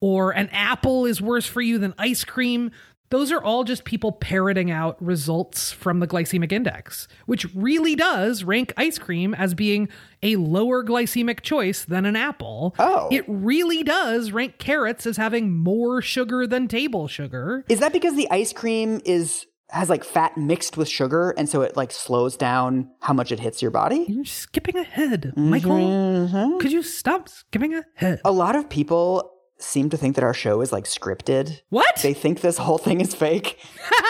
or 0.00 0.30
an 0.30 0.48
apple 0.50 1.04
is 1.04 1.20
worse 1.20 1.46
for 1.46 1.60
you 1.60 1.78
than 1.78 1.94
ice 1.98 2.24
cream. 2.24 2.70
Those 3.10 3.32
are 3.32 3.42
all 3.42 3.64
just 3.64 3.84
people 3.84 4.12
parroting 4.12 4.70
out 4.70 4.96
results 5.02 5.72
from 5.72 5.98
the 5.98 6.06
glycemic 6.06 6.52
index, 6.52 7.08
which 7.26 7.52
really 7.54 7.96
does 7.96 8.44
rank 8.44 8.72
ice 8.76 8.98
cream 8.98 9.34
as 9.34 9.52
being 9.52 9.88
a 10.22 10.36
lower 10.36 10.84
glycemic 10.84 11.40
choice 11.40 11.84
than 11.84 12.06
an 12.06 12.14
apple. 12.14 12.76
Oh. 12.78 13.08
It 13.10 13.24
really 13.26 13.82
does 13.82 14.30
rank 14.30 14.58
carrots 14.58 15.06
as 15.06 15.16
having 15.16 15.56
more 15.56 16.00
sugar 16.00 16.46
than 16.46 16.68
table 16.68 17.08
sugar. 17.08 17.64
Is 17.68 17.80
that 17.80 17.92
because 17.92 18.14
the 18.14 18.30
ice 18.30 18.52
cream 18.52 19.00
is 19.04 19.46
has 19.70 19.88
like 19.88 20.04
fat 20.04 20.36
mixed 20.36 20.76
with 20.76 20.88
sugar 20.88 21.32
and 21.36 21.48
so 21.48 21.62
it 21.62 21.76
like 21.76 21.92
slows 21.92 22.36
down 22.36 22.90
how 23.00 23.12
much 23.12 23.32
it 23.32 23.40
hits 23.40 23.62
your 23.62 23.70
body? 23.70 24.04
You're 24.08 24.24
skipping 24.24 24.76
ahead, 24.76 25.32
Michael. 25.36 25.70
Mm-hmm. 25.70 26.58
Could 26.58 26.72
you 26.72 26.82
stop 26.82 27.28
skipping 27.28 27.74
ahead? 27.74 28.20
A 28.24 28.32
lot 28.32 28.56
of 28.56 28.68
people 28.68 29.32
seem 29.62 29.90
to 29.90 29.96
think 29.96 30.14
that 30.16 30.24
our 30.24 30.34
show 30.34 30.60
is 30.60 30.72
like 30.72 30.84
scripted. 30.84 31.60
What? 31.68 32.00
They 32.02 32.14
think 32.14 32.40
this 32.40 32.58
whole 32.58 32.78
thing 32.78 33.00
is 33.00 33.14
fake. 33.14 33.58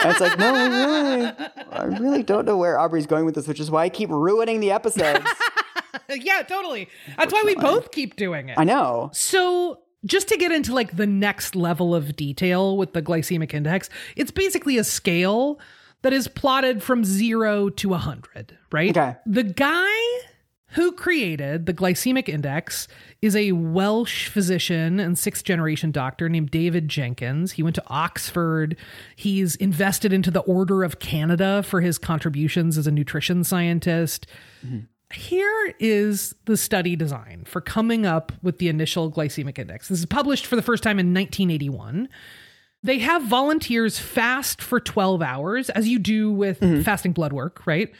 and 0.02 0.10
it's 0.10 0.20
like, 0.20 0.38
no, 0.38 0.52
really, 0.52 1.32
I 1.72 1.84
really 1.84 2.22
don't 2.22 2.44
know 2.44 2.56
where 2.56 2.78
Aubrey's 2.78 3.06
going 3.06 3.24
with 3.24 3.34
this, 3.34 3.48
which 3.48 3.60
is 3.60 3.70
why 3.70 3.84
I 3.84 3.88
keep 3.88 4.10
ruining 4.10 4.60
the 4.60 4.70
episodes. 4.70 5.26
yeah, 6.08 6.42
totally. 6.42 6.88
That's 7.16 7.32
why 7.32 7.42
we 7.44 7.54
both 7.54 7.90
keep 7.90 8.16
doing 8.16 8.48
it. 8.48 8.58
I 8.58 8.64
know. 8.64 9.10
So, 9.12 9.80
just 10.04 10.28
to 10.28 10.36
get 10.36 10.50
into 10.52 10.74
like 10.74 10.96
the 10.96 11.06
next 11.06 11.54
level 11.54 11.94
of 11.94 12.16
detail 12.16 12.76
with 12.76 12.94
the 12.94 13.02
glycemic 13.02 13.52
index, 13.52 13.90
it's 14.16 14.30
basically 14.30 14.78
a 14.78 14.84
scale 14.84 15.60
that 16.02 16.12
is 16.12 16.28
plotted 16.28 16.82
from 16.82 17.04
0 17.04 17.68
to 17.70 17.88
a 17.88 17.90
100, 17.92 18.56
right? 18.72 18.96
Okay. 18.96 19.16
The 19.26 19.42
guy 19.42 20.20
who 20.72 20.92
created 20.92 21.66
the 21.66 21.74
glycemic 21.74 22.28
index 22.28 22.86
is 23.20 23.34
a 23.34 23.52
Welsh 23.52 24.28
physician 24.28 25.00
and 25.00 25.18
sixth 25.18 25.44
generation 25.44 25.90
doctor 25.90 26.28
named 26.28 26.50
David 26.50 26.88
Jenkins. 26.88 27.52
He 27.52 27.62
went 27.62 27.74
to 27.76 27.82
Oxford. 27.88 28.76
He's 29.16 29.56
invested 29.56 30.12
into 30.12 30.30
the 30.30 30.40
Order 30.40 30.84
of 30.84 30.98
Canada 31.00 31.62
for 31.62 31.80
his 31.80 31.98
contributions 31.98 32.78
as 32.78 32.86
a 32.86 32.92
nutrition 32.92 33.42
scientist. 33.44 34.26
Here 35.12 35.74
is 35.80 36.34
the 36.44 36.56
study 36.56 36.94
design 36.94 37.42
for 37.44 37.60
coming 37.60 38.06
up 38.06 38.30
with 38.42 38.58
the 38.58 38.68
initial 38.68 39.10
glycemic 39.10 39.58
index. 39.58 39.88
This 39.88 39.98
is 39.98 40.06
published 40.06 40.46
for 40.46 40.54
the 40.54 40.62
first 40.62 40.84
time 40.84 41.00
in 41.00 41.12
1981. 41.12 42.08
They 42.82 43.00
have 43.00 43.24
volunteers 43.24 43.98
fast 43.98 44.62
for 44.62 44.78
12 44.78 45.20
hours, 45.20 45.68
as 45.70 45.88
you 45.88 45.98
do 45.98 46.32
with 46.32 46.60
mm-hmm. 46.60 46.82
fasting 46.82 47.12
blood 47.12 47.32
work, 47.32 47.66
right? 47.66 47.92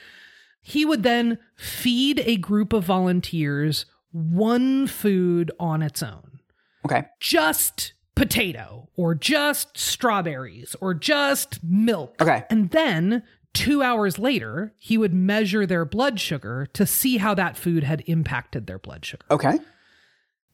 He 0.62 0.84
would 0.84 1.02
then 1.02 1.38
feed 1.56 2.20
a 2.26 2.36
group 2.36 2.72
of 2.72 2.84
volunteers 2.84 3.86
one 4.12 4.86
food 4.86 5.50
on 5.60 5.82
its 5.82 6.02
own 6.02 6.40
Okay. 6.84 7.04
just 7.20 7.92
potato 8.14 8.88
or 8.96 9.14
just 9.14 9.78
strawberries 9.78 10.74
or 10.80 10.92
just 10.94 11.62
milk. 11.62 12.16
Okay. 12.20 12.44
And 12.50 12.70
then 12.70 13.22
two 13.54 13.82
hours 13.82 14.18
later, 14.18 14.74
he 14.78 14.98
would 14.98 15.14
measure 15.14 15.64
their 15.64 15.84
blood 15.84 16.18
sugar 16.20 16.66
to 16.74 16.84
see 16.86 17.18
how 17.18 17.34
that 17.34 17.56
food 17.56 17.84
had 17.84 18.02
impacted 18.06 18.66
their 18.66 18.78
blood 18.78 19.04
sugar. 19.04 19.24
Okay. 19.30 19.58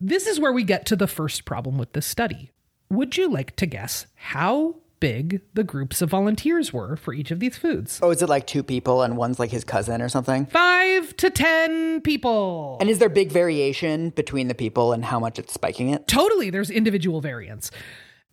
This 0.01 0.27
is 0.27 0.39
where 0.39 0.53
we 0.53 0.63
get 0.63 0.85
to 0.87 0.97
the 0.97 1.07
first 1.07 1.45
problem 1.45 1.79
with 1.79 1.93
this 1.95 2.07
study. 2.07 2.51
Would 2.91 3.17
you 3.17 3.29
like 3.31 3.57
to 3.57 3.67
guess 3.67 4.07
how 4.15 4.77
big 5.01 5.41
the 5.55 5.65
groups 5.65 6.03
of 6.03 6.11
volunteers 6.11 6.73
were 6.73 6.97
for 6.97 7.13
each 7.13 7.31
of 7.31 7.41
these 7.41 7.57
foods? 7.57 8.01
Oh, 8.03 8.11
is 8.11 8.23
it 8.23 8.29
like 8.29 8.47
two 8.47 8.63
people 8.63 9.03
and 9.03 9.17
one's 9.17 9.39
like 9.39 9.51
his 9.51 9.65
cousin 9.65 10.01
or 10.03 10.09
something? 10.09 10.47
Five 10.47 11.17
to 11.17 11.31
10 11.31 12.01
people. 12.03 12.79
And 12.81 12.89
is 12.91 12.99
there 12.99 13.09
big 13.09 13.31
variation 13.31 14.11
between 14.11 14.49
the 14.49 14.55
people 14.55 14.93
and 14.93 15.05
how 15.05 15.19
much 15.19 15.39
it's 15.39 15.53
spiking 15.53 15.91
it? 15.91 16.07
Totally, 16.07 16.51
there's 16.51 16.71
individual 16.71 17.21
variance. 17.21 17.71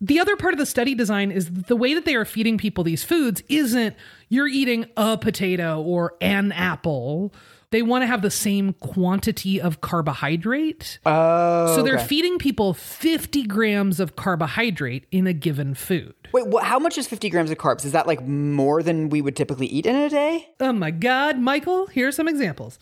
The 0.00 0.18
other 0.18 0.36
part 0.36 0.52
of 0.52 0.58
the 0.58 0.66
study 0.66 0.94
design 0.94 1.30
is 1.30 1.50
the 1.50 1.76
way 1.76 1.94
that 1.94 2.04
they 2.04 2.14
are 2.14 2.24
feeding 2.24 2.58
people 2.58 2.84
these 2.84 3.04
foods 3.04 3.42
isn't 3.48 3.96
you're 4.28 4.48
eating 4.48 4.86
a 4.96 5.16
potato 5.16 5.80
or 5.80 6.14
an 6.20 6.52
apple. 6.52 7.32
They 7.74 7.82
want 7.82 8.02
to 8.02 8.06
have 8.06 8.22
the 8.22 8.30
same 8.30 8.74
quantity 8.74 9.60
of 9.60 9.80
carbohydrate. 9.80 11.00
Oh. 11.04 11.74
so 11.74 11.82
they're 11.82 11.96
okay. 11.96 12.06
feeding 12.06 12.38
people 12.38 12.72
50 12.72 13.42
grams 13.46 13.98
of 13.98 14.14
carbohydrate 14.14 15.06
in 15.10 15.26
a 15.26 15.32
given 15.32 15.74
food. 15.74 16.14
Wait, 16.32 16.46
wha 16.46 16.62
how 16.62 16.78
much 16.78 16.96
is 16.96 17.08
50 17.08 17.30
grams 17.30 17.50
of 17.50 17.58
carbs? 17.58 17.84
Is 17.84 17.90
that 17.90 18.06
like 18.06 18.24
more 18.24 18.80
than 18.80 19.08
we 19.08 19.20
would 19.20 19.34
typically 19.34 19.66
eat 19.66 19.86
in 19.86 19.96
a 19.96 20.08
day? 20.08 20.50
Oh 20.60 20.72
my 20.72 20.92
God, 20.92 21.40
Michael, 21.40 21.88
here 21.88 22.06
are 22.06 22.12
some 22.12 22.28
examples. 22.28 22.78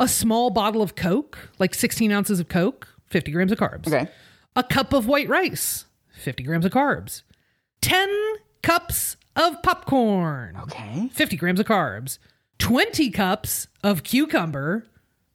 A 0.00 0.08
small 0.08 0.48
bottle 0.48 0.80
of 0.80 0.94
Coke, 0.94 1.50
like 1.58 1.74
16 1.74 2.10
ounces 2.10 2.40
of 2.40 2.48
Coke, 2.48 2.88
50 3.10 3.32
grams 3.32 3.52
of 3.52 3.58
carbs. 3.58 3.86
Okay. 3.86 4.08
A 4.56 4.62
cup 4.62 4.94
of 4.94 5.06
white 5.06 5.28
rice, 5.28 5.84
50 6.14 6.42
grams 6.44 6.64
of 6.64 6.72
carbs. 6.72 7.20
10 7.82 8.08
cups 8.62 9.18
of 9.36 9.62
popcorn, 9.62 10.56
Okay. 10.62 11.10
50 11.12 11.36
grams 11.36 11.60
of 11.60 11.66
carbs. 11.66 12.16
20 12.62 13.10
cups 13.10 13.66
of 13.82 14.04
cucumber, 14.04 14.86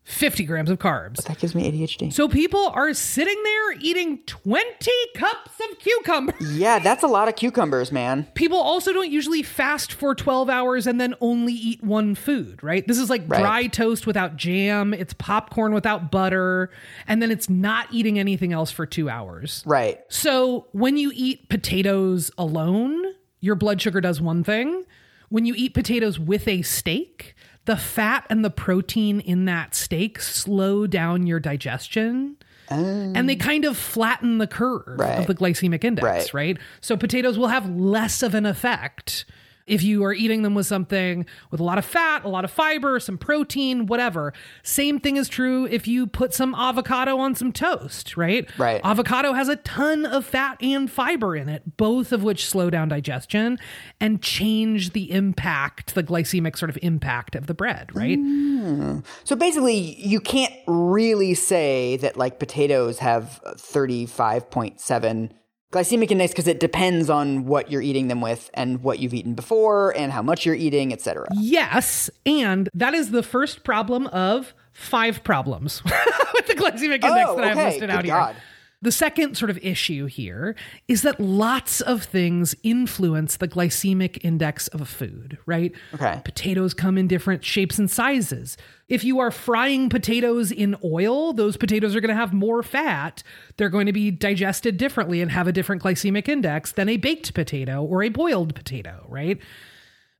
50 0.06 0.46
grams 0.46 0.70
of 0.70 0.80
carbs. 0.80 1.26
That 1.26 1.38
gives 1.40 1.54
me 1.54 1.70
ADHD. 1.70 2.14
So 2.14 2.30
people 2.30 2.68
are 2.68 2.94
sitting 2.94 3.36
there 3.44 3.74
eating 3.82 4.20
20 4.26 4.66
cups 5.14 5.52
of 5.70 5.78
cucumber. 5.78 6.34
Yeah, 6.54 6.80
that's 6.80 7.04
a 7.04 7.08
lot 7.08 7.28
of 7.28 7.36
cucumbers, 7.36 7.92
man. 7.92 8.26
People 8.34 8.58
also 8.60 8.94
don't 8.94 9.12
usually 9.12 9.44
fast 9.44 9.92
for 9.92 10.16
12 10.16 10.50
hours 10.50 10.88
and 10.88 11.02
then 11.02 11.16
only 11.20 11.52
eat 11.52 11.84
one 11.84 12.16
food, 12.16 12.64
right? 12.64 12.88
This 12.88 12.98
is 12.98 13.10
like 13.10 13.24
Right. 13.28 13.42
dry 13.42 13.68
toast 13.68 14.08
without 14.08 14.38
jam, 14.38 14.94
it's 14.94 15.12
popcorn 15.14 15.74
without 15.74 16.10
butter, 16.10 16.72
and 17.10 17.22
then 17.22 17.30
it's 17.30 17.50
not 17.50 17.88
eating 17.92 18.18
anything 18.18 18.54
else 18.54 18.72
for 18.72 18.86
two 18.86 19.10
hours. 19.10 19.64
Right. 19.66 20.00
So 20.08 20.68
when 20.72 20.96
you 20.96 21.12
eat 21.14 21.50
potatoes 21.50 22.32
alone, 22.38 23.04
your 23.42 23.56
blood 23.56 23.82
sugar 23.82 24.00
does 24.00 24.22
one 24.22 24.46
thing. 24.46 24.86
When 25.30 25.46
you 25.46 25.54
eat 25.58 25.74
potatoes 25.74 26.20
with 26.20 26.48
a 26.48 26.62
steak, 26.62 27.36
the 27.66 27.76
fat 27.78 28.26
and 28.30 28.46
the 28.46 28.50
protein 28.50 29.20
in 29.20 29.46
that 29.46 29.76
steak 29.76 30.22
slow 30.22 30.88
down 30.88 31.28
your 31.28 31.40
digestion. 31.40 32.38
and 32.70 33.30
they 33.30 33.36
kind 33.38 33.64
of 33.64 33.78
flatten 33.78 34.40
the 34.40 34.48
curve 34.48 35.00
Right. 35.00 35.20
of 35.20 35.26
the 35.28 35.34
glycemic 35.34 35.86
index, 35.86 36.04
Right. 36.04 36.34
right? 36.34 36.58
So 36.82 36.98
potatoes 36.98 37.38
will 37.38 37.48
have 37.48 37.70
less 37.70 38.22
of 38.22 38.34
an 38.36 38.46
effect 38.46 39.24
if 39.68 39.84
you 39.84 40.04
are 40.04 40.14
eating 40.14 40.42
them 40.42 40.56
with 40.56 40.66
something 40.66 41.26
with 41.52 41.60
a 41.60 41.64
lot 41.64 41.78
of 41.78 41.86
fat, 41.86 42.24
a 42.24 42.30
lot 42.30 42.46
of 42.46 42.52
fiber, 42.52 43.00
some 43.00 43.18
protein, 43.18 43.86
whatever. 43.86 44.34
Same 44.64 45.00
thing 45.00 45.18
is 45.18 45.28
true 45.28 45.66
if 45.66 45.88
you 45.88 46.08
put 46.08 46.34
some 46.34 46.56
avocado 46.56 47.18
on 47.18 47.36
some 47.36 47.52
toast, 47.52 48.18
right? 48.18 48.50
Right. 48.58 48.82
Avocado 48.84 49.34
has 49.34 49.50
a 49.50 49.58
ton 49.58 50.06
of 50.06 50.26
fat 50.26 50.58
and 50.62 50.90
fiber 50.90 51.36
in 51.36 51.50
it, 51.50 51.78
both 51.78 52.12
of 52.12 52.24
which 52.24 52.46
slow 52.46 52.70
down 52.70 52.88
digestion 52.88 53.60
and 54.00 54.22
change 54.22 54.92
the 54.92 55.12
impact, 55.12 55.94
the 55.96 56.04
glycemic 56.04 56.58
sort 56.58 56.70
of 56.70 56.78
impact 56.82 57.36
of 57.36 57.48
the 57.48 57.54
bread, 57.54 57.94
right? 57.94 58.18
Hmm. 58.18 59.00
So 59.24 59.36
basically, 59.36 59.96
you 60.00 60.20
can't 60.20 60.54
really 60.66 61.34
say 61.34 61.98
that 61.98 62.18
like 62.18 62.40
potatoes 62.40 63.00
have 63.00 63.42
35.7 63.46 65.32
glycemic 65.72 66.12
index 66.12 66.32
because 66.32 66.48
it 66.48 66.60
depends 66.60 67.10
on 67.10 67.46
what 67.46 67.70
you're 67.72 67.82
eating 67.82 68.08
them 68.08 68.22
with 68.22 68.50
and 68.54 68.82
what 68.84 69.00
you've 69.00 69.14
eaten 69.14 69.34
before 69.34 69.96
and 69.98 70.12
how 70.12 70.22
much 70.22 70.46
you're 70.46 70.56
eating, 70.56 70.94
etc. 70.94 71.28
Yes, 71.34 72.10
and 72.26 72.70
that 72.74 72.94
is 72.94 73.12
the 73.12 73.24
first 73.24 73.64
problem 73.64 74.08
of 74.08 74.54
five 74.74 75.24
problems 75.24 75.84
with 76.34 76.48
the 76.48 76.54
glycemic 76.54 77.04
index 77.04 77.26
Oh, 77.30 77.36
that 77.36 77.46
I've 77.46 77.58
okay. 77.58 77.66
listed 77.66 77.90
out 77.90 78.04
Good 78.04 78.12
here. 78.12 78.36
The 78.80 78.92
second 78.92 79.36
sort 79.36 79.50
of 79.50 79.58
issue 79.64 80.06
here 80.06 80.56
is 80.88 81.02
that 81.02 81.20
lots 81.20 81.82
of 81.82 82.04
things 82.04 82.54
influence 82.62 83.38
the 83.38 83.48
glycemic 83.48 84.24
index 84.24 84.68
of 84.68 84.82
a 84.82 84.86
food, 84.86 85.40
right? 85.48 85.72
Okay. 85.96 86.22
Potatoes 86.24 86.76
come 86.76 86.96
in 86.96 87.08
different 87.08 87.44
shapes 87.44 87.80
and 87.80 87.90
sizes. 87.90 88.56
If 88.88 89.04
you 89.04 89.20
are 89.20 89.32
frying 89.32 89.90
potatoes 89.90 90.52
in 90.52 90.78
oil, 90.84 91.34
those 91.34 91.58
potatoes 91.58 91.96
are 91.96 92.00
going 92.00 92.10
to 92.10 92.16
have 92.16 92.34
more 92.34 92.64
fat. 92.64 93.22
They're 93.58 93.70
going 93.70 93.88
to 93.88 93.94
be 93.94 94.12
digested 94.12 94.78
differently 94.78 95.22
and 95.22 95.32
have 95.32 95.48
a 95.48 95.52
different 95.52 95.84
glycemic 95.84 96.30
index 96.30 96.72
than 96.72 96.88
a 96.88 96.98
baked 96.98 97.34
potato 97.34 97.84
or 97.84 98.02
a 98.02 98.10
boiled 98.10 98.56
potato, 98.56 99.06
right? 99.10 99.40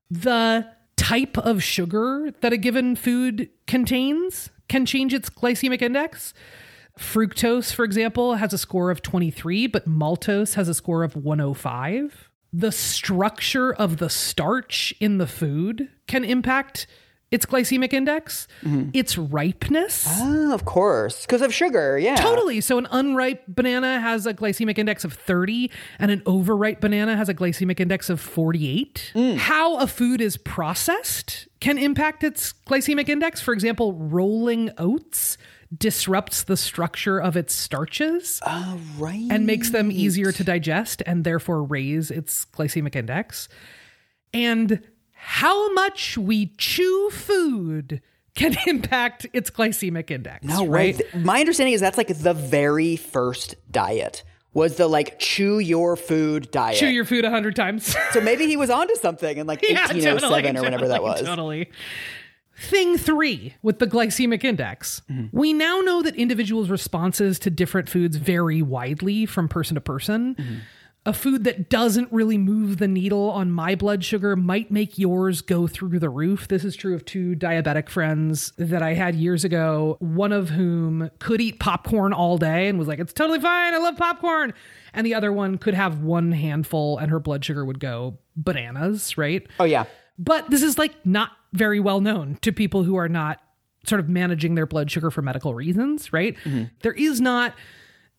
the 0.10 0.68
type 0.96 1.38
of 1.38 1.64
sugar 1.64 2.34
that 2.42 2.54
a 2.54 2.58
given 2.58 2.96
food 2.96 3.50
contains 3.66 4.50
can 4.68 4.86
change 4.86 5.14
its 5.14 5.30
glycemic 5.30 5.82
index. 5.82 6.34
Fructose, 6.98 7.74
for 7.74 7.86
example, 7.86 8.36
has 8.36 8.54
a 8.54 8.58
score 8.58 8.90
of 8.90 9.02
23, 9.02 9.68
but 9.68 9.88
maltose 9.88 10.56
has 10.56 10.68
a 10.68 10.74
score 10.74 11.04
of 11.04 11.16
105. 11.16 12.30
The 12.52 12.72
structure 12.72 13.74
of 13.74 13.98
the 13.98 14.10
starch 14.10 14.94
in 15.00 15.20
the 15.20 15.28
food 15.28 15.90
can 16.08 16.24
impact 16.24 16.88
its 17.30 17.46
glycemic 17.46 17.92
index, 17.92 18.48
mm-hmm. 18.64 18.90
its 18.94 19.18
ripeness. 19.18 20.06
Oh, 20.10 20.54
of 20.54 20.64
course. 20.64 21.26
Because 21.26 21.42
of 21.42 21.54
sugar, 21.54 21.98
yeah. 22.00 22.16
Totally. 22.16 22.62
So 22.62 22.78
an 22.78 22.88
unripe 22.90 23.44
banana 23.48 24.00
has 24.00 24.26
a 24.26 24.34
glycemic 24.34 24.78
index 24.78 25.04
of 25.04 25.12
30 25.14 25.70
and 26.00 26.10
an 26.10 26.22
overripe 26.26 26.80
banana 26.80 27.18
has 27.18 27.28
a 27.28 27.34
glycemic 27.34 27.82
index 27.82 28.10
of 28.10 28.22
48. 28.22 29.12
Mm. 29.14 29.38
How 29.38 29.78
a 29.78 29.88
food 29.88 30.22
is 30.22 30.38
processed 30.38 31.50
can 31.60 31.78
impact 31.78 32.24
its 32.24 32.54
glycemic 32.54 33.10
index. 33.10 33.42
For 33.42 33.54
example, 33.54 33.94
rolling 33.94 34.72
oats 34.78 35.38
disrupts 35.78 36.44
the 36.44 36.56
structure 36.56 37.20
of 37.20 37.36
its 37.36 37.54
starches 37.54 38.40
Oh, 38.46 38.80
right. 38.98 39.28
and 39.30 39.46
makes 39.46 39.72
them 39.72 39.92
easier 39.92 40.32
to 40.32 40.44
digest 40.46 41.04
and 41.06 41.26
therefore 41.26 41.62
raise 41.62 42.10
its 42.10 42.46
glycemic 42.46 42.96
index. 42.96 43.50
And 44.34 44.82
how 45.30 45.74
much 45.74 46.18
we 46.18 46.54
chew 46.58 47.10
food 47.12 48.02
can 48.34 48.56
impact 48.68 49.26
its 49.34 49.50
glycemic 49.50 50.10
index. 50.10 50.46
No 50.46 50.60
right? 50.66 50.96
way. 50.96 51.04
Th- 51.04 51.14
My 51.16 51.42
understanding 51.42 51.74
is 51.74 51.82
that's 51.82 51.98
like 51.98 52.08
the 52.08 52.34
very 52.34 52.96
first 52.96 53.56
diet 53.70 54.24
was 54.54 54.78
the 54.78 54.88
like 54.88 55.20
chew 55.20 55.60
your 55.60 55.98
food 55.98 56.50
diet. 56.50 56.78
chew 56.78 56.88
your 56.88 57.04
food 57.04 57.26
a 57.26 57.30
hundred 57.30 57.58
times. 57.58 57.94
so 58.12 58.22
maybe 58.22 58.48
he 58.48 58.56
was 58.56 58.70
onto 58.70 58.96
something 58.96 59.38
in 59.38 59.46
like 59.48 59.62
Yeah, 59.64 59.82
1807 59.88 60.22
totally, 60.22 60.58
or 60.58 60.64
whenever 60.64 60.88
that 60.88 61.04
was. 61.04 61.22
Totally. 61.24 61.70
Thing 62.60 62.98
three 62.98 63.54
with 63.62 63.80
the 63.80 63.86
glycemic 63.86 64.46
index. 64.46 65.02
Mm-hmm. 65.12 65.38
We 65.38 65.52
now 65.52 65.82
know 65.82 66.02
that 66.04 66.16
individuals' 66.16 66.70
responses 66.70 67.38
to 67.40 67.50
different 67.50 67.90
foods 67.90 68.16
vary 68.16 68.62
widely 68.62 69.26
from 69.26 69.48
person 69.50 69.76
to 69.76 69.82
person. 69.82 70.36
Mm-hmm. 70.36 70.56
A 71.08 71.14
food 71.14 71.46
that 71.46 71.70
doesn't 71.70 72.12
really 72.12 72.38
move 72.38 72.80
the 72.80 72.88
needle 72.88 73.32
on 73.32 73.50
my 73.50 73.76
blood 73.76 74.04
sugar 74.04 74.36
might 74.36 74.70
make 74.70 74.98
yours 74.98 75.40
go 75.40 75.66
through 75.66 76.00
the 76.00 76.10
roof. 76.10 76.50
This 76.50 76.66
is 76.66 76.76
true 76.76 76.94
of 76.94 77.06
two 77.06 77.34
diabetic 77.34 77.88
friends 77.88 78.52
that 78.58 78.82
I 78.82 78.94
had 78.94 79.16
years 79.16 79.46
ago, 79.46 79.96
one 80.02 80.34
of 80.34 80.50
whom 80.50 81.10
could 81.20 81.40
eat 81.40 81.62
popcorn 81.62 82.12
all 82.12 82.38
day 82.38 82.68
and 82.68 82.78
was 82.78 82.90
like, 82.90 83.00
it's 83.00 83.14
totally 83.14 83.40
fine. 83.40 83.74
I 83.74 83.78
love 83.78 83.96
popcorn. 83.96 84.54
And 84.94 85.08
the 85.08 85.16
other 85.16 85.32
one 85.32 85.58
could 85.58 85.76
have 85.76 86.04
one 86.04 86.34
handful 86.34 86.98
and 86.98 87.10
her 87.10 87.22
blood 87.22 87.46
sugar 87.46 87.64
would 87.64 87.80
go 87.80 88.18
bananas, 88.36 89.18
right? 89.18 89.48
Oh 89.62 89.64
yeah. 89.64 89.86
But 90.20 90.50
this 90.50 90.62
is 90.62 90.78
like 90.78 90.94
not 91.06 91.32
very 91.54 91.80
well 91.80 92.02
known 92.02 92.38
to 92.42 92.52
people 92.52 92.84
who 92.84 92.98
are 92.98 93.08
not 93.08 93.40
sort 93.86 94.02
of 94.02 94.10
managing 94.10 94.56
their 94.56 94.66
blood 94.66 94.92
sugar 94.92 95.10
for 95.10 95.22
medical 95.22 95.54
reasons, 95.54 96.12
right? 96.12 96.36
Mm-hmm. 96.44 96.66
There 96.82 96.92
is 96.92 97.22
not 97.22 97.56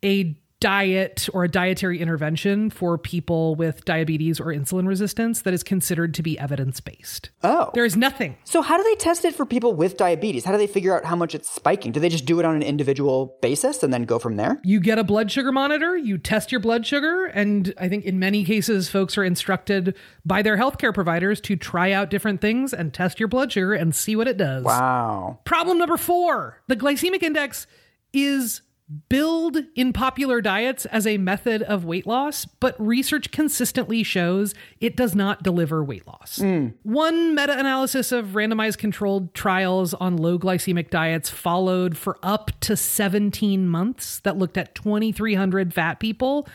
a 0.03 0.39
diet 0.61 1.29
or 1.33 1.45
a 1.45 1.49
dietary 1.49 2.01
intervention 2.01 2.71
for 2.71 2.99
people 2.99 3.55
with 3.55 3.85
diabetes 3.85 4.41
or 4.41 4.47
insulin 4.47 4.89
resistance 4.89 5.43
that 5.43 5.55
is 5.55 5.63
considered 5.63 6.13
to 6.15 6.23
be 6.23 6.39
evidence 6.39 6.81
based. 6.81 7.31
Oh. 7.45 7.71
There 7.75 7.85
is 7.85 7.97
nothing. 7.97 8.37
So 8.45 8.63
how 8.63 8.77
do 8.77 8.83
they 8.83 8.97
test 8.97 9.25
it 9.25 9.35
for 9.35 9.47
people 9.47 9.75
with 9.75 9.97
diabetes? 9.97 10.45
How 10.45 10.53
do 10.53 10.59
they 10.59 10.67
figure 10.67 10.97
out 10.97 11.05
how 11.05 11.15
much 11.15 11.35
it's 11.35 11.49
spiking? 11.49 11.93
Do 11.93 12.01
they 12.01 12.09
just 12.09 12.25
do 12.25 12.41
it 12.41 12.45
on 12.45 12.57
an 12.57 12.63
individual 12.63 13.39
basis 13.41 13.83
and 13.83 13.93
then 13.93 14.05
go 14.05 14.19
from 14.19 14.37
there? 14.37 14.61
You 14.65 14.81
get 14.81 14.99
a 14.99 15.05
blood 15.05 15.31
sugar 15.31 15.53
monitor, 15.53 15.97
you 15.97 16.19
test 16.19 16.51
your 16.51 16.61
blood 16.61 16.87
sugar, 16.87 17.27
and 17.27 17.73
I 17.79 17.89
think 17.89 18.05
in 18.05 18.19
many 18.19 18.45
cases, 18.45 18.89
folks 18.89 19.17
are 19.17 19.25
instructed 19.25 19.95
by 20.25 20.43
their 20.43 20.57
healthcare 20.57 20.93
providers 20.93 21.41
to 21.43 21.57
try 21.57 21.93
out 21.93 22.11
different 22.11 22.41
things 22.41 22.73
and 22.73 22.93
test 22.93 23.21
your 23.21 23.29
blood 23.29 23.53
sugar 23.53 23.75
and 23.75 23.95
see 23.95 24.17
what 24.17 24.27
it 24.27 24.37
does. 24.37 24.65
Wow. 24.65 25.39
Problem 25.45 25.79
number 25.79 25.97
four 25.97 26.63
the 26.67 26.77
glycemic 26.77 27.23
index 27.23 27.67
is 28.13 28.63
billed 29.09 29.59
in 29.75 29.93
popular 29.93 30.41
diets 30.41 30.87
as 30.87 31.07
a 31.07 31.19
method 31.19 31.63
of 31.63 31.85
weight 31.85 32.07
loss, 32.07 32.47
but 32.47 32.75
research 32.81 33.31
consistently 33.31 34.03
shows 34.03 34.55
it 34.81 34.97
does 34.97 35.15
not 35.15 35.43
deliver 35.43 35.85
weight 35.85 36.07
loss. 36.07 36.39
One 36.83 37.35
meta 37.35 37.59
analysis 37.59 38.13
of 38.13 38.29
randomized 38.29 38.79
controlled 38.79 39.35
trials 39.35 39.93
on 39.95 40.17
low 40.17 40.39
glycemic 40.39 40.89
diets 40.91 41.29
followed 41.29 41.97
for 41.99 42.19
up 42.23 42.51
to 42.61 42.77
17 42.77 43.69
months 43.69 44.21
that 44.21 44.39
looked 44.39 44.57
at 44.57 44.75
2,300 44.75 45.75
fat 45.75 46.01
people. 46.01 46.49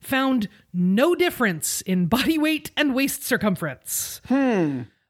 Found 0.00 0.48
no 0.72 1.14
difference 1.14 1.82
in 1.82 2.06
body 2.06 2.36
weight 2.36 2.70
and 2.76 2.94
waist 2.94 3.22
circumference. 3.22 4.20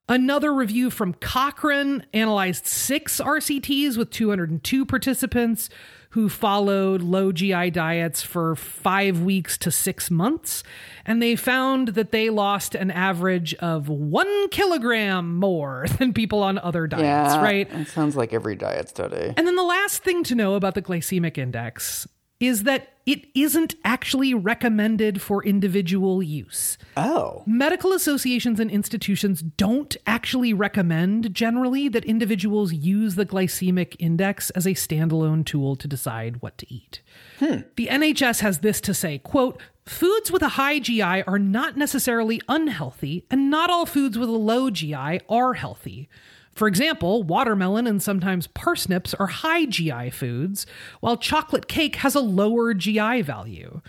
Another 0.09 0.55
review 0.55 0.91
from 0.91 1.15
Cochrane 1.15 2.07
analyzed 2.13 2.67
six 2.67 3.21
RCTs 3.21 3.97
with 3.97 4.11
202 4.11 4.87
participants 4.87 5.69
who 6.17 6.31
followed 6.31 7.03
low 7.03 7.31
GI 7.31 7.69
diets 7.73 8.23
for 8.23 8.57
five 8.57 9.21
weeks 9.21 9.59
to 9.59 9.71
six 9.71 10.11
months. 10.11 10.63
And 11.05 11.23
they 11.23 11.37
found 11.37 11.89
that 11.89 12.11
they 12.11 12.31
lost 12.31 12.75
an 12.75 12.91
average 12.91 13.53
of 13.57 13.91
one 13.91 14.49
kilogram 14.49 15.37
more 15.37 15.85
than 15.99 16.15
people 16.15 16.43
on 16.43 16.57
other 16.59 16.87
diets, 16.87 17.35
Yeah. 17.35 17.43
right? 17.43 17.71
It 17.71 17.89
sounds 17.89 18.17
like 18.17 18.33
every 18.33 18.57
diet 18.57 18.89
study. 18.89 19.35
And 19.37 19.47
then 19.47 19.57
the 19.57 19.63
last 19.63 20.03
thing 20.03 20.25
to 20.25 20.35
know 20.35 20.55
about 20.55 20.75
the 20.75 20.81
glycemic 20.81 21.37
index 21.37 22.09
is 22.41 22.65
that 22.65 22.93
it 23.07 23.27
isn't 23.37 23.77
actually 23.85 24.35
recommended 24.35 25.23
for 25.23 25.45
individual 25.45 26.23
use. 26.23 26.77
Oh. 26.97 27.45
Medical 27.47 27.93
associations 27.93 28.59
and 28.59 28.69
institutions 28.69 29.43
don't 29.43 29.97
actually 30.07 30.53
recommend 30.53 31.33
generally 31.33 31.89
that 31.89 32.05
individuals 32.05 32.73
use 32.73 33.15
the 33.15 33.25
glycemic 33.25 33.95
index 34.01 34.51
as 34.51 34.67
a 34.67 34.71
standalone 34.71 35.47
tool 35.47 35.77
to 35.77 35.87
decide 35.87 36.43
what 36.43 36.59
to 36.59 36.73
eat. 36.73 37.01
Hmm. 37.39 37.61
The 37.77 37.87
NHS 37.87 38.41
has 38.41 38.59
this 38.59 38.81
to 38.83 38.93
say, 38.93 39.19
quote, 39.19 39.63
foods 39.87 40.33
with 40.33 40.43
a 40.43 40.51
high 40.51 40.81
GI 40.81 41.23
are 41.23 41.39
not 41.39 41.77
necessarily 41.77 42.43
unhealthy, 42.49 43.25
and 43.31 43.49
not 43.49 43.71
all 43.71 43.87
foods 43.87 44.19
with 44.19 44.29
a 44.29 44.33
low 44.33 44.69
GI 44.69 45.21
are 45.29 45.55
healthy. 45.55 46.09
For 46.57 46.67
example, 46.67 47.23
watermelon 47.23 47.87
and 47.87 48.03
sometimes 48.03 48.47
parsnips 48.47 49.13
are 49.13 49.27
high 49.27 49.67
GI 49.67 50.09
foods, 50.09 50.67
while 51.01 51.19
chocolate 51.19 51.69
cake 51.69 51.97
has 51.97 52.15
a 52.15 52.21
lower 52.21 52.73
GI 52.73 53.21
value. 53.21 53.83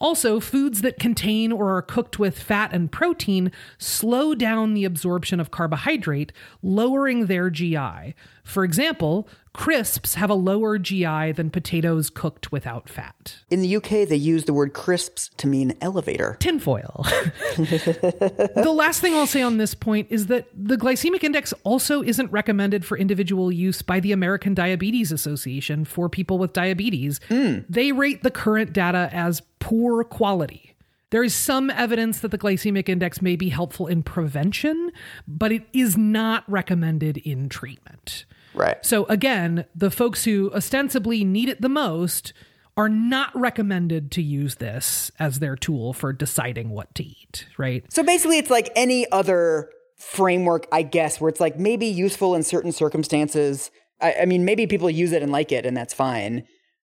Also, 0.00 0.38
foods 0.38 0.82
that 0.82 1.00
contain 1.00 1.50
or 1.50 1.76
are 1.76 1.82
cooked 1.82 2.20
with 2.20 2.38
fat 2.38 2.72
and 2.72 2.92
protein 2.92 3.50
slow 3.78 4.32
down 4.32 4.74
the 4.74 4.84
absorption 4.84 5.40
of 5.40 5.50
carbohydrate, 5.50 6.32
lowering 6.62 7.26
their 7.26 7.50
GI. 7.50 8.14
For 8.44 8.62
example, 8.64 9.28
crisps 9.52 10.14
have 10.14 10.30
a 10.30 10.34
lower 10.34 10.78
GI 10.78 11.32
than 11.32 11.50
potatoes 11.50 12.10
cooked 12.10 12.52
without 12.52 12.88
fat. 12.88 13.38
In 13.50 13.60
the 13.60 13.76
UK, 13.76 14.08
they 14.08 14.16
use 14.16 14.44
the 14.44 14.52
word 14.52 14.72
crisps 14.72 15.30
to 15.36 15.48
mean 15.48 15.76
elevator. 15.80 16.36
Tinfoil. 16.38 17.04
the 17.56 18.72
last 18.72 19.00
thing 19.00 19.14
I'll 19.14 19.26
say 19.26 19.42
on 19.42 19.58
this 19.58 19.74
point 19.74 20.06
is 20.10 20.28
that 20.28 20.46
the 20.54 20.76
glycemic 20.76 21.24
index 21.24 21.52
also 21.64 22.02
isn't 22.04 22.30
recommended 22.30 22.84
for 22.84 22.96
individual 22.96 23.50
use 23.50 23.82
by 23.82 23.98
the 23.98 24.12
American 24.12 24.54
Diabetes 24.54 25.10
Association 25.10 25.84
for 25.84 26.08
people 26.08 26.38
with 26.38 26.52
diabetes. 26.52 27.20
Hmm. 27.28 27.58
They 27.68 27.90
rate 27.90 28.22
the 28.22 28.30
current 28.30 28.72
data 28.72 29.10
as 29.12 29.42
poor 29.58 30.04
quality. 30.04 30.74
There 31.10 31.24
is 31.24 31.34
some 31.34 31.70
evidence 31.70 32.20
that 32.20 32.30
the 32.30 32.38
glycemic 32.38 32.88
index 32.88 33.22
may 33.22 33.34
be 33.34 33.48
helpful 33.48 33.86
in 33.86 34.02
prevention, 34.02 34.92
but 35.26 35.52
it 35.52 35.66
is 35.72 35.96
not 35.96 36.44
recommended 36.46 37.16
in 37.18 37.48
treatment. 37.48 38.26
Right. 38.54 38.84
So 38.84 39.04
again, 39.06 39.64
the 39.74 39.90
folks 39.90 40.24
who 40.24 40.52
ostensibly 40.52 41.24
need 41.24 41.48
it 41.48 41.62
the 41.62 41.68
most 41.68 42.32
are 42.76 42.88
not 42.88 43.30
recommended 43.34 44.10
to 44.12 44.22
use 44.22 44.56
this 44.56 45.10
as 45.18 45.38
their 45.38 45.56
tool 45.56 45.92
for 45.92 46.12
deciding 46.12 46.70
what 46.70 46.94
to 46.94 47.04
eat, 47.04 47.46
right? 47.56 47.84
So 47.92 48.02
basically, 48.02 48.38
it's 48.38 48.50
like 48.50 48.70
any 48.76 49.10
other 49.10 49.70
framework, 49.96 50.68
I 50.70 50.82
guess, 50.82 51.20
where 51.20 51.28
it's 51.28 51.40
like 51.40 51.58
maybe 51.58 51.86
useful 51.86 52.34
in 52.34 52.42
certain 52.44 52.70
circumstances. 52.70 53.70
I, 54.00 54.14
I 54.22 54.24
mean, 54.26 54.44
maybe 54.44 54.66
people 54.66 54.88
use 54.88 55.10
it 55.10 55.22
and 55.22 55.32
like 55.32 55.50
it, 55.50 55.66
and 55.66 55.76
that's 55.76 55.92
fine. 55.92 56.44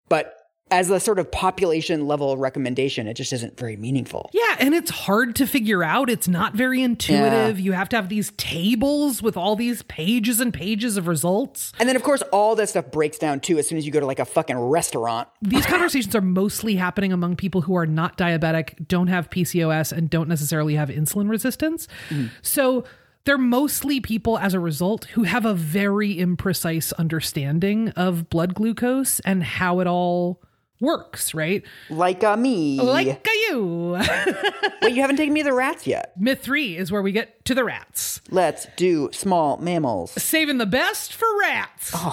But 0.10 0.36
as 0.72 0.90
a 0.90 1.00
sort 1.00 1.20
of 1.20 1.32
population 1.32 2.08
level 2.08 2.38
recommendation, 2.38 3.08
it 3.08 3.16
just 3.16 3.34
isn't 3.34 3.58
very 3.58 3.76
meaningful. 3.76 4.30
Yeah, 4.34 4.58
and 4.60 4.74
it's 4.74 4.92
hard 4.92 5.36
to 5.38 5.48
figure 5.48 5.84
out. 5.84 6.10
It's 6.10 6.28
not 6.28 6.54
very 6.54 6.82
intuitive. 6.84 7.60
You 7.60 7.72
have 7.72 7.90
to 7.90 7.96
have 7.96 8.10
these 8.10 8.32
tables 8.38 9.22
with 9.22 9.36
all 9.36 9.56
these 9.56 9.82
pages 9.84 10.40
and 10.40 10.54
pages 10.54 10.98
of 10.98 11.08
results. 11.08 11.72
And 11.80 11.90
then, 11.90 11.96
of 11.96 12.04
course, 12.04 12.22
all 12.32 12.56
that 12.56 12.70
stuff 12.70 12.92
breaks 12.92 13.18
down 13.18 13.40
too 13.40 13.58
as 13.58 13.68
soon 13.68 13.78
as 13.78 13.86
you 13.86 13.92
go 13.92 14.00
to 14.00 14.06
like 14.06 14.20
a 14.20 14.26
fucking 14.26 14.58
restaurant. 14.58 15.28
These 15.42 15.66
conversations 15.66 16.16
are 16.16 16.22
mostly 16.22 16.76
happening 16.76 17.12
among 17.12 17.36
people 17.36 17.62
who 17.62 17.76
are 17.76 17.88
not 17.88 18.18
diabetic, 18.18 18.88
don't 18.88 19.08
have 19.08 19.30
PCOS, 19.30 19.92
and 19.92 20.10
don't 20.10 20.30
necessarily 20.30 20.76
have 20.76 20.90
insulin 20.90 21.30
resistance. 21.30 21.88
Mm-hmm. 22.10 22.28
So 22.42 22.84
they're 23.26 23.38
mostly 23.38 24.00
people, 24.00 24.38
as 24.38 24.54
a 24.54 24.60
result, 24.60 25.06
who 25.06 25.24
have 25.24 25.46
a 25.46 25.54
very 25.54 26.16
imprecise 26.16 26.94
understanding 26.98 27.90
of 27.90 28.30
blood 28.30 28.54
glucose 28.54 29.20
and 29.22 29.44
how 29.44 29.80
it 29.80 29.88
all 29.88 30.42
works, 30.80 31.34
right? 31.34 31.64
Like 31.90 32.24
a 32.24 32.38
me. 32.38 32.80
Like 32.80 33.28
a 33.28 33.32
you. 33.50 33.98
Wait, 34.82 34.94
you 34.96 35.02
haven't 35.02 35.18
taken 35.18 35.34
me 35.34 35.42
to 35.42 35.46
the 35.50 35.54
rats 35.54 35.86
yet. 35.88 36.14
Myth 36.18 36.42
three 36.42 36.78
is 36.78 36.92
where 36.92 37.02
we 37.02 37.12
get 37.12 37.44
to 37.46 37.56
the 37.56 37.64
rats. 37.64 38.22
Let's 38.30 38.68
do 38.76 39.10
small 39.12 39.58
mammals. 39.58 40.12
Saving 40.12 40.58
the 40.58 40.66
best 40.66 41.14
for 41.14 41.28
rats. 41.40 41.94
All 41.96 42.12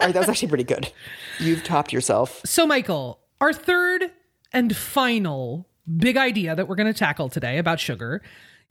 right, 0.00 0.12
that 0.12 0.20
was 0.20 0.28
actually 0.28 0.48
pretty 0.48 0.64
good. 0.64 0.92
You've 1.38 1.64
topped 1.64 1.92
yourself. 1.92 2.40
So, 2.44 2.66
Michael, 2.66 3.20
our 3.40 3.52
third 3.52 4.10
and 4.52 4.76
final 4.76 5.68
big 5.96 6.16
idea 6.16 6.54
that 6.54 6.68
we're 6.68 6.74
going 6.74 6.92
to 6.92 6.98
tackle 6.98 7.28
today 7.28 7.58
about 7.58 7.80
sugar 7.80 8.22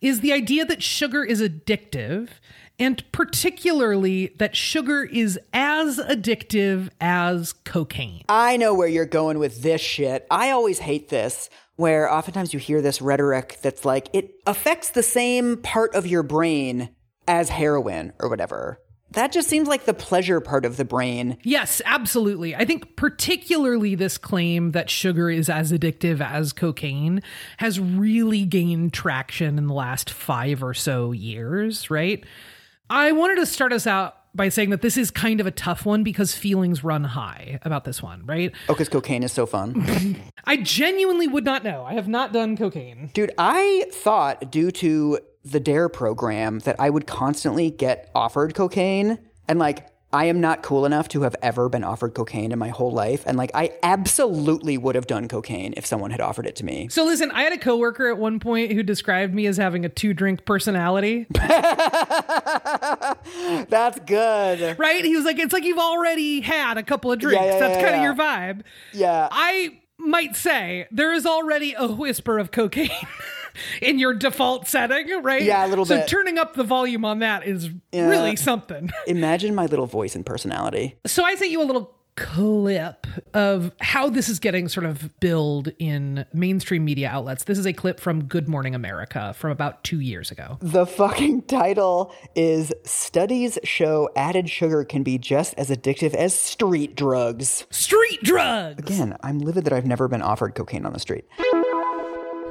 is 0.01 0.19
the 0.19 0.33
idea 0.33 0.65
that 0.65 0.83
sugar 0.83 1.23
is 1.23 1.41
addictive, 1.41 2.29
and 2.79 3.03
particularly 3.11 4.33
that 4.37 4.55
sugar 4.55 5.03
is 5.03 5.39
as 5.53 5.97
addictive 5.97 6.89
as 6.99 7.53
cocaine. 7.53 8.23
I 8.27 8.57
know 8.57 8.73
where 8.73 8.87
you're 8.87 9.05
going 9.05 9.39
with 9.39 9.61
this 9.61 9.81
shit. 9.81 10.27
I 10.29 10.51
always 10.51 10.79
hate 10.79 11.09
this, 11.09 11.49
where 11.75 12.11
oftentimes 12.11 12.53
you 12.53 12.59
hear 12.59 12.81
this 12.81 13.01
rhetoric 13.01 13.59
that's 13.61 13.85
like, 13.85 14.09
it 14.13 14.35
affects 14.45 14.89
the 14.91 15.03
same 15.03 15.57
part 15.57 15.95
of 15.95 16.07
your 16.07 16.23
brain 16.23 16.89
as 17.27 17.49
heroin 17.49 18.13
or 18.19 18.29
whatever. 18.29 18.79
That 19.11 19.31
just 19.31 19.47
seems 19.47 19.69
like 19.69 19.85
the 19.85 19.93
pleasure 19.93 20.41
part 20.41 20.65
of 20.65 20.75
the 20.75 20.83
brain. 20.83 21.37
Yes, 21.43 21.81
absolutely. 21.85 22.53
I 22.53 22.65
think 22.65 22.97
particularly 22.97 23.95
this 23.95 24.17
claim 24.17 24.71
that 24.71 24.89
sugar 24.89 25.29
is 25.29 25.49
as 25.49 25.71
addictive 25.71 26.19
as 26.19 26.51
cocaine 26.51 27.21
has 27.57 27.79
really 27.79 28.43
gained 28.43 28.91
traction 28.91 29.57
in 29.57 29.67
the 29.67 29.73
last 29.73 30.09
five 30.09 30.61
or 30.61 30.73
so 30.73 31.13
years, 31.13 31.89
right? 31.89 32.25
I 32.89 33.11
wanted 33.11 33.37
to 33.37 33.45
start 33.45 33.73
us 33.73 33.87
out 33.87 34.15
by 34.35 34.49
saying 34.49 34.69
that 34.69 34.81
this 34.81 34.97
is 34.97 35.11
kind 35.11 35.39
of 35.39 35.47
a 35.47 35.51
tough 35.51 35.85
one 35.85 36.03
because 36.03 36.35
feelings 36.35 36.83
run 36.83 37.03
high 37.03 37.59
about 37.63 37.85
this 37.85 38.03
one, 38.03 38.25
right? 38.25 38.51
Oh, 38.67 38.73
because 38.73 38.89
cocaine 38.89 39.23
is 39.23 39.31
so 39.31 39.45
fun. 39.45 40.17
I 40.45 40.57
genuinely 40.57 41.27
would 41.27 41.45
not 41.45 41.63
know. 41.63 41.83
I 41.83 41.93
have 41.93 42.07
not 42.07 42.33
done 42.33 42.57
cocaine. 42.57 43.11
Dude, 43.13 43.31
I 43.37 43.85
thought 43.91 44.51
due 44.51 44.71
to 44.71 45.19
the 45.43 45.59
DARE 45.59 45.89
program 45.89 46.59
that 46.59 46.75
I 46.79 46.89
would 46.89 47.07
constantly 47.07 47.71
get 47.71 48.11
offered 48.13 48.55
cocaine. 48.55 49.19
And 49.47 49.57
like, 49.59 49.87
I 50.15 50.25
am 50.25 50.39
not 50.39 50.63
cool 50.63 50.85
enough 50.85 51.09
to 51.09 51.23
have 51.23 51.35
ever 51.41 51.67
been 51.67 51.83
offered 51.83 52.13
cocaine 52.13 52.53
in 52.53 52.59
my 52.59 52.69
whole 52.69 52.91
life. 52.91 53.23
And 53.27 53.37
like, 53.37 53.51
I 53.53 53.71
absolutely 53.83 54.77
would 54.77 54.95
have 54.95 55.07
done 55.07 55.27
cocaine 55.27 55.73
if 55.75 55.85
someone 55.85 56.11
had 56.11 56.21
offered 56.21 56.45
it 56.47 56.55
to 56.55 56.65
me. 56.65 56.87
So 56.89 57.03
listen, 57.03 57.31
I 57.31 57.43
had 57.43 57.51
a 57.51 57.57
coworker 57.57 58.07
at 58.09 58.17
one 58.17 58.39
point 58.39 58.71
who 58.71 58.81
described 58.81 59.33
me 59.33 59.45
as 59.45 59.57
having 59.57 59.83
a 59.83 59.89
two 59.89 60.13
drink 60.13 60.45
personality. 60.45 61.27
That's 63.69 63.99
good. 64.05 64.79
right? 64.79 65.03
He 65.03 65.17
was 65.17 65.25
like, 65.25 65.37
it's 65.37 65.51
like 65.51 65.65
you've 65.65 65.77
already 65.77 66.39
had 66.39 66.77
a 66.77 66.83
couple 66.83 67.11
of 67.11 67.19
drinks. 67.19 67.43
yeah, 67.43 67.59
That's 67.59 67.75
yeah, 67.75 67.83
kind 67.83 67.95
of 67.97 68.01
your 68.01 68.15
vibe. 68.15 68.61
Yeah. 68.93 69.27
I 69.29 69.79
might 69.97 70.37
say 70.37 70.87
there 70.91 71.13
is 71.13 71.25
already 71.25 71.73
a 71.77 71.87
whisper 71.87 72.39
of 72.39 72.51
cocaine 72.51 72.89
in 73.81 73.99
your 73.99 74.13
default 74.13 74.67
setting, 74.67 75.21
right? 75.23 75.41
Yeah, 75.41 75.65
a 75.65 75.67
little 75.67 75.85
so 75.85 75.97
bit. 75.97 76.07
turning 76.07 76.37
up 76.37 76.53
the 76.55 76.63
volume 76.63 77.05
on 77.05 77.19
that 77.19 77.45
is 77.47 77.69
Yeah. 77.91 78.07
really 78.07 78.35
something. 78.35 78.89
Imagine 79.07 79.55
my 79.55 79.65
little 79.65 79.87
voice 79.87 80.15
and 80.15 80.25
personality. 80.25 80.95
So 81.05 81.23
I 81.23 81.35
sent 81.35 81.51
you 81.51 81.61
a 81.61 81.65
little 81.65 81.91
clip 82.17 83.05
of 83.33 83.73
how 83.81 84.09
this 84.09 84.29
is 84.29 84.39
getting 84.39 84.69
sort 84.69 84.85
of 84.85 85.19
billed 85.19 85.73
in 85.79 86.25
mainstream 86.33 86.85
media 86.85 87.09
outlets. 87.09 87.43
This 87.43 87.59
is 87.59 87.67
a 87.67 87.73
clip 87.73 87.99
from 87.99 88.23
Good 88.23 88.47
Morning 88.47 88.73
America 88.73 89.33
from 89.37 89.51
about 89.51 89.83
two 89.83 89.99
years 89.99 90.31
ago. 90.31 90.57
The 90.61 90.85
fucking 90.85 91.41
title 91.41 92.15
is 92.33 92.71
Studies 92.85 93.59
Show 93.65 94.09
Added 94.15 94.49
Sugar 94.49 94.85
Can 94.85 95.03
Be 95.03 95.17
Just 95.17 95.55
as 95.55 95.69
Addictive 95.69 96.13
as 96.13 96.33
Street 96.33 96.95
Drugs. 96.95 97.65
Street 97.69 98.23
drugs! 98.23 98.79
Again, 98.79 99.17
I'm 99.21 99.39
livid 99.39 99.65
that 99.65 99.73
I've 99.73 99.85
never 99.85 100.07
been 100.07 100.21
offered 100.21 100.55
cocaine 100.55 100.85
on 100.85 100.93
the 100.93 100.99
street. 100.99 101.25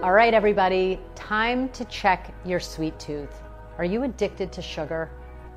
All 0.05 0.13
right, 0.13 0.35
everybody, 0.35 1.01
time 1.15 1.71
to 1.71 1.83
check 1.87 2.35
your 2.45 2.61
sweet 2.61 2.99
tooth. 3.01 3.41
Are 3.79 3.87
you 3.87 4.03
addicted 4.03 4.53
to 4.53 4.61
sugar? 4.61 5.09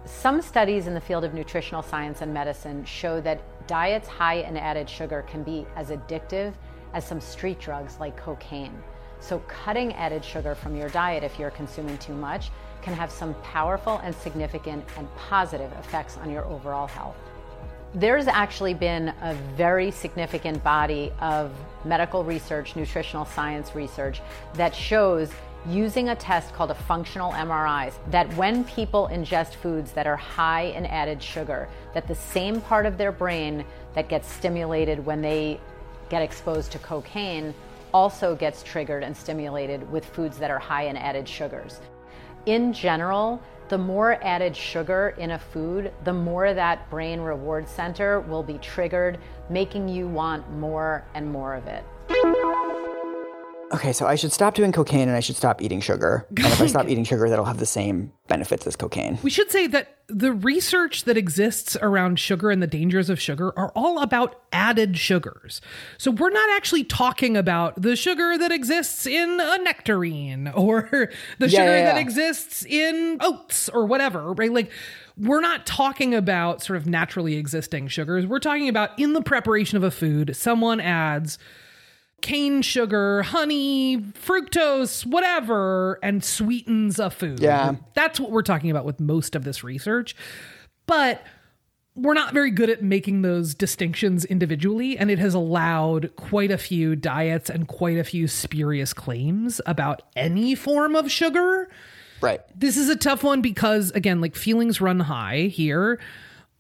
Some 0.06 0.42
studies 0.42 0.88
in 0.88 0.94
the 0.94 1.02
field 1.02 1.26
of 1.26 1.34
nutritional 1.34 1.84
science 1.84 2.22
and 2.22 2.34
medicine 2.34 2.86
show 2.86 3.20
that 3.20 3.42
diets 3.68 4.08
high 4.08 4.36
in 4.36 4.56
added 4.56 4.90
sugar 4.90 5.26
can 5.28 5.44
be 5.44 5.68
as 5.76 5.90
addictive 5.90 6.54
as 6.94 7.06
some 7.06 7.20
street 7.20 7.60
drugs 7.60 7.98
like 8.00 8.16
cocaine. 8.16 8.82
So, 9.20 9.40
cutting 9.50 9.92
added 9.96 10.24
sugar 10.24 10.56
from 10.56 10.78
your 10.78 10.88
diet 10.88 11.26
if 11.26 11.38
you're 11.38 11.52
consuming 11.52 11.98
too 11.98 12.16
much 12.16 12.50
can 12.82 12.94
have 12.94 13.12
some 13.12 13.34
powerful 13.44 13.98
and 13.98 14.16
significant 14.16 14.86
and 14.96 15.14
positive 15.18 15.74
effects 15.74 16.16
on 16.16 16.32
your 16.32 16.46
overall 16.46 16.88
health. 16.88 17.18
There's 17.96 18.28
actually 18.28 18.74
been 18.74 19.14
a 19.22 19.34
very 19.56 19.92
significant 19.92 20.64
body 20.64 21.12
of 21.22 21.52
medical 21.86 22.24
research, 22.24 22.76
nutritional 22.76 23.26
science 23.26 23.76
research 23.76 24.22
that 24.56 24.76
shows 24.76 25.32
using 25.68 26.10
a 26.10 26.16
test 26.16 26.54
called 26.54 26.72
a 26.72 26.76
functional 26.76 27.32
MRI 27.32 27.94
that 28.12 28.32
when 28.36 28.64
people 28.66 29.10
ingest 29.12 29.56
foods 29.56 29.92
that 29.94 30.06
are 30.06 30.18
high 30.18 30.64
in 30.64 30.86
added 30.86 31.24
sugar, 31.24 31.68
that 31.94 32.08
the 32.08 32.16
same 32.16 32.62
part 32.62 32.86
of 32.86 32.98
their 32.98 33.12
brain 33.12 33.66
that 33.96 34.10
gets 34.10 34.32
stimulated 34.32 35.04
when 35.06 35.22
they 35.22 35.60
get 36.10 36.22
exposed 36.22 36.72
to 36.72 36.80
cocaine 36.80 37.54
also 37.94 38.36
gets 38.36 38.64
triggered 38.64 39.04
and 39.04 39.16
stimulated 39.16 39.90
with 39.92 40.06
foods 40.06 40.38
that 40.38 40.52
are 40.52 40.60
high 40.60 40.84
in 40.84 40.98
added 40.98 41.28
sugars. 41.28 41.80
In 42.46 42.72
general, 42.72 43.42
the 43.70 43.78
more 43.78 44.24
added 44.24 44.56
sugar 44.56 45.14
in 45.18 45.32
a 45.32 45.40
food, 45.40 45.92
the 46.04 46.14
more 46.14 46.54
that 46.54 46.90
brain 46.90 47.20
reward 47.20 47.68
center 47.68 48.22
will 48.22 48.44
be 48.44 48.58
triggered, 48.60 49.18
making 49.50 49.90
you 49.90 50.08
want 50.08 50.50
more 50.52 51.04
and 51.14 51.32
more 51.32 51.56
of 51.56 51.68
it. 51.68 52.97
Okay, 53.72 53.92
so 53.92 54.06
I 54.06 54.16
should 54.16 54.32
stop 54.32 54.54
doing 54.54 54.72
cocaine 54.72 55.08
and 55.08 55.18
I 55.18 55.20
should 55.20 55.36
stop 55.36 55.62
eating 55.62 55.82
sugar. 55.82 56.26
And 56.30 56.40
if 56.40 56.62
I 56.62 56.68
stop 56.68 56.88
eating 56.90 57.04
sugar, 57.04 57.30
that'll 57.30 57.46
have 57.46 57.60
the 57.60 57.66
same 57.66 58.12
benefits 58.28 58.66
as 58.66 58.76
cocaine. 58.76 59.20
We 59.24 59.30
should 59.30 59.52
say 59.52 59.68
that 59.68 59.98
the 60.08 60.32
research 60.32 61.04
that 61.04 61.18
exists 61.18 61.76
around 61.82 62.18
sugar 62.18 62.50
and 62.50 62.64
the 62.64 62.68
dangers 62.68 63.10
of 63.10 63.20
sugar 63.20 63.58
are 63.60 63.74
all 63.76 64.02
about 64.02 64.42
added 64.54 64.98
sugars. 64.98 65.60
So 65.98 66.12
we're 66.12 66.30
not 66.30 66.50
actually 66.56 66.86
talking 66.86 67.36
about 67.36 67.82
the 67.82 67.98
sugar 67.98 68.38
that 68.38 68.54
exists 68.54 69.06
in 69.06 69.40
a 69.42 69.58
nectarine 69.58 70.48
or 70.56 71.10
the 71.40 71.50
Yeah, 71.50 71.60
sugar 71.60 71.78
yeah, 71.78 71.94
that 71.94 71.98
exists 71.98 72.66
in 72.66 73.18
oats 73.20 73.68
or 73.70 73.86
whatever, 73.86 74.32
right? 74.34 74.52
Like 74.52 74.72
we're 75.18 75.42
not 75.42 75.66
talking 75.66 76.14
about 76.16 76.64
sort 76.64 76.78
of 76.78 76.86
naturally 76.88 77.36
existing 77.36 77.90
sugars. 77.90 78.26
We're 78.26 78.40
talking 78.40 78.70
about 78.70 78.98
in 78.98 79.12
the 79.12 79.22
preparation 79.22 79.76
of 79.76 79.84
a 79.84 79.92
food, 79.92 80.36
someone 80.38 80.80
adds 80.80 81.38
cane 82.22 82.62
sugar, 82.62 83.22
honey, 83.24 83.98
fructose, 83.98 85.06
whatever, 85.06 86.00
and 86.02 86.24
sweetens 86.24 87.00
a 87.00 87.10
food. 87.10 87.40
Yeah. 87.40 87.76
That's 87.94 88.20
what 88.20 88.32
we're 88.32 88.42
talking 88.42 88.72
about 88.72 88.86
with 88.86 89.00
most 89.00 89.36
of 89.36 89.44
this 89.44 89.64
research. 89.64 90.16
But 90.86 91.24
we're 91.96 92.14
not 92.14 92.34
very 92.34 92.52
good 92.52 92.70
at 92.70 92.84
making 92.84 93.24
those 93.24 93.56
distinctions 93.56 94.24
individually, 94.24 94.98
and 94.98 95.10
it 95.10 95.20
has 95.20 95.34
allowed 95.34 96.16
quite 96.16 96.52
a 96.52 96.58
few 96.58 96.96
diets 96.96 97.50
and 97.50 97.68
quite 97.68 97.98
a 97.98 98.04
few 98.04 98.28
spurious 98.28 98.94
claims 98.94 99.60
about 99.66 100.04
any 100.16 100.54
form 100.54 100.96
of 100.96 101.12
sugar. 101.12 101.70
Right. 102.22 102.42
This 102.56 102.78
is 102.78 102.90
a 102.90 102.96
tough 102.96 103.24
one 103.24 103.42
because, 103.42 103.92
again, 103.92 104.22
like 104.22 104.36
feelings 104.36 104.80
run 104.80 105.00
high 105.02 105.52
here. 105.52 106.00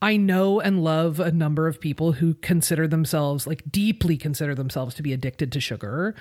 I 0.01 0.17
know 0.17 0.59
and 0.59 0.83
love 0.83 1.19
a 1.19 1.31
number 1.31 1.67
of 1.67 1.81
people 1.81 2.13
who 2.13 2.35
consider 2.35 2.87
themselves, 2.87 3.47
like 3.47 3.63
deeply 3.71 4.17
consider 4.17 4.53
themselves 4.53 4.95
to 4.95 5.03
be 5.03 5.13
addicted 5.13 5.51
to 5.53 5.59
sugar. 5.59 6.15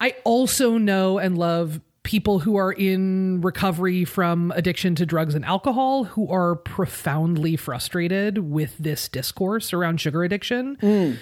I 0.00 0.14
also 0.24 0.78
know 0.78 1.18
and 1.18 1.36
love 1.36 1.80
people 2.02 2.38
who 2.38 2.56
are 2.56 2.72
in 2.72 3.40
recovery 3.40 4.04
from 4.04 4.52
addiction 4.54 4.94
to 4.94 5.04
drugs 5.04 5.34
and 5.34 5.44
alcohol 5.44 6.04
who 6.04 6.30
are 6.30 6.54
profoundly 6.54 7.56
frustrated 7.56 8.38
with 8.38 8.78
this 8.78 9.08
discourse 9.08 9.72
around 9.72 10.00
sugar 10.00 10.22
addiction. 10.22 10.76
Mm. 10.76 11.16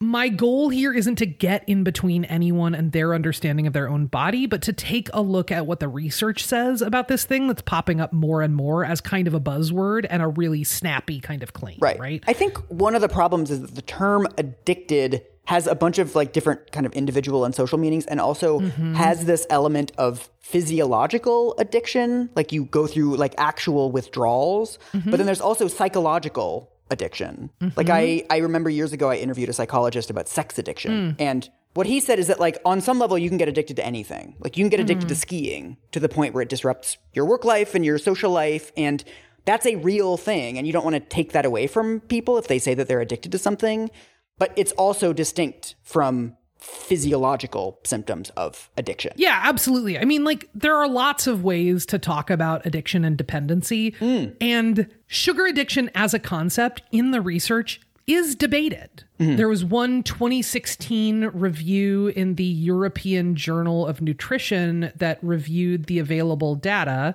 My 0.00 0.28
goal 0.28 0.70
here 0.70 0.92
isn't 0.92 1.16
to 1.16 1.26
get 1.26 1.64
in 1.68 1.84
between 1.84 2.24
anyone 2.24 2.74
and 2.74 2.92
their 2.92 3.14
understanding 3.14 3.66
of 3.66 3.72
their 3.72 3.88
own 3.88 4.06
body, 4.06 4.46
but 4.46 4.60
to 4.62 4.72
take 4.72 5.08
a 5.12 5.22
look 5.22 5.52
at 5.52 5.66
what 5.66 5.80
the 5.80 5.88
research 5.88 6.44
says 6.44 6.82
about 6.82 7.08
this 7.08 7.24
thing 7.24 7.46
that's 7.46 7.62
popping 7.62 8.00
up 8.00 8.12
more 8.12 8.42
and 8.42 8.54
more 8.54 8.84
as 8.84 9.00
kind 9.00 9.28
of 9.28 9.34
a 9.34 9.40
buzzword 9.40 10.06
and 10.10 10.20
a 10.20 10.26
really 10.26 10.64
snappy 10.64 11.20
kind 11.20 11.42
of 11.42 11.52
claim. 11.52 11.78
Right. 11.80 11.98
Right. 11.98 12.24
I 12.26 12.32
think 12.32 12.58
one 12.68 12.94
of 12.94 13.02
the 13.02 13.08
problems 13.08 13.50
is 13.50 13.60
that 13.60 13.74
the 13.74 13.82
term 13.82 14.26
addicted 14.36 15.24
has 15.46 15.66
a 15.66 15.74
bunch 15.74 15.98
of 15.98 16.14
like 16.14 16.32
different 16.32 16.72
kind 16.72 16.86
of 16.86 16.92
individual 16.92 17.44
and 17.44 17.54
social 17.54 17.78
meanings 17.78 18.06
and 18.06 18.20
also 18.20 18.60
mm-hmm. 18.60 18.94
has 18.94 19.26
this 19.26 19.46
element 19.50 19.92
of 19.98 20.30
physiological 20.40 21.54
addiction 21.58 22.30
like 22.34 22.50
you 22.52 22.64
go 22.66 22.86
through 22.86 23.16
like 23.16 23.34
actual 23.36 23.92
withdrawals 23.92 24.78
but 24.92 25.00
mm-hmm. 25.00 25.10
then 25.10 25.26
there's 25.26 25.42
also 25.42 25.68
psychological 25.68 26.70
addiction. 26.90 27.50
Mm-hmm. 27.60 27.76
Like 27.76 27.88
i 27.90 28.24
i 28.30 28.38
remember 28.38 28.70
years 28.70 28.92
ago 28.92 29.10
i 29.10 29.16
interviewed 29.16 29.48
a 29.48 29.52
psychologist 29.52 30.10
about 30.10 30.28
sex 30.28 30.58
addiction. 30.58 31.12
Hmm. 31.12 31.22
And 31.22 31.50
what 31.74 31.86
he 31.86 32.00
said 32.00 32.18
is 32.18 32.28
that 32.28 32.38
like 32.38 32.58
on 32.64 32.80
some 32.80 32.98
level 32.98 33.18
you 33.18 33.28
can 33.28 33.38
get 33.38 33.48
addicted 33.48 33.76
to 33.76 33.86
anything. 33.86 34.36
Like 34.38 34.56
you 34.56 34.64
can 34.64 34.70
get 34.70 34.80
hmm. 34.80 34.84
addicted 34.84 35.08
to 35.08 35.14
skiing 35.14 35.76
to 35.92 36.00
the 36.00 36.08
point 36.08 36.34
where 36.34 36.42
it 36.42 36.48
disrupts 36.48 36.98
your 37.12 37.24
work 37.24 37.44
life 37.44 37.74
and 37.74 37.84
your 37.84 37.98
social 37.98 38.30
life. 38.30 38.70
And 38.76 39.02
that's 39.44 39.66
a 39.66 39.76
real 39.76 40.16
thing. 40.16 40.58
And 40.58 40.66
you 40.66 40.72
don't 40.72 40.84
want 40.84 40.94
to 40.94 41.00
take 41.00 41.32
that 41.32 41.44
away 41.44 41.66
from 41.66 42.00
people 42.00 42.38
if 42.38 42.48
they 42.48 42.58
say 42.58 42.74
that 42.74 42.88
they're 42.88 43.00
addicted 43.00 43.32
to 43.32 43.38
something. 43.38 43.90
But 44.38 44.52
it's 44.56 44.72
also 44.72 45.12
distinct 45.12 45.76
from 45.82 46.36
physiological 46.64 47.78
symptoms 47.84 48.30
of 48.30 48.70
addiction 48.76 49.12
Yeah, 49.16 49.40
absolutely. 49.42 49.98
I 49.98 50.04
mean, 50.04 50.24
like, 50.24 50.48
there 50.54 50.76
are 50.76 50.88
lots 50.88 51.26
of 51.26 51.44
ways 51.44 51.86
to 51.86 51.98
talk 51.98 52.30
about 52.30 52.64
addiction 52.66 53.04
and 53.04 53.16
dependency, 53.16 53.92
mm. 53.92 54.34
and 54.40 54.88
sugar 55.06 55.46
addiction 55.46 55.90
as 55.94 56.14
a 56.14 56.18
concept 56.18 56.82
in 56.90 57.10
the 57.10 57.20
research 57.20 57.80
is 58.06 58.34
debated. 58.34 59.04
Mm-hmm. 59.18 59.36
There 59.36 59.48
was 59.48 59.64
one 59.64 60.02
2016 60.02 61.30
review 61.32 62.08
in 62.08 62.34
the 62.34 62.44
European 62.44 63.34
Journal 63.34 63.86
of 63.86 64.00
Nutrition 64.00 64.92
that 64.96 65.18
reviewed 65.22 65.86
the 65.86 65.98
available 65.98 66.54
data, 66.54 67.14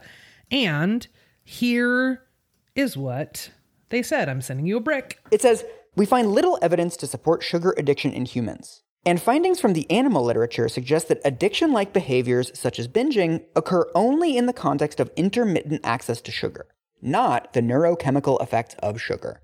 and 0.51 1.07
here 1.43 2.23
is 2.75 2.97
what 2.97 3.51
they 3.89 4.01
said. 4.01 4.29
I'm 4.29 4.41
sending 4.41 4.65
you 4.65 4.77
a 4.77 4.81
brick. 4.81 5.19
it 5.31 5.41
says 5.41 5.63
we 5.95 6.05
find 6.05 6.31
little 6.31 6.57
evidence 6.61 6.95
to 6.97 7.07
support 7.07 7.43
sugar 7.43 7.75
addiction 7.77 8.13
in 8.13 8.25
humans 8.25 8.81
and 9.05 9.21
findings 9.21 9.59
from 9.59 9.73
the 9.73 9.89
animal 9.89 10.23
literature 10.23 10.67
suggest 10.69 11.07
that 11.07 11.21
addiction 11.23 11.71
like 11.71 11.93
behaviors 11.93 12.51
such 12.57 12.79
as 12.79 12.87
binging 12.87 13.43
occur 13.55 13.89
only 13.95 14.37
in 14.37 14.45
the 14.45 14.53
context 14.53 14.99
of 14.99 15.11
intermittent 15.15 15.81
access 15.83 16.21
to 16.21 16.31
sugar 16.31 16.65
not 17.01 17.53
the 17.53 17.61
neurochemical 17.61 18.41
effects 18.41 18.75
of 18.79 19.01
sugar 19.01 19.41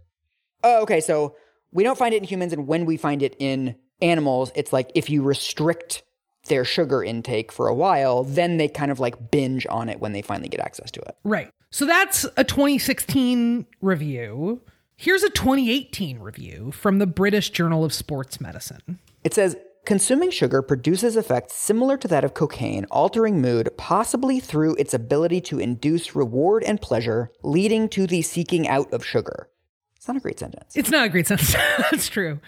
Oh, 0.66 0.82
okay. 0.82 1.00
So 1.00 1.36
we 1.72 1.84
don't 1.84 1.98
find 1.98 2.14
it 2.14 2.18
in 2.18 2.24
humans, 2.24 2.52
and 2.52 2.68
when 2.68 2.86
we 2.86 2.98
find 2.98 3.22
it 3.22 3.36
in 3.40 3.76
animals, 4.02 4.52
it's 4.56 4.74
like 4.74 4.92
if 4.96 5.10
you 5.10 5.22
restrict 5.22 6.02
their 6.48 6.66
sugar 6.66 7.04
intake 7.04 7.52
for 7.52 7.68
a 7.68 7.76
while, 7.76 8.24
then 8.24 8.58
they 8.58 8.68
kind 8.68 8.92
of 8.92 9.00
like 9.00 9.32
binge 9.32 9.66
on 9.70 9.90
it 9.90 10.00
when 10.00 10.12
they 10.12 10.24
finally 10.24 10.50
get 10.50 10.60
access 10.60 10.90
to 10.92 11.00
it. 11.02 11.16
Right. 11.24 11.50
So 11.70 11.86
that's 11.86 12.26
a 12.36 12.44
2016 12.44 13.68
review. 13.82 14.62
Here's 14.96 15.24
a 15.24 15.30
2018 15.30 16.20
review 16.20 16.72
from 16.72 16.98
the 17.00 17.08
British 17.08 17.52
Journal 17.52 17.84
of 17.84 17.94
Sports 17.94 18.42
Medicine. 18.42 19.00
It 19.26 19.34
says 19.34 19.58
consuming 19.86 20.30
sugar 20.30 20.62
produces 20.62 21.18
effects 21.18 21.56
similar 21.56 21.98
to 21.98 22.08
that 22.10 22.24
of 22.24 22.36
cocaine, 22.36 22.86
altering 22.92 23.42
mood, 23.42 23.72
possibly 23.76 24.40
through 24.40 24.76
its 24.76 24.94
ability 24.94 25.42
to 25.42 25.58
induce 25.58 26.16
reward 26.16 26.64
and 26.64 26.80
pleasure, 26.80 27.32
leading 27.42 27.90
to 27.90 28.06
the 28.06 28.22
seeking 28.22 28.68
out 28.68 28.94
of 28.94 29.04
sugar. 29.04 29.50
It's 29.96 30.08
not 30.08 30.18
a 30.18 30.20
great 30.20 30.38
sentence. 30.38 30.76
It's 30.76 30.92
not 30.92 31.08
a 31.08 31.10
great 31.10 31.26
sentence. 31.26 31.54
That's 31.92 32.08
true. 32.08 32.40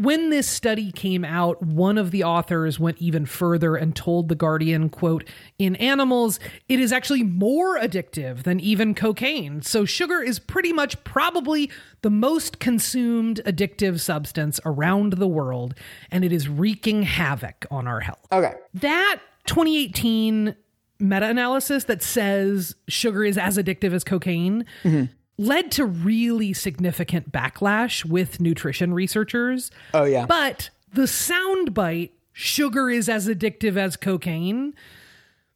When 0.00 0.30
this 0.30 0.48
study 0.48 0.92
came 0.92 1.26
out, 1.26 1.62
one 1.62 1.98
of 1.98 2.10
the 2.10 2.24
authors 2.24 2.80
went 2.80 2.96
even 2.98 3.26
further 3.26 3.76
and 3.76 3.94
told 3.94 4.28
The 4.28 4.34
Guardian, 4.34 4.88
quote, 4.88 5.24
in 5.58 5.76
animals, 5.76 6.40
it 6.70 6.80
is 6.80 6.90
actually 6.90 7.22
more 7.22 7.78
addictive 7.78 8.44
than 8.44 8.60
even 8.60 8.94
cocaine. 8.94 9.60
So 9.60 9.84
sugar 9.84 10.22
is 10.22 10.38
pretty 10.38 10.72
much 10.72 11.02
probably 11.04 11.70
the 12.00 12.08
most 12.08 12.60
consumed 12.60 13.42
addictive 13.44 14.00
substance 14.00 14.58
around 14.64 15.14
the 15.14 15.28
world, 15.28 15.74
and 16.10 16.24
it 16.24 16.32
is 16.32 16.48
wreaking 16.48 17.02
havoc 17.02 17.66
on 17.70 17.86
our 17.86 18.00
health. 18.00 18.26
Okay. 18.32 18.54
That 18.72 19.20
2018 19.44 20.56
meta 20.98 21.26
analysis 21.26 21.84
that 21.84 22.02
says 22.02 22.74
sugar 22.88 23.24
is 23.24 23.36
as 23.36 23.58
addictive 23.58 23.92
as 23.92 24.04
cocaine 24.04 24.64
mm-hmm. 24.82 25.12
Led 25.40 25.70
to 25.72 25.86
really 25.86 26.52
significant 26.52 27.32
backlash 27.32 28.04
with 28.04 28.40
nutrition 28.40 28.92
researchers. 28.92 29.70
Oh, 29.94 30.04
yeah. 30.04 30.26
But 30.26 30.68
the 30.92 31.02
soundbite, 31.02 32.10
sugar 32.34 32.90
is 32.90 33.08
as 33.08 33.26
addictive 33.26 33.78
as 33.78 33.96
cocaine, 33.96 34.74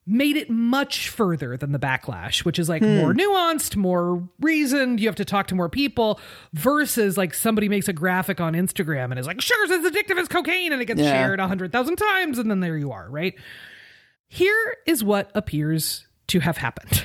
made 0.06 0.38
it 0.38 0.48
much 0.48 1.10
further 1.10 1.58
than 1.58 1.72
the 1.72 1.78
backlash, 1.78 2.46
which 2.46 2.58
is 2.58 2.66
like 2.66 2.80
more 2.80 3.12
hmm. 3.12 3.18
nuanced, 3.18 3.76
more 3.76 4.26
reasoned. 4.40 5.00
You 5.00 5.08
have 5.08 5.16
to 5.16 5.24
talk 5.24 5.48
to 5.48 5.54
more 5.54 5.68
people 5.68 6.18
versus 6.54 7.18
like 7.18 7.34
somebody 7.34 7.68
makes 7.68 7.86
a 7.86 7.92
graphic 7.92 8.40
on 8.40 8.54
Instagram 8.54 9.10
and 9.10 9.18
is 9.18 9.26
like, 9.26 9.42
sugar's 9.42 9.70
as 9.70 9.84
addictive 9.84 10.18
as 10.18 10.28
cocaine, 10.28 10.72
and 10.72 10.80
it 10.80 10.86
gets 10.86 11.00
Yeah. 11.00 11.12
shared 11.12 11.40
a 11.40 11.46
hundred 11.46 11.72
thousand 11.72 11.96
times, 11.96 12.38
and 12.38 12.50
then 12.50 12.60
there 12.60 12.78
you 12.78 12.90
are, 12.90 13.10
right? 13.10 13.34
Here 14.28 14.76
is 14.86 15.04
what 15.04 15.30
appears 15.34 16.06
to 16.28 16.40
have 16.40 16.56
happened. 16.56 17.04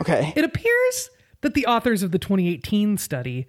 Okay. 0.00 0.32
It 0.36 0.44
appears 0.44 1.10
that 1.40 1.54
the 1.54 1.66
authors 1.66 2.02
of 2.02 2.10
the 2.12 2.18
2018 2.18 2.98
study 2.98 3.46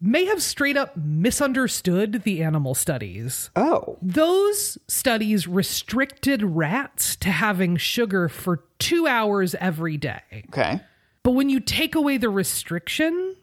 may 0.00 0.26
have 0.26 0.42
straight 0.42 0.76
up 0.76 0.96
misunderstood 0.96 2.22
the 2.24 2.42
animal 2.42 2.74
studies. 2.74 3.50
Oh. 3.56 3.98
Those 4.02 4.78
studies 4.88 5.48
restricted 5.48 6.42
rats 6.42 7.16
to 7.16 7.30
having 7.30 7.76
sugar 7.76 8.28
for 8.28 8.64
two 8.78 9.06
hours 9.06 9.54
every 9.56 9.96
day. 9.96 10.44
Okay. 10.48 10.80
But 11.22 11.32
when 11.32 11.48
you 11.48 11.60
take 11.60 11.94
away 11.94 12.18
the 12.18 12.28
restriction, 12.28 13.36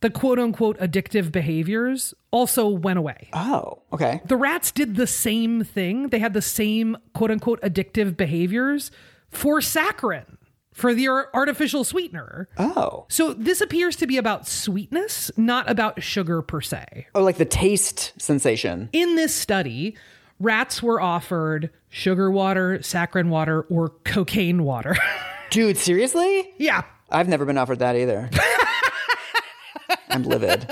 the 0.00 0.10
quote 0.10 0.38
unquote 0.38 0.78
addictive 0.78 1.30
behaviors 1.30 2.12
also 2.30 2.68
went 2.68 2.98
away. 2.98 3.28
Oh. 3.32 3.82
Okay. 3.92 4.20
The 4.26 4.36
rats 4.36 4.72
did 4.72 4.96
the 4.96 5.06
same 5.06 5.62
thing. 5.62 6.08
They 6.08 6.18
had 6.18 6.32
the 6.34 6.42
same 6.42 6.96
quote 7.14 7.30
unquote 7.30 7.60
addictive 7.62 8.16
behaviors 8.16 8.90
for 9.30 9.60
saccharin, 9.60 10.36
for 10.72 10.94
the 10.94 11.08
artificial 11.08 11.84
sweetener. 11.84 12.48
Oh. 12.56 13.06
So 13.08 13.34
this 13.34 13.60
appears 13.60 13.96
to 13.96 14.06
be 14.06 14.16
about 14.16 14.46
sweetness, 14.46 15.30
not 15.36 15.68
about 15.70 16.02
sugar 16.02 16.42
per 16.42 16.60
se. 16.60 17.06
Oh, 17.14 17.22
like 17.22 17.38
the 17.38 17.44
taste 17.44 18.12
sensation. 18.18 18.88
In 18.92 19.16
this 19.16 19.34
study, 19.34 19.96
rats 20.38 20.82
were 20.82 21.00
offered 21.00 21.70
sugar 21.88 22.30
water, 22.30 22.78
saccharin 22.78 23.28
water, 23.28 23.62
or 23.62 23.90
cocaine 24.04 24.62
water. 24.64 24.96
Dude, 25.50 25.76
seriously? 25.76 26.52
yeah. 26.58 26.84
I've 27.10 27.28
never 27.28 27.44
been 27.44 27.58
offered 27.58 27.80
that 27.80 27.96
either. 27.96 28.30
I'm 30.08 30.22
livid. 30.22 30.70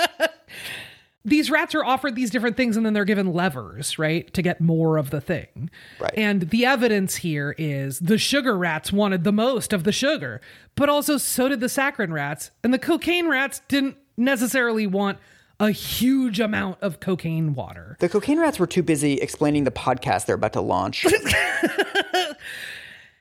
These 1.29 1.51
rats 1.51 1.75
are 1.75 1.85
offered 1.85 2.15
these 2.15 2.31
different 2.31 2.57
things 2.57 2.77
and 2.77 2.85
then 2.85 2.93
they're 2.93 3.05
given 3.05 3.33
levers, 3.33 3.99
right, 3.99 4.33
to 4.35 4.43
get 4.43 4.61
more 4.61 4.97
of 4.97 5.11
the 5.11 5.21
thing. 5.21 5.71
Right. 5.99 6.15
And 6.17 6.51
the 6.51 6.65
evidence 6.65 7.17
here 7.17 7.55
is 7.59 7.99
the 7.99 8.19
sugar 8.19 8.57
rats 8.57 8.93
wanted 8.93 9.25
the 9.25 9.33
most 9.33 9.73
of 9.73 9.85
the 9.85 9.93
sugar, 9.93 10.41
but 10.75 10.89
also 10.89 11.17
so 11.17 11.49
did 11.49 11.61
the 11.61 11.67
saccharin 11.67 12.13
rats. 12.13 12.51
And 12.63 12.73
the 12.73 12.79
cocaine 12.79 13.29
rats 13.29 13.63
didn't 13.69 13.97
necessarily 14.17 14.87
want 14.87 15.19
a 15.61 15.71
huge 15.71 16.39
amount 16.39 16.79
of 16.83 17.01
cocaine 17.01 17.55
water. 17.55 17.97
The 17.99 18.09
cocaine 18.09 18.39
rats 18.39 18.59
were 18.59 18.67
too 18.67 18.83
busy 18.83 19.15
explaining 19.15 19.65
the 19.65 19.71
podcast 19.71 20.27
they're 20.27 20.37
about 20.37 20.53
to 20.53 20.61
launch. 20.61 21.05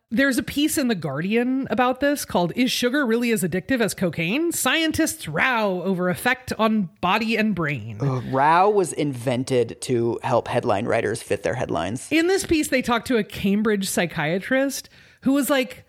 There's 0.09 0.37
a 0.37 0.43
piece 0.43 0.77
in 0.77 0.87
The 0.87 0.95
Guardian 0.95 1.67
about 1.69 1.99
this 1.99 2.23
called 2.23 2.53
Is 2.55 2.71
Sugar 2.71 3.05
Really 3.05 3.31
as 3.33 3.43
Addictive 3.43 3.81
as 3.81 3.93
Cocaine? 3.93 4.53
Scientists 4.53 5.27
row 5.27 5.83
over 5.83 6.09
effect 6.09 6.53
on 6.57 6.89
body 7.01 7.35
and 7.35 7.53
brain. 7.53 7.97
Row 7.97 8.69
was 8.69 8.93
invented 8.93 9.81
to 9.81 10.17
help 10.23 10.47
headline 10.47 10.85
writers 10.85 11.21
fit 11.21 11.43
their 11.43 11.55
headlines. 11.55 12.07
In 12.09 12.27
this 12.27 12.45
piece, 12.45 12.69
they 12.69 12.81
talked 12.81 13.07
to 13.07 13.17
a 13.17 13.23
Cambridge 13.23 13.89
psychiatrist 13.89 14.87
who 15.23 15.33
was 15.33 15.49
like, 15.49 15.83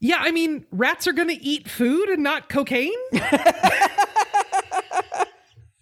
Yeah, 0.00 0.16
I 0.18 0.30
mean, 0.30 0.64
rats 0.70 1.06
are 1.06 1.12
going 1.12 1.28
to 1.28 1.44
eat 1.44 1.68
food 1.68 2.08
and 2.08 2.22
not 2.22 2.48
cocaine? 2.48 2.90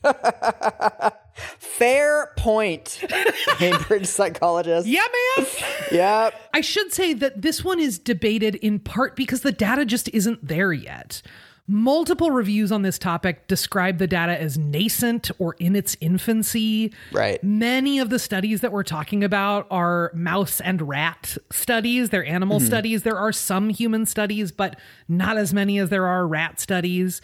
Fair 1.34 2.32
point, 2.36 3.04
Cambridge 3.58 4.06
psychologist. 4.06 4.86
yeah, 4.86 5.02
man. 5.36 5.46
Yep. 5.92 6.34
I 6.54 6.60
should 6.62 6.92
say 6.92 7.12
that 7.12 7.42
this 7.42 7.62
one 7.62 7.78
is 7.78 7.98
debated 7.98 8.54
in 8.56 8.78
part 8.78 9.16
because 9.16 9.42
the 9.42 9.52
data 9.52 9.84
just 9.84 10.08
isn't 10.10 10.46
there 10.46 10.72
yet. 10.72 11.20
Multiple 11.68 12.30
reviews 12.30 12.70
on 12.70 12.82
this 12.82 12.96
topic 12.96 13.48
describe 13.48 13.98
the 13.98 14.06
data 14.06 14.40
as 14.40 14.56
nascent 14.56 15.32
or 15.40 15.56
in 15.58 15.74
its 15.74 15.96
infancy. 16.00 16.92
Right. 17.10 17.42
Many 17.42 17.98
of 17.98 18.08
the 18.08 18.20
studies 18.20 18.60
that 18.60 18.70
we're 18.70 18.84
talking 18.84 19.24
about 19.24 19.66
are 19.68 20.12
mouse 20.14 20.60
and 20.60 20.80
rat 20.80 21.36
studies, 21.50 22.10
they're 22.10 22.24
animal 22.24 22.58
mm-hmm. 22.58 22.66
studies. 22.66 23.02
There 23.02 23.18
are 23.18 23.32
some 23.32 23.68
human 23.70 24.06
studies, 24.06 24.52
but 24.52 24.78
not 25.08 25.38
as 25.38 25.52
many 25.52 25.80
as 25.80 25.90
there 25.90 26.06
are 26.06 26.24
rat 26.26 26.60
studies. 26.60 27.20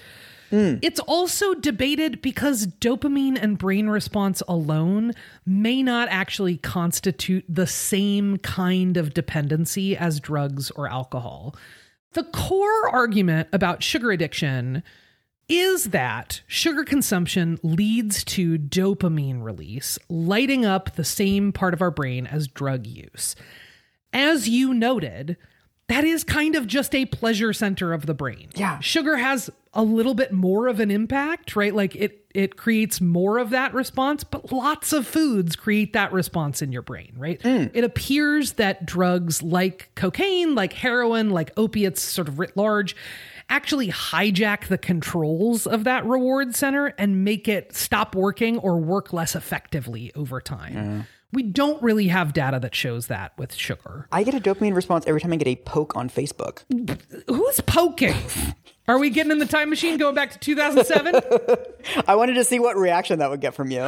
Mm. 0.52 0.78
It's 0.82 1.00
also 1.00 1.54
debated 1.54 2.20
because 2.20 2.66
dopamine 2.66 3.38
and 3.40 3.56
brain 3.56 3.88
response 3.88 4.42
alone 4.46 5.12
may 5.46 5.82
not 5.82 6.08
actually 6.10 6.58
constitute 6.58 7.44
the 7.48 7.66
same 7.66 8.36
kind 8.36 8.98
of 8.98 9.14
dependency 9.14 9.96
as 9.96 10.20
drugs 10.20 10.70
or 10.72 10.88
alcohol. 10.88 11.56
The 12.12 12.24
core 12.24 12.90
argument 12.90 13.48
about 13.52 13.82
sugar 13.82 14.10
addiction 14.10 14.82
is 15.48 15.86
that 15.86 16.42
sugar 16.46 16.84
consumption 16.84 17.58
leads 17.62 18.22
to 18.24 18.58
dopamine 18.58 19.42
release, 19.42 19.98
lighting 20.08 20.64
up 20.64 20.94
the 20.94 21.04
same 21.04 21.52
part 21.52 21.74
of 21.74 21.80
our 21.82 21.90
brain 21.90 22.26
as 22.26 22.46
drug 22.46 22.86
use. 22.86 23.34
As 24.12 24.48
you 24.48 24.74
noted, 24.74 25.38
that 25.88 26.04
is 26.04 26.24
kind 26.24 26.54
of 26.54 26.66
just 26.66 26.94
a 26.94 27.06
pleasure 27.06 27.52
center 27.52 27.92
of 27.92 28.06
the 28.06 28.14
brain. 28.14 28.48
Yeah. 28.54 28.78
Sugar 28.80 29.16
has 29.16 29.50
a 29.74 29.82
little 29.82 30.14
bit 30.14 30.32
more 30.32 30.68
of 30.68 30.80
an 30.80 30.90
impact, 30.90 31.56
right? 31.56 31.74
Like 31.74 31.96
it 31.96 32.26
it 32.34 32.56
creates 32.56 33.00
more 33.00 33.38
of 33.38 33.50
that 33.50 33.74
response, 33.74 34.24
but 34.24 34.52
lots 34.52 34.92
of 34.92 35.06
foods 35.06 35.54
create 35.54 35.92
that 35.92 36.12
response 36.12 36.62
in 36.62 36.72
your 36.72 36.82
brain, 36.82 37.12
right? 37.16 37.40
Hmm. 37.42 37.66
It 37.74 37.84
appears 37.84 38.52
that 38.54 38.86
drugs 38.86 39.42
like 39.42 39.90
cocaine, 39.94 40.54
like 40.54 40.72
heroin, 40.72 41.30
like 41.30 41.52
opiates 41.56 42.02
sort 42.02 42.28
of 42.28 42.38
writ 42.38 42.56
large 42.56 42.96
actually 43.48 43.88
hijack 43.88 44.68
the 44.68 44.78
controls 44.78 45.66
of 45.66 45.84
that 45.84 46.06
reward 46.06 46.54
center 46.54 46.94
and 46.96 47.22
make 47.22 47.46
it 47.46 47.74
stop 47.76 48.14
working 48.14 48.56
or 48.58 48.78
work 48.78 49.12
less 49.12 49.36
effectively 49.36 50.10
over 50.14 50.40
time. 50.40 51.06
We 51.32 51.42
don't 51.42 51.82
really 51.82 52.08
have 52.08 52.32
data 52.32 52.58
that 52.60 52.74
shows 52.74 53.06
that 53.06 53.32
with 53.38 53.54
sugar. 53.54 54.06
I 54.12 54.22
get 54.22 54.34
a 54.34 54.40
dopamine 54.40 54.74
response 54.74 55.04
every 55.06 55.20
time 55.20 55.32
I 55.32 55.36
get 55.36 55.48
a 55.48 55.56
poke 55.56 55.96
on 55.96 56.10
Facebook. 56.10 56.64
Who's 57.28 57.60
poking? 57.60 58.14
Are 58.88 58.98
we 58.98 59.10
getting 59.10 59.30
in 59.30 59.38
the 59.38 59.46
time 59.46 59.70
machine 59.70 59.96
going 59.96 60.14
back 60.14 60.32
to 60.32 60.38
2007? 60.40 61.20
I 62.08 62.16
wanted 62.16 62.34
to 62.34 62.44
see 62.44 62.58
what 62.58 62.76
reaction 62.76 63.20
that 63.20 63.30
would 63.30 63.40
get 63.40 63.54
from 63.54 63.70
you. 63.70 63.78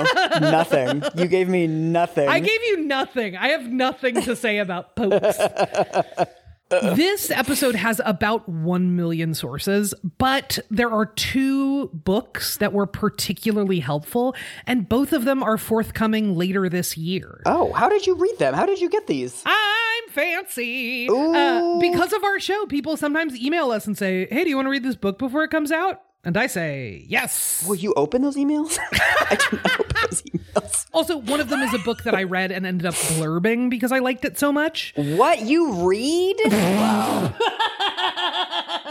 nothing. 0.41 1.03
You 1.17 1.27
gave 1.27 1.49
me 1.49 1.67
nothing. 1.67 2.29
I 2.29 2.39
gave 2.39 2.63
you 2.63 2.85
nothing. 2.85 3.37
I 3.37 3.49
have 3.49 3.67
nothing 3.67 4.23
to 4.23 4.37
say 4.37 4.59
about 4.59 4.95
pokes. 4.95 5.39
this 6.71 7.31
episode 7.31 7.75
has 7.75 8.01
about 8.05 8.49
1 8.49 8.97
million 8.97 9.35
sources, 9.35 9.95
but 10.19 10.59
there 10.71 10.91
are 10.91 11.07
two 11.07 11.89
books 11.89 12.57
that 12.57 12.73
were 12.73 12.87
particularly 12.87 13.81
helpful, 13.81 14.35
and 14.67 14.89
both 14.89 15.13
of 15.13 15.25
them 15.25 15.43
are 15.43 15.59
forthcoming 15.59 16.35
later 16.37 16.69
this 16.69 16.97
year. 16.97 17.43
oh, 17.47 17.73
how 17.73 17.89
did 17.89 18.07
you 18.07 18.15
read 18.17 18.39
them? 18.39 18.55
How 18.55 18.67
did 18.67 18.81
you 18.81 18.89
get 18.89 19.07
these? 19.07 19.43
I'm 19.47 20.09
fancy. 20.11 21.09
Uh, 21.09 21.79
because 21.81 22.13
of 22.13 22.25
our 22.25 22.41
show, 22.41 22.67
people 22.67 22.97
sometimes 22.97 23.37
email 23.37 23.71
us 23.71 23.87
and 23.87 23.97
say, 23.97 24.27
Hey, 24.31 24.45
do 24.45 24.51
you 24.51 24.57
want 24.57 24.67
to 24.67 24.71
read 24.71 24.83
this 24.85 24.97
book 24.97 25.19
before 25.19 25.45
it 25.45 25.51
comes 25.51 25.71
out? 25.71 26.01
And 26.25 26.37
I 26.37 26.47
say, 26.47 27.05
Yes. 27.09 27.65
Will 27.67 27.75
you 27.75 27.93
open 27.95 28.23
those 28.23 28.37
emails? 28.37 28.79
I 28.93 29.37
do 29.51 29.57
not 29.57 29.81
open 29.81 29.97
those 30.03 30.23
emails. 30.23 30.87
Also, 30.93 31.17
one 31.19 31.41
of 31.41 31.49
them 31.49 31.61
is 31.61 31.75
a 31.75 31.79
book 31.79 32.05
that 32.05 32.15
I 32.15 32.23
read 32.23 32.53
and 32.53 32.65
ended 32.65 32.87
up 32.87 32.95
blurbing 32.95 33.69
because 33.69 33.93
I 33.93 33.99
liked 33.99 34.25
it 34.25 34.39
so 34.39 34.53
much. 34.53 34.93
What 34.97 35.41
you 35.43 35.87
read? 35.89 36.37
wow. 36.47 37.35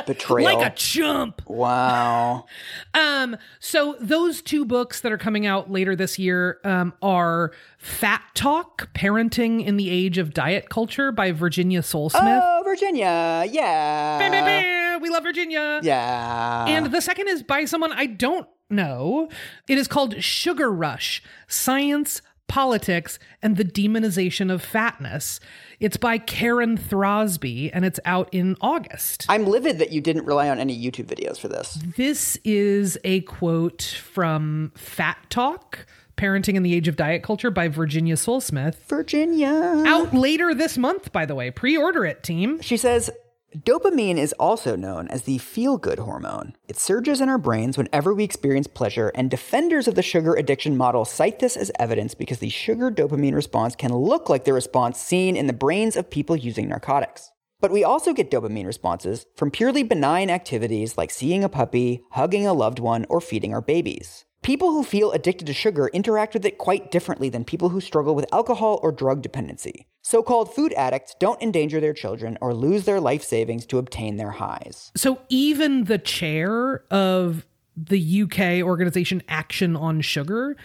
Betrayal. 0.05 0.57
Like 0.57 0.71
a 0.71 0.75
chump. 0.75 1.41
wow. 1.47 2.45
Um, 2.95 3.37
so 3.59 3.95
those 3.99 4.41
two 4.41 4.65
books 4.65 5.01
that 5.01 5.11
are 5.11 5.17
coming 5.17 5.47
out 5.47 5.71
later 5.71 5.95
this 5.95 6.19
year 6.19 6.59
um, 6.63 6.93
are 7.01 7.51
Fat 7.79 8.21
Talk: 8.35 8.89
Parenting 8.93 9.65
in 9.65 9.77
the 9.77 9.89
Age 9.89 10.17
of 10.17 10.33
Diet 10.33 10.69
Culture 10.69 11.11
by 11.11 11.31
Virginia 11.31 11.81
Sole 11.81 12.09
Smith. 12.09 12.41
Oh, 12.43 12.61
Virginia. 12.63 13.45
Yeah. 13.49 14.97
We 14.99 15.09
love 15.09 15.23
Virginia. 15.23 15.79
Yeah. 15.83 16.65
And 16.67 16.91
the 16.93 17.01
second 17.01 17.29
is 17.29 17.43
by 17.43 17.65
someone 17.65 17.91
I 17.91 18.05
don't 18.05 18.47
know. 18.69 19.29
It 19.67 19.77
is 19.77 19.87
called 19.87 20.21
Sugar 20.23 20.71
Rush 20.71 21.23
Science, 21.47 22.21
Politics, 22.47 23.17
and 23.41 23.57
the 23.57 23.63
Demonization 23.65 24.51
of 24.51 24.63
Fatness. 24.63 25.39
It's 25.79 25.97
by 25.97 26.17
Karen 26.17 26.77
Throsby, 26.77 27.71
and 27.73 27.83
it's 27.83 27.99
out 28.05 28.29
in 28.31 28.55
August. 28.61 29.25
I'm 29.27 29.45
livid 29.45 29.79
that 29.79 29.91
you 29.91 30.01
didn't 30.01 30.25
rely 30.25 30.49
on 30.49 30.59
any 30.59 30.77
YouTube 30.77 31.05
videos 31.05 31.39
for 31.39 31.47
this. 31.47 31.79
This 31.97 32.37
is 32.43 32.97
a 33.03 33.21
quote 33.21 33.81
from 33.81 34.71
Fat 34.75 35.17
Talk 35.29 35.85
Parenting 36.15 36.53
in 36.53 36.61
the 36.63 36.75
Age 36.75 36.87
of 36.87 36.95
Diet 36.95 37.23
Culture 37.23 37.49
by 37.49 37.67
Virginia 37.67 38.15
Sole 38.15 38.39
Smith. 38.39 38.83
Virginia. 38.87 39.83
Out 39.87 40.13
later 40.13 40.53
this 40.53 40.77
month, 40.77 41.11
by 41.11 41.25
the 41.25 41.33
way. 41.33 41.49
Pre 41.49 41.75
order 41.75 42.05
it, 42.05 42.21
team. 42.21 42.61
She 42.61 42.77
says, 42.77 43.09
Dopamine 43.55 44.17
is 44.17 44.33
also 44.39 44.75
known 44.75 45.07
as 45.09 45.23
the 45.23 45.37
feel 45.37 45.77
good 45.77 45.99
hormone. 45.99 46.55
It 46.67 46.79
surges 46.79 47.21
in 47.21 47.29
our 47.29 47.37
brains 47.37 47.77
whenever 47.77 48.11
we 48.11 48.23
experience 48.23 48.65
pleasure, 48.65 49.11
and 49.13 49.29
defenders 49.29 49.87
of 49.87 49.93
the 49.93 50.01
sugar 50.01 50.33
addiction 50.33 50.75
model 50.75 51.05
cite 51.05 51.37
this 51.37 51.55
as 51.55 51.71
evidence 51.77 52.15
because 52.15 52.39
the 52.39 52.49
sugar 52.49 52.89
dopamine 52.89 53.35
response 53.35 53.75
can 53.75 53.93
look 53.93 54.27
like 54.27 54.45
the 54.45 54.53
response 54.53 54.97
seen 54.97 55.37
in 55.37 55.45
the 55.45 55.53
brains 55.53 55.95
of 55.95 56.09
people 56.09 56.35
using 56.35 56.67
narcotics. 56.67 57.31
But 57.61 57.69
we 57.69 57.83
also 57.83 58.11
get 58.11 58.31
dopamine 58.31 58.65
responses 58.65 59.27
from 59.35 59.51
purely 59.51 59.83
benign 59.83 60.31
activities 60.31 60.97
like 60.97 61.11
seeing 61.11 61.43
a 61.43 61.49
puppy, 61.49 62.01
hugging 62.11 62.47
a 62.47 62.53
loved 62.53 62.79
one, 62.79 63.05
or 63.07 63.21
feeding 63.21 63.53
our 63.53 63.61
babies. 63.61 64.25
People 64.41 64.71
who 64.71 64.83
feel 64.83 65.11
addicted 65.11 65.45
to 65.45 65.53
sugar 65.53 65.89
interact 65.93 66.33
with 66.33 66.43
it 66.43 66.57
quite 66.57 66.89
differently 66.89 67.29
than 67.29 67.45
people 67.45 67.69
who 67.69 67.79
struggle 67.79 68.15
with 68.15 68.33
alcohol 68.33 68.79
or 68.81 68.91
drug 68.91 69.21
dependency. 69.21 69.85
So 70.03 70.21
called 70.21 70.53
food 70.53 70.73
addicts 70.73 71.15
don't 71.17 71.41
endanger 71.41 71.79
their 71.79 71.93
children 71.93 72.37
or 72.41 72.53
lose 72.53 72.83
their 72.83 72.99
life 72.99 73.23
savings 73.23 73.65
to 73.67 73.77
obtain 73.77 74.17
their 74.17 74.31
highs. 74.31 74.91
So 74.95 75.21
even 75.29 75.85
the 75.85 75.97
chair 75.97 76.83
of 76.91 77.45
the 77.77 78.21
UK 78.23 78.61
organization 78.63 79.23
Action 79.29 79.75
on 79.77 80.01
Sugar 80.01 80.57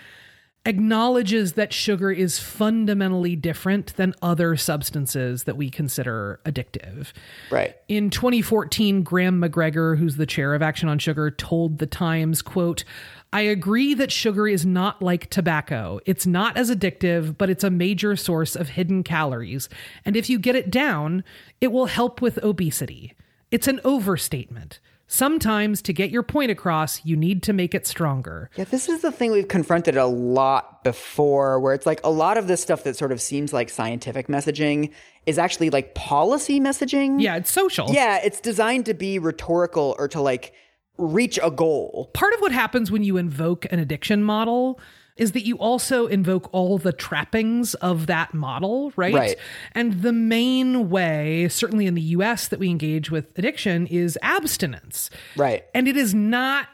acknowledges 0.64 1.54
that 1.54 1.72
sugar 1.72 2.10
is 2.10 2.38
fundamentally 2.38 3.34
different 3.34 3.96
than 3.96 4.14
other 4.20 4.56
substances 4.56 5.44
that 5.44 5.56
we 5.56 5.70
consider 5.70 6.40
addictive. 6.44 7.12
Right. 7.50 7.76
In 7.88 8.10
2014, 8.10 9.02
Graham 9.02 9.40
MacGregor, 9.40 9.96
who's 9.96 10.16
the 10.16 10.26
chair 10.26 10.54
of 10.54 10.62
Action 10.62 10.88
on 10.88 10.98
Sugar, 10.98 11.30
told 11.30 11.78
the 11.78 11.86
Times, 11.86 12.42
quote, 12.42 12.84
I 13.32 13.42
agree 13.42 13.94
that 13.94 14.10
sugar 14.10 14.48
is 14.48 14.64
not 14.64 15.02
like 15.02 15.28
tobacco. 15.28 16.00
It's 16.06 16.26
not 16.26 16.56
as 16.56 16.70
addictive, 16.70 17.36
but 17.36 17.50
it's 17.50 17.64
a 17.64 17.70
major 17.70 18.16
source 18.16 18.56
of 18.56 18.70
hidden 18.70 19.02
calories. 19.02 19.68
And 20.04 20.16
if 20.16 20.30
you 20.30 20.38
get 20.38 20.56
it 20.56 20.70
down, 20.70 21.24
it 21.60 21.68
will 21.68 21.86
help 21.86 22.22
with 22.22 22.42
obesity. 22.42 23.14
It's 23.50 23.68
an 23.68 23.80
overstatement. 23.84 24.80
Sometimes 25.10 25.80
to 25.82 25.94
get 25.94 26.10
your 26.10 26.22
point 26.22 26.50
across, 26.50 27.02
you 27.02 27.16
need 27.16 27.42
to 27.44 27.54
make 27.54 27.74
it 27.74 27.86
stronger. 27.86 28.50
Yeah, 28.56 28.64
this 28.64 28.90
is 28.90 29.00
the 29.00 29.10
thing 29.10 29.32
we've 29.32 29.48
confronted 29.48 29.96
a 29.96 30.04
lot 30.04 30.84
before, 30.84 31.58
where 31.60 31.72
it's 31.72 31.86
like 31.86 32.00
a 32.04 32.10
lot 32.10 32.36
of 32.36 32.46
this 32.46 32.60
stuff 32.60 32.84
that 32.84 32.94
sort 32.94 33.10
of 33.10 33.20
seems 33.20 33.52
like 33.52 33.70
scientific 33.70 34.28
messaging 34.28 34.92
is 35.24 35.38
actually 35.38 35.70
like 35.70 35.94
policy 35.94 36.60
messaging. 36.60 37.22
Yeah, 37.22 37.36
it's 37.36 37.50
social. 37.50 37.90
Yeah, 37.90 38.20
it's 38.22 38.40
designed 38.40 38.84
to 38.84 38.94
be 38.94 39.18
rhetorical 39.18 39.96
or 39.98 40.08
to 40.08 40.20
like 40.20 40.52
reach 40.98 41.38
a 41.42 41.50
goal. 41.50 42.10
part 42.12 42.34
of 42.34 42.40
what 42.40 42.52
happens 42.52 42.90
when 42.90 43.02
you 43.02 43.16
invoke 43.16 43.64
an 43.72 43.78
addiction 43.78 44.22
model 44.22 44.78
is 45.18 45.32
that 45.32 45.44
you 45.44 45.56
also 45.56 46.06
invoke 46.06 46.48
all 46.52 46.78
the 46.78 46.92
trappings 46.92 47.74
of 47.74 48.06
that 48.06 48.32
model, 48.32 48.92
right? 48.96 49.14
Right. 49.14 49.36
And 49.72 50.02
the 50.02 50.12
main 50.12 50.88
way, 50.88 51.48
certainly 51.48 51.86
in 51.86 51.94
the 51.94 52.02
US, 52.02 52.48
that 52.48 52.58
we 52.58 52.70
engage 52.70 53.10
with 53.10 53.36
addiction 53.36 53.86
is 53.88 54.18
abstinence. 54.22 55.10
Right. 55.36 55.64
And 55.74 55.88
it 55.88 55.96
is 55.96 56.14
not 56.14 56.68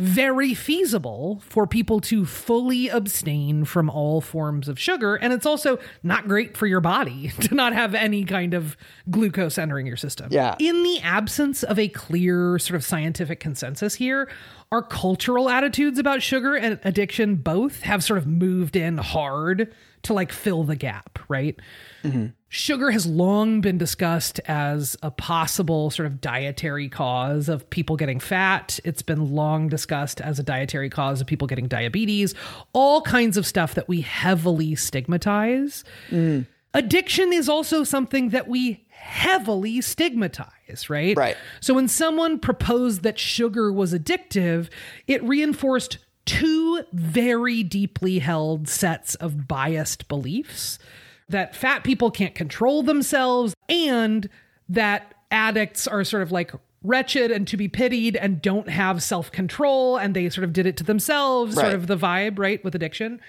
very 0.00 0.54
feasible 0.54 1.42
for 1.44 1.66
people 1.66 2.00
to 2.00 2.24
fully 2.24 2.88
abstain 2.88 3.64
from 3.66 3.90
all 3.90 4.20
forms 4.20 4.66
of 4.66 4.78
sugar. 4.78 5.16
And 5.16 5.32
it's 5.32 5.44
also 5.44 5.78
not 6.02 6.26
great 6.26 6.56
for 6.56 6.66
your 6.66 6.80
body 6.80 7.28
to 7.40 7.54
not 7.54 7.74
have 7.74 7.94
any 7.94 8.24
kind 8.24 8.54
of 8.54 8.76
glucose 9.10 9.58
entering 9.58 9.86
your 9.86 9.98
system. 9.98 10.28
Yeah. 10.30 10.56
In 10.58 10.82
the 10.82 11.00
absence 11.02 11.62
of 11.62 11.78
a 11.78 11.88
clear 11.88 12.58
sort 12.58 12.76
of 12.76 12.84
scientific 12.84 13.40
consensus 13.40 13.94
here, 13.94 14.28
our 14.72 14.82
cultural 14.82 15.50
attitudes 15.50 15.98
about 15.98 16.22
sugar 16.22 16.56
and 16.56 16.80
addiction 16.84 17.36
both 17.36 17.82
have 17.82 18.02
sort 18.02 18.18
of 18.18 18.26
moved 18.26 18.76
in 18.76 18.96
hard 18.96 19.74
to 20.02 20.14
like 20.14 20.32
fill 20.32 20.64
the 20.64 20.76
gap, 20.76 21.18
right? 21.28 21.58
Mm-hmm. 22.02 22.26
Sugar 22.48 22.90
has 22.90 23.06
long 23.06 23.60
been 23.60 23.78
discussed 23.78 24.40
as 24.46 24.96
a 25.02 25.10
possible 25.10 25.90
sort 25.90 26.06
of 26.06 26.20
dietary 26.20 26.88
cause 26.88 27.48
of 27.48 27.68
people 27.70 27.96
getting 27.96 28.18
fat. 28.18 28.80
It's 28.82 29.02
been 29.02 29.34
long 29.34 29.68
discussed 29.68 30.20
as 30.20 30.38
a 30.38 30.42
dietary 30.42 30.90
cause 30.90 31.20
of 31.20 31.26
people 31.26 31.46
getting 31.46 31.68
diabetes, 31.68 32.34
all 32.72 33.02
kinds 33.02 33.36
of 33.36 33.46
stuff 33.46 33.74
that 33.74 33.88
we 33.88 34.00
heavily 34.00 34.74
stigmatize. 34.74 35.84
Mm. 36.10 36.46
Addiction 36.74 37.32
is 37.32 37.48
also 37.48 37.84
something 37.84 38.30
that 38.30 38.48
we 38.48 38.84
heavily 38.88 39.80
stigmatize, 39.80 40.90
right? 40.90 41.16
Right. 41.16 41.36
So 41.60 41.74
when 41.74 41.88
someone 41.88 42.38
proposed 42.38 43.02
that 43.02 43.18
sugar 43.18 43.72
was 43.72 43.92
addictive, 43.94 44.68
it 45.06 45.22
reinforced 45.22 45.98
two 46.30 46.84
very 46.92 47.62
deeply 47.64 48.20
held 48.20 48.68
sets 48.68 49.16
of 49.16 49.48
biased 49.48 50.06
beliefs 50.06 50.78
that 51.28 51.56
fat 51.56 51.82
people 51.82 52.10
can't 52.10 52.34
control 52.36 52.82
themselves 52.84 53.54
and 53.68 54.28
that 54.68 55.12
addicts 55.32 55.88
are 55.88 56.04
sort 56.04 56.22
of 56.22 56.30
like 56.30 56.52
wretched 56.84 57.32
and 57.32 57.48
to 57.48 57.56
be 57.56 57.66
pitied 57.66 58.14
and 58.14 58.40
don't 58.40 58.68
have 58.68 59.02
self-control 59.02 59.96
and 59.96 60.14
they 60.14 60.28
sort 60.28 60.44
of 60.44 60.52
did 60.52 60.66
it 60.66 60.76
to 60.76 60.84
themselves 60.84 61.54
sort 61.54 61.74
of 61.74 61.88
the 61.88 61.96
vibe 61.96 62.38
right 62.38 62.62
with 62.64 62.74
addiction 62.76 63.20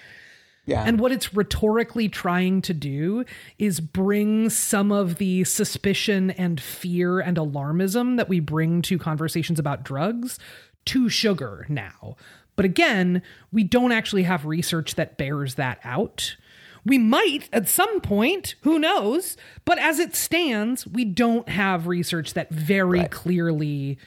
Yeah. 0.64 0.84
and 0.86 1.00
what 1.00 1.10
it's 1.10 1.34
rhetorically 1.34 2.08
trying 2.08 2.62
to 2.62 2.72
do 2.72 3.24
is 3.58 3.80
bring 3.80 4.48
some 4.48 4.92
of 4.92 5.16
the 5.18 5.42
suspicion 5.44 6.30
and 6.30 6.60
fear 6.60 7.18
and 7.18 7.36
alarmism 7.36 8.16
that 8.16 8.28
we 8.28 8.38
bring 8.38 8.80
to 8.82 8.96
conversations 8.96 9.58
about 9.58 9.82
drugs 9.82 10.38
to 10.84 11.08
sugar 11.08 11.64
now. 11.68 12.16
But 12.56 12.64
again, 12.64 13.22
we 13.50 13.64
don't 13.64 13.92
actually 13.92 14.24
have 14.24 14.44
research 14.44 14.94
that 14.96 15.16
bears 15.16 15.54
that 15.54 15.78
out. 15.84 16.36
We 16.84 16.98
might 16.98 17.48
at 17.52 17.68
some 17.68 18.00
point, 18.00 18.56
who 18.62 18.78
knows? 18.78 19.36
But 19.64 19.78
as 19.78 19.98
it 19.98 20.16
stands, 20.16 20.86
we 20.86 21.04
don't 21.04 21.48
have 21.48 21.86
research 21.86 22.34
that 22.34 22.50
very 22.50 23.04
clearly 23.04 23.98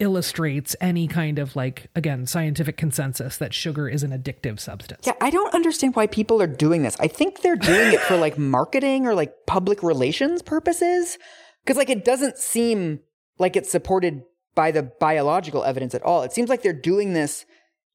illustrates 0.00 0.74
any 0.80 1.06
kind 1.06 1.38
of 1.38 1.54
like 1.54 1.88
again 1.94 2.26
scientific 2.26 2.76
consensus 2.78 3.36
that 3.36 3.52
sugar 3.52 3.86
is 3.88 4.02
an 4.02 4.10
addictive 4.10 4.58
substance. 4.58 5.06
Yeah, 5.06 5.12
I 5.20 5.28
don't 5.30 5.54
understand 5.54 5.94
why 5.94 6.06
people 6.06 6.40
are 6.40 6.46
doing 6.46 6.82
this. 6.82 6.96
I 6.98 7.06
think 7.06 7.42
they're 7.42 7.54
doing 7.54 7.92
it 7.92 8.00
for 8.00 8.16
like 8.16 8.38
marketing 8.38 9.06
or 9.06 9.14
like 9.14 9.34
public 9.46 9.82
relations 9.82 10.40
purposes. 10.40 11.18
Cause 11.66 11.76
like 11.76 11.90
it 11.90 12.04
doesn't 12.04 12.38
seem 12.38 13.00
like 13.38 13.56
it's 13.56 13.70
supported 13.70 14.22
by 14.54 14.70
the 14.70 14.82
biological 14.82 15.64
evidence 15.64 15.94
at 15.94 16.02
all. 16.02 16.22
It 16.22 16.32
seems 16.32 16.48
like 16.48 16.62
they're 16.62 16.72
doing 16.72 17.12
this 17.12 17.44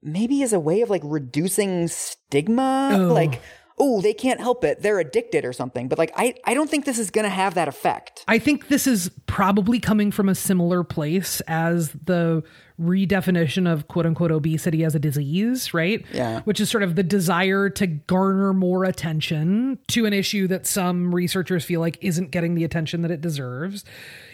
maybe 0.05 0.43
as 0.43 0.53
a 0.53 0.59
way 0.59 0.81
of 0.81 0.89
like 0.89 1.01
reducing 1.03 1.87
stigma. 1.87 2.91
Oh. 2.93 3.13
Like, 3.13 3.41
oh, 3.77 4.01
they 4.01 4.13
can't 4.13 4.39
help 4.39 4.63
it. 4.63 4.81
They're 4.81 4.99
addicted 4.99 5.43
or 5.43 5.51
something. 5.51 5.87
But 5.89 5.97
like, 5.97 6.13
I, 6.15 6.35
I 6.45 6.53
don't 6.53 6.69
think 6.69 6.85
this 6.85 6.97
is 6.97 7.11
going 7.11 7.23
to 7.23 7.29
have 7.29 7.55
that 7.55 7.67
effect. 7.67 8.23
I 8.27 8.39
think 8.39 8.69
this 8.69 8.87
is 8.87 9.11
probably 9.27 9.79
coming 9.79 10.11
from 10.11 10.29
a 10.29 10.35
similar 10.35 10.83
place 10.83 11.41
as 11.41 11.89
the 11.91 12.43
redefinition 12.79 13.71
of 13.71 13.87
quote 13.87 14.05
unquote 14.05 14.31
obesity 14.31 14.83
as 14.83 14.95
a 14.95 14.99
disease, 14.99 15.73
right? 15.73 16.05
Yeah. 16.13 16.41
Which 16.41 16.59
is 16.59 16.69
sort 16.69 16.83
of 16.83 16.95
the 16.95 17.03
desire 17.03 17.69
to 17.71 17.87
garner 17.87 18.53
more 18.53 18.85
attention 18.85 19.79
to 19.89 20.05
an 20.05 20.13
issue 20.13 20.47
that 20.47 20.65
some 20.65 21.13
researchers 21.13 21.65
feel 21.65 21.79
like 21.81 21.97
isn't 22.01 22.31
getting 22.31 22.55
the 22.55 22.63
attention 22.63 23.01
that 23.01 23.11
it 23.11 23.21
deserves. 23.21 23.83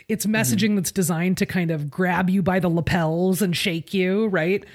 It's 0.07 0.26
mm-hmm. 0.26 0.36
messaging 0.36 0.76
that's 0.76 0.91
designed 0.91 1.38
to 1.38 1.45
kind 1.45 1.72
of 1.72 1.89
grab 1.89 2.30
you 2.30 2.43
by 2.43 2.59
the 2.59 2.69
lapels 2.69 3.41
and 3.41 3.55
shake 3.55 3.93
you, 3.93 4.28
right? 4.28 4.65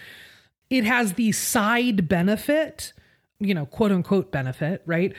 It 0.71 0.85
has 0.85 1.15
the 1.15 1.33
side 1.33 2.09
benefit, 2.09 2.93
you 3.39 3.55
know, 3.55 3.67
quote 3.67 3.93
unquote 3.93 4.33
benefit, 4.33 4.83
right? 4.87 5.15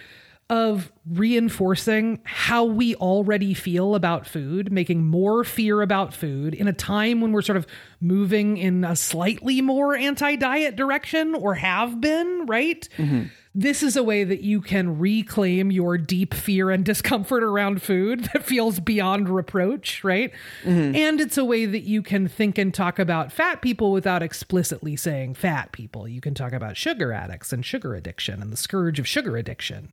Of 0.50 0.92
reinforcing 1.10 2.22
how 2.24 2.64
we 2.64 2.96
already 2.96 3.54
feel 3.54 3.96
about 3.96 4.26
food, 4.26 4.72
making 4.72 5.06
more 5.06 5.44
fear 5.44 5.82
about 5.82 6.14
food 6.14 6.54
in 6.54 6.68
a 6.68 6.74
time 6.74 7.20
when 7.20 7.34
we're 7.34 7.42
sort 7.42 7.58
of 7.58 7.68
moving 8.00 8.58
in 8.58 8.86
a 8.86 8.96
slightly 8.96 9.62
more 9.62 9.96
anti 9.96 10.38
diet 10.38 10.76
direction 10.76 11.36
or 11.36 11.56
have 11.56 12.00
been, 12.00 12.46
right? 12.46 12.88
Mm-hmm. 12.98 13.24
This 13.60 13.82
is 13.82 13.96
a 13.96 14.04
way 14.04 14.24
that 14.24 14.42
you 14.42 14.62
can 14.62 15.00
reclaim 15.00 15.72
your 15.72 15.98
deep 15.98 16.36
fear 16.36 16.70
and 16.70 16.86
discomfort 16.86 17.42
around 17.44 17.82
food 17.82 18.30
that 18.34 18.44
feels 18.44 18.80
beyond 18.80 19.30
reproach, 19.30 20.04
right? 20.04 20.32
Mm-hmm. 20.64 20.96
And 20.96 21.20
it's 21.20 21.40
a 21.40 21.44
way 21.44 21.66
that 21.66 21.82
you 21.82 22.04
can 22.04 22.28
think 22.28 22.60
and 22.60 22.72
talk 22.72 23.00
about 23.00 23.32
fat 23.32 23.64
people 23.64 23.92
without 23.92 24.22
explicitly 24.22 24.96
saying 24.96 25.34
fat 25.34 25.72
people. 25.72 26.08
You 26.08 26.22
can 26.22 26.36
talk 26.36 26.54
about 26.54 26.78
sugar 26.78 27.12
addicts 27.12 27.52
and 27.52 27.66
sugar 27.66 27.96
addiction 27.96 28.44
and 28.44 28.54
the 28.54 28.58
scourge 28.58 29.00
of 29.00 29.08
sugar 29.08 29.38
addiction. 29.38 29.92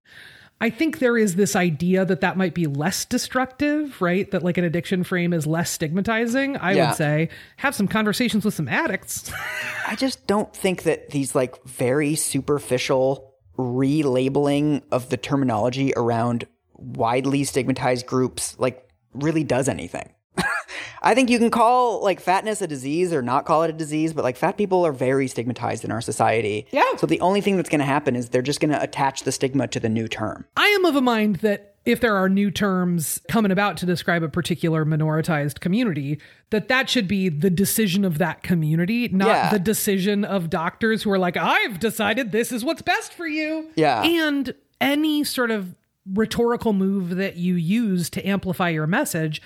I 0.61 0.69
think 0.69 0.99
there 0.99 1.17
is 1.17 1.37
this 1.37 1.57
idea 1.57 2.05
that 2.05 2.21
that 2.21 2.37
might 2.37 2.53
be 2.55 2.67
less 2.67 3.07
destructive, 3.07 4.03
right? 4.03 4.31
That 4.31 4.43
like 4.43 4.59
an 4.59 4.65
addiction 4.65 5.05
frame 5.05 5.33
is 5.33 5.47
less 5.47 5.71
stigmatizing. 5.71 6.59
I 6.59 6.73
Yeah. 6.73 6.89
would 6.89 6.97
say 6.97 7.31
have 7.57 7.75
some 7.75 7.89
conversations 7.89 8.45
with 8.45 8.53
some 8.53 8.69
addicts. 8.69 9.33
I 9.89 9.97
just 9.97 10.27
don't 10.27 10.55
think 10.55 10.83
that 10.83 11.11
these 11.11 11.35
like 11.35 11.65
very 11.65 12.15
superficial 12.15 13.34
relabeling 13.59 14.83
of 14.91 15.11
the 15.11 15.17
terminology 15.17 15.93
around 15.97 16.47
widely 16.75 17.45
stigmatized 17.45 18.07
groups 18.07 18.59
like 18.59 18.89
really 19.13 19.45
does 19.45 19.69
anything. 19.69 20.13
I 21.03 21.14
think 21.14 21.28
you 21.30 21.39
can 21.39 21.51
call 21.51 22.03
like 22.03 22.20
fatness 22.20 22.62
a 22.62 22.66
disease 22.66 23.12
or 23.12 23.20
not 23.22 23.45
call 23.45 23.62
it 23.62 23.70
a 23.70 23.74
disease, 23.74 24.12
but 24.12 24.24
like 24.24 24.37
fat 24.37 24.57
people 24.57 24.87
are 24.87 24.93
very 24.93 25.28
stigmatized 25.28 25.85
in 25.85 25.91
our 25.93 26.01
society. 26.01 26.66
Yeah. 26.70 26.97
So 26.97 27.07
the 27.07 27.20
only 27.20 27.41
thing 27.41 27.57
that's 27.57 27.68
going 27.68 27.80
to 27.80 27.85
happen 27.85 28.16
is 28.16 28.30
they're 28.30 28.43
just 28.43 28.61
going 28.61 28.70
to 28.70 28.82
attach 28.82 29.24
the 29.24 29.32
stigma 29.32 29.68
to 29.68 29.80
the 29.80 29.89
new 29.89 30.09
term. 30.09 30.47
I 30.57 30.66
am 30.68 30.85
of 30.85 30.97
a 30.97 31.01
mind 31.03 31.37
that 31.37 31.74
if 31.85 32.01
there 32.01 32.16
are 32.16 32.30
new 32.30 32.51
terms 32.51 33.20
coming 33.28 33.53
about 33.53 33.76
to 33.76 33.85
describe 33.87 34.22
a 34.22 34.28
particular 34.30 34.87
minoritized 34.87 35.61
community, 35.61 36.18
that 36.49 36.68
that 36.68 36.89
should 36.89 37.07
be 37.07 37.28
the 37.28 37.51
decision 37.51 38.07
of 38.07 38.16
that 38.16 38.43
community, 38.43 39.09
not 39.09 39.28
Yeah. 39.28 39.51
the 39.51 39.59
decision 39.59 40.24
of 40.24 40.49
doctors 40.49 41.03
who 41.03 41.11
are 41.11 41.18
like, 41.18 41.37
I've 41.37 41.78
decided 41.78 42.32
this 42.32 42.51
is 42.53 42.64
what's 42.64 42.80
best 42.80 43.12
for 43.12 43.26
you. 43.26 43.68
Yeah. 43.76 44.03
And 44.03 44.55
any 44.80 45.24
sort 45.24 45.51
of 45.51 45.74
rhetorical 46.11 46.72
move 46.72 47.16
that 47.16 47.37
you 47.37 47.55
use 47.55 48.09
to 48.11 48.26
amplify 48.26 48.70
your 48.70 48.87
message 48.87 49.41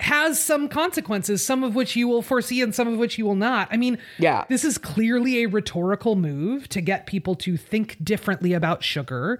has 0.00 0.42
some 0.42 0.68
consequences, 0.68 1.44
some 1.44 1.62
of 1.62 1.74
which 1.74 1.94
you 1.94 2.08
will 2.08 2.22
foresee 2.22 2.62
and 2.62 2.74
some 2.74 2.88
of 2.88 2.98
which 2.98 3.18
you 3.18 3.24
will 3.26 3.34
not. 3.34 3.68
I 3.70 3.76
mean, 3.76 3.98
Yeah. 4.18 4.44
this 4.48 4.64
is 4.64 4.78
clearly 4.78 5.42
a 5.42 5.46
rhetorical 5.46 6.16
move 6.16 6.68
to 6.70 6.80
get 6.80 7.06
people 7.06 7.34
to 7.36 7.56
think 7.56 7.96
differently 8.02 8.52
about 8.52 8.82
sugar. 8.82 9.38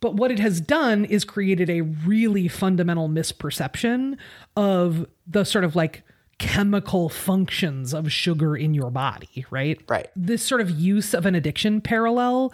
But 0.00 0.14
what 0.14 0.30
it 0.30 0.38
has 0.38 0.60
done 0.60 1.04
is 1.06 1.24
created 1.24 1.70
a 1.70 1.80
really 1.80 2.46
fundamental 2.48 3.08
misperception 3.08 4.16
of 4.56 5.06
the 5.26 5.44
sort 5.44 5.64
of 5.64 5.74
like 5.74 6.02
chemical 6.38 7.08
functions 7.08 7.94
of 7.94 8.10
sugar 8.12 8.56
in 8.56 8.74
your 8.74 8.90
body, 8.90 9.44
right? 9.50 9.80
Right. 9.88 10.08
This 10.16 10.42
sort 10.42 10.60
of 10.60 10.70
use 10.70 11.14
of 11.14 11.24
an 11.26 11.34
addiction 11.34 11.80
parallel 11.80 12.52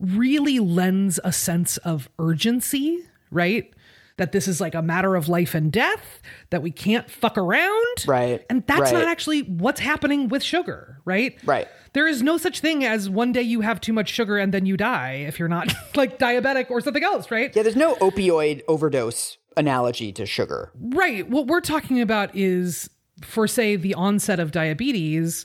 really 0.00 0.58
lends 0.58 1.20
a 1.24 1.32
sense 1.32 1.76
of 1.78 2.08
urgency, 2.18 2.98
right? 3.30 3.72
That 4.16 4.30
this 4.30 4.46
is 4.46 4.60
like 4.60 4.76
a 4.76 4.82
matter 4.82 5.16
of 5.16 5.28
life 5.28 5.54
and 5.54 5.72
death, 5.72 6.22
that 6.50 6.62
we 6.62 6.70
can't 6.70 7.10
fuck 7.10 7.36
around. 7.36 8.04
Right. 8.06 8.44
And 8.48 8.64
that's 8.66 8.80
Right. 8.80 8.92
not 8.92 9.04
actually 9.08 9.40
what's 9.42 9.80
happening 9.80 10.28
with 10.28 10.42
sugar, 10.42 11.00
right? 11.04 11.36
Right. 11.44 11.66
There 11.94 12.06
is 12.06 12.22
no 12.22 12.36
such 12.38 12.60
thing 12.60 12.84
as 12.84 13.10
one 13.10 13.32
day 13.32 13.42
you 13.42 13.62
have 13.62 13.80
too 13.80 13.92
much 13.92 14.08
sugar 14.10 14.38
and 14.38 14.54
then 14.54 14.66
you 14.66 14.76
die 14.76 15.24
if 15.26 15.38
you're 15.40 15.48
not 15.48 15.72
like 15.96 16.18
diabetic 16.20 16.70
or 16.70 16.80
something 16.80 17.02
else, 17.02 17.30
right? 17.32 17.50
Yeah, 17.56 17.64
there's 17.64 17.74
no 17.74 17.96
opioid 17.96 18.62
overdose 18.68 19.36
analogy 19.56 20.12
to 20.12 20.26
sugar. 20.26 20.70
Right. 20.80 21.28
What 21.28 21.48
we're 21.48 21.60
talking 21.60 22.00
about 22.00 22.30
is 22.36 22.88
for, 23.22 23.48
say, 23.48 23.74
the 23.76 23.94
onset 23.94 24.38
of 24.38 24.52
diabetes, 24.52 25.44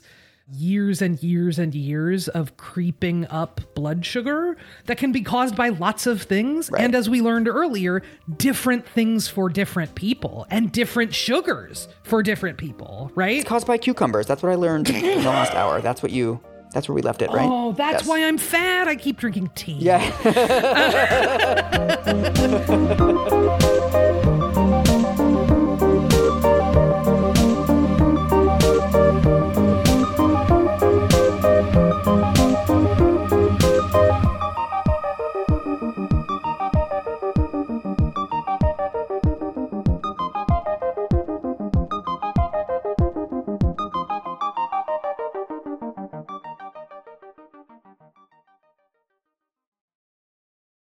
years 0.52 1.00
and 1.00 1.22
years 1.22 1.58
and 1.58 1.74
years 1.74 2.28
of 2.28 2.56
creeping 2.56 3.26
up 3.28 3.60
blood 3.74 4.04
sugar 4.04 4.56
that 4.86 4.98
can 4.98 5.12
be 5.12 5.20
caused 5.22 5.54
by 5.56 5.68
lots 5.68 6.06
of 6.06 6.22
things. 6.22 6.70
And 6.76 6.94
as 6.94 7.08
we 7.08 7.20
learned 7.22 7.48
earlier, 7.48 8.02
different 8.36 8.86
things 8.86 9.28
for 9.28 9.48
different 9.48 9.94
people 9.94 10.46
and 10.50 10.72
different 10.72 11.14
sugars 11.14 11.88
for 12.02 12.22
different 12.22 12.58
people, 12.58 13.10
right? 13.14 13.36
It's 13.38 13.48
caused 13.48 13.66
by 13.66 13.78
cucumbers. 13.78 14.26
That's 14.26 14.42
what 14.42 14.50
I 14.52 14.56
learned 14.56 14.90
in 14.90 15.02
the 15.22 15.30
last 15.30 15.54
hour. 15.54 15.80
That's 15.80 16.02
what 16.02 16.10
you 16.12 16.40
That's 16.72 16.88
where 16.88 16.94
we 16.94 17.02
left 17.02 17.22
it, 17.22 17.30
right? 17.30 17.48
Oh, 17.50 17.72
that's 17.72 18.02
Yes. 18.02 18.06
why 18.08 18.24
I'm 18.24 18.38
fat. 18.38 18.88
I 18.88 18.96
keep 18.96 19.18
drinking 19.18 19.50
tea. 19.54 19.78
Yeah. 19.80 20.00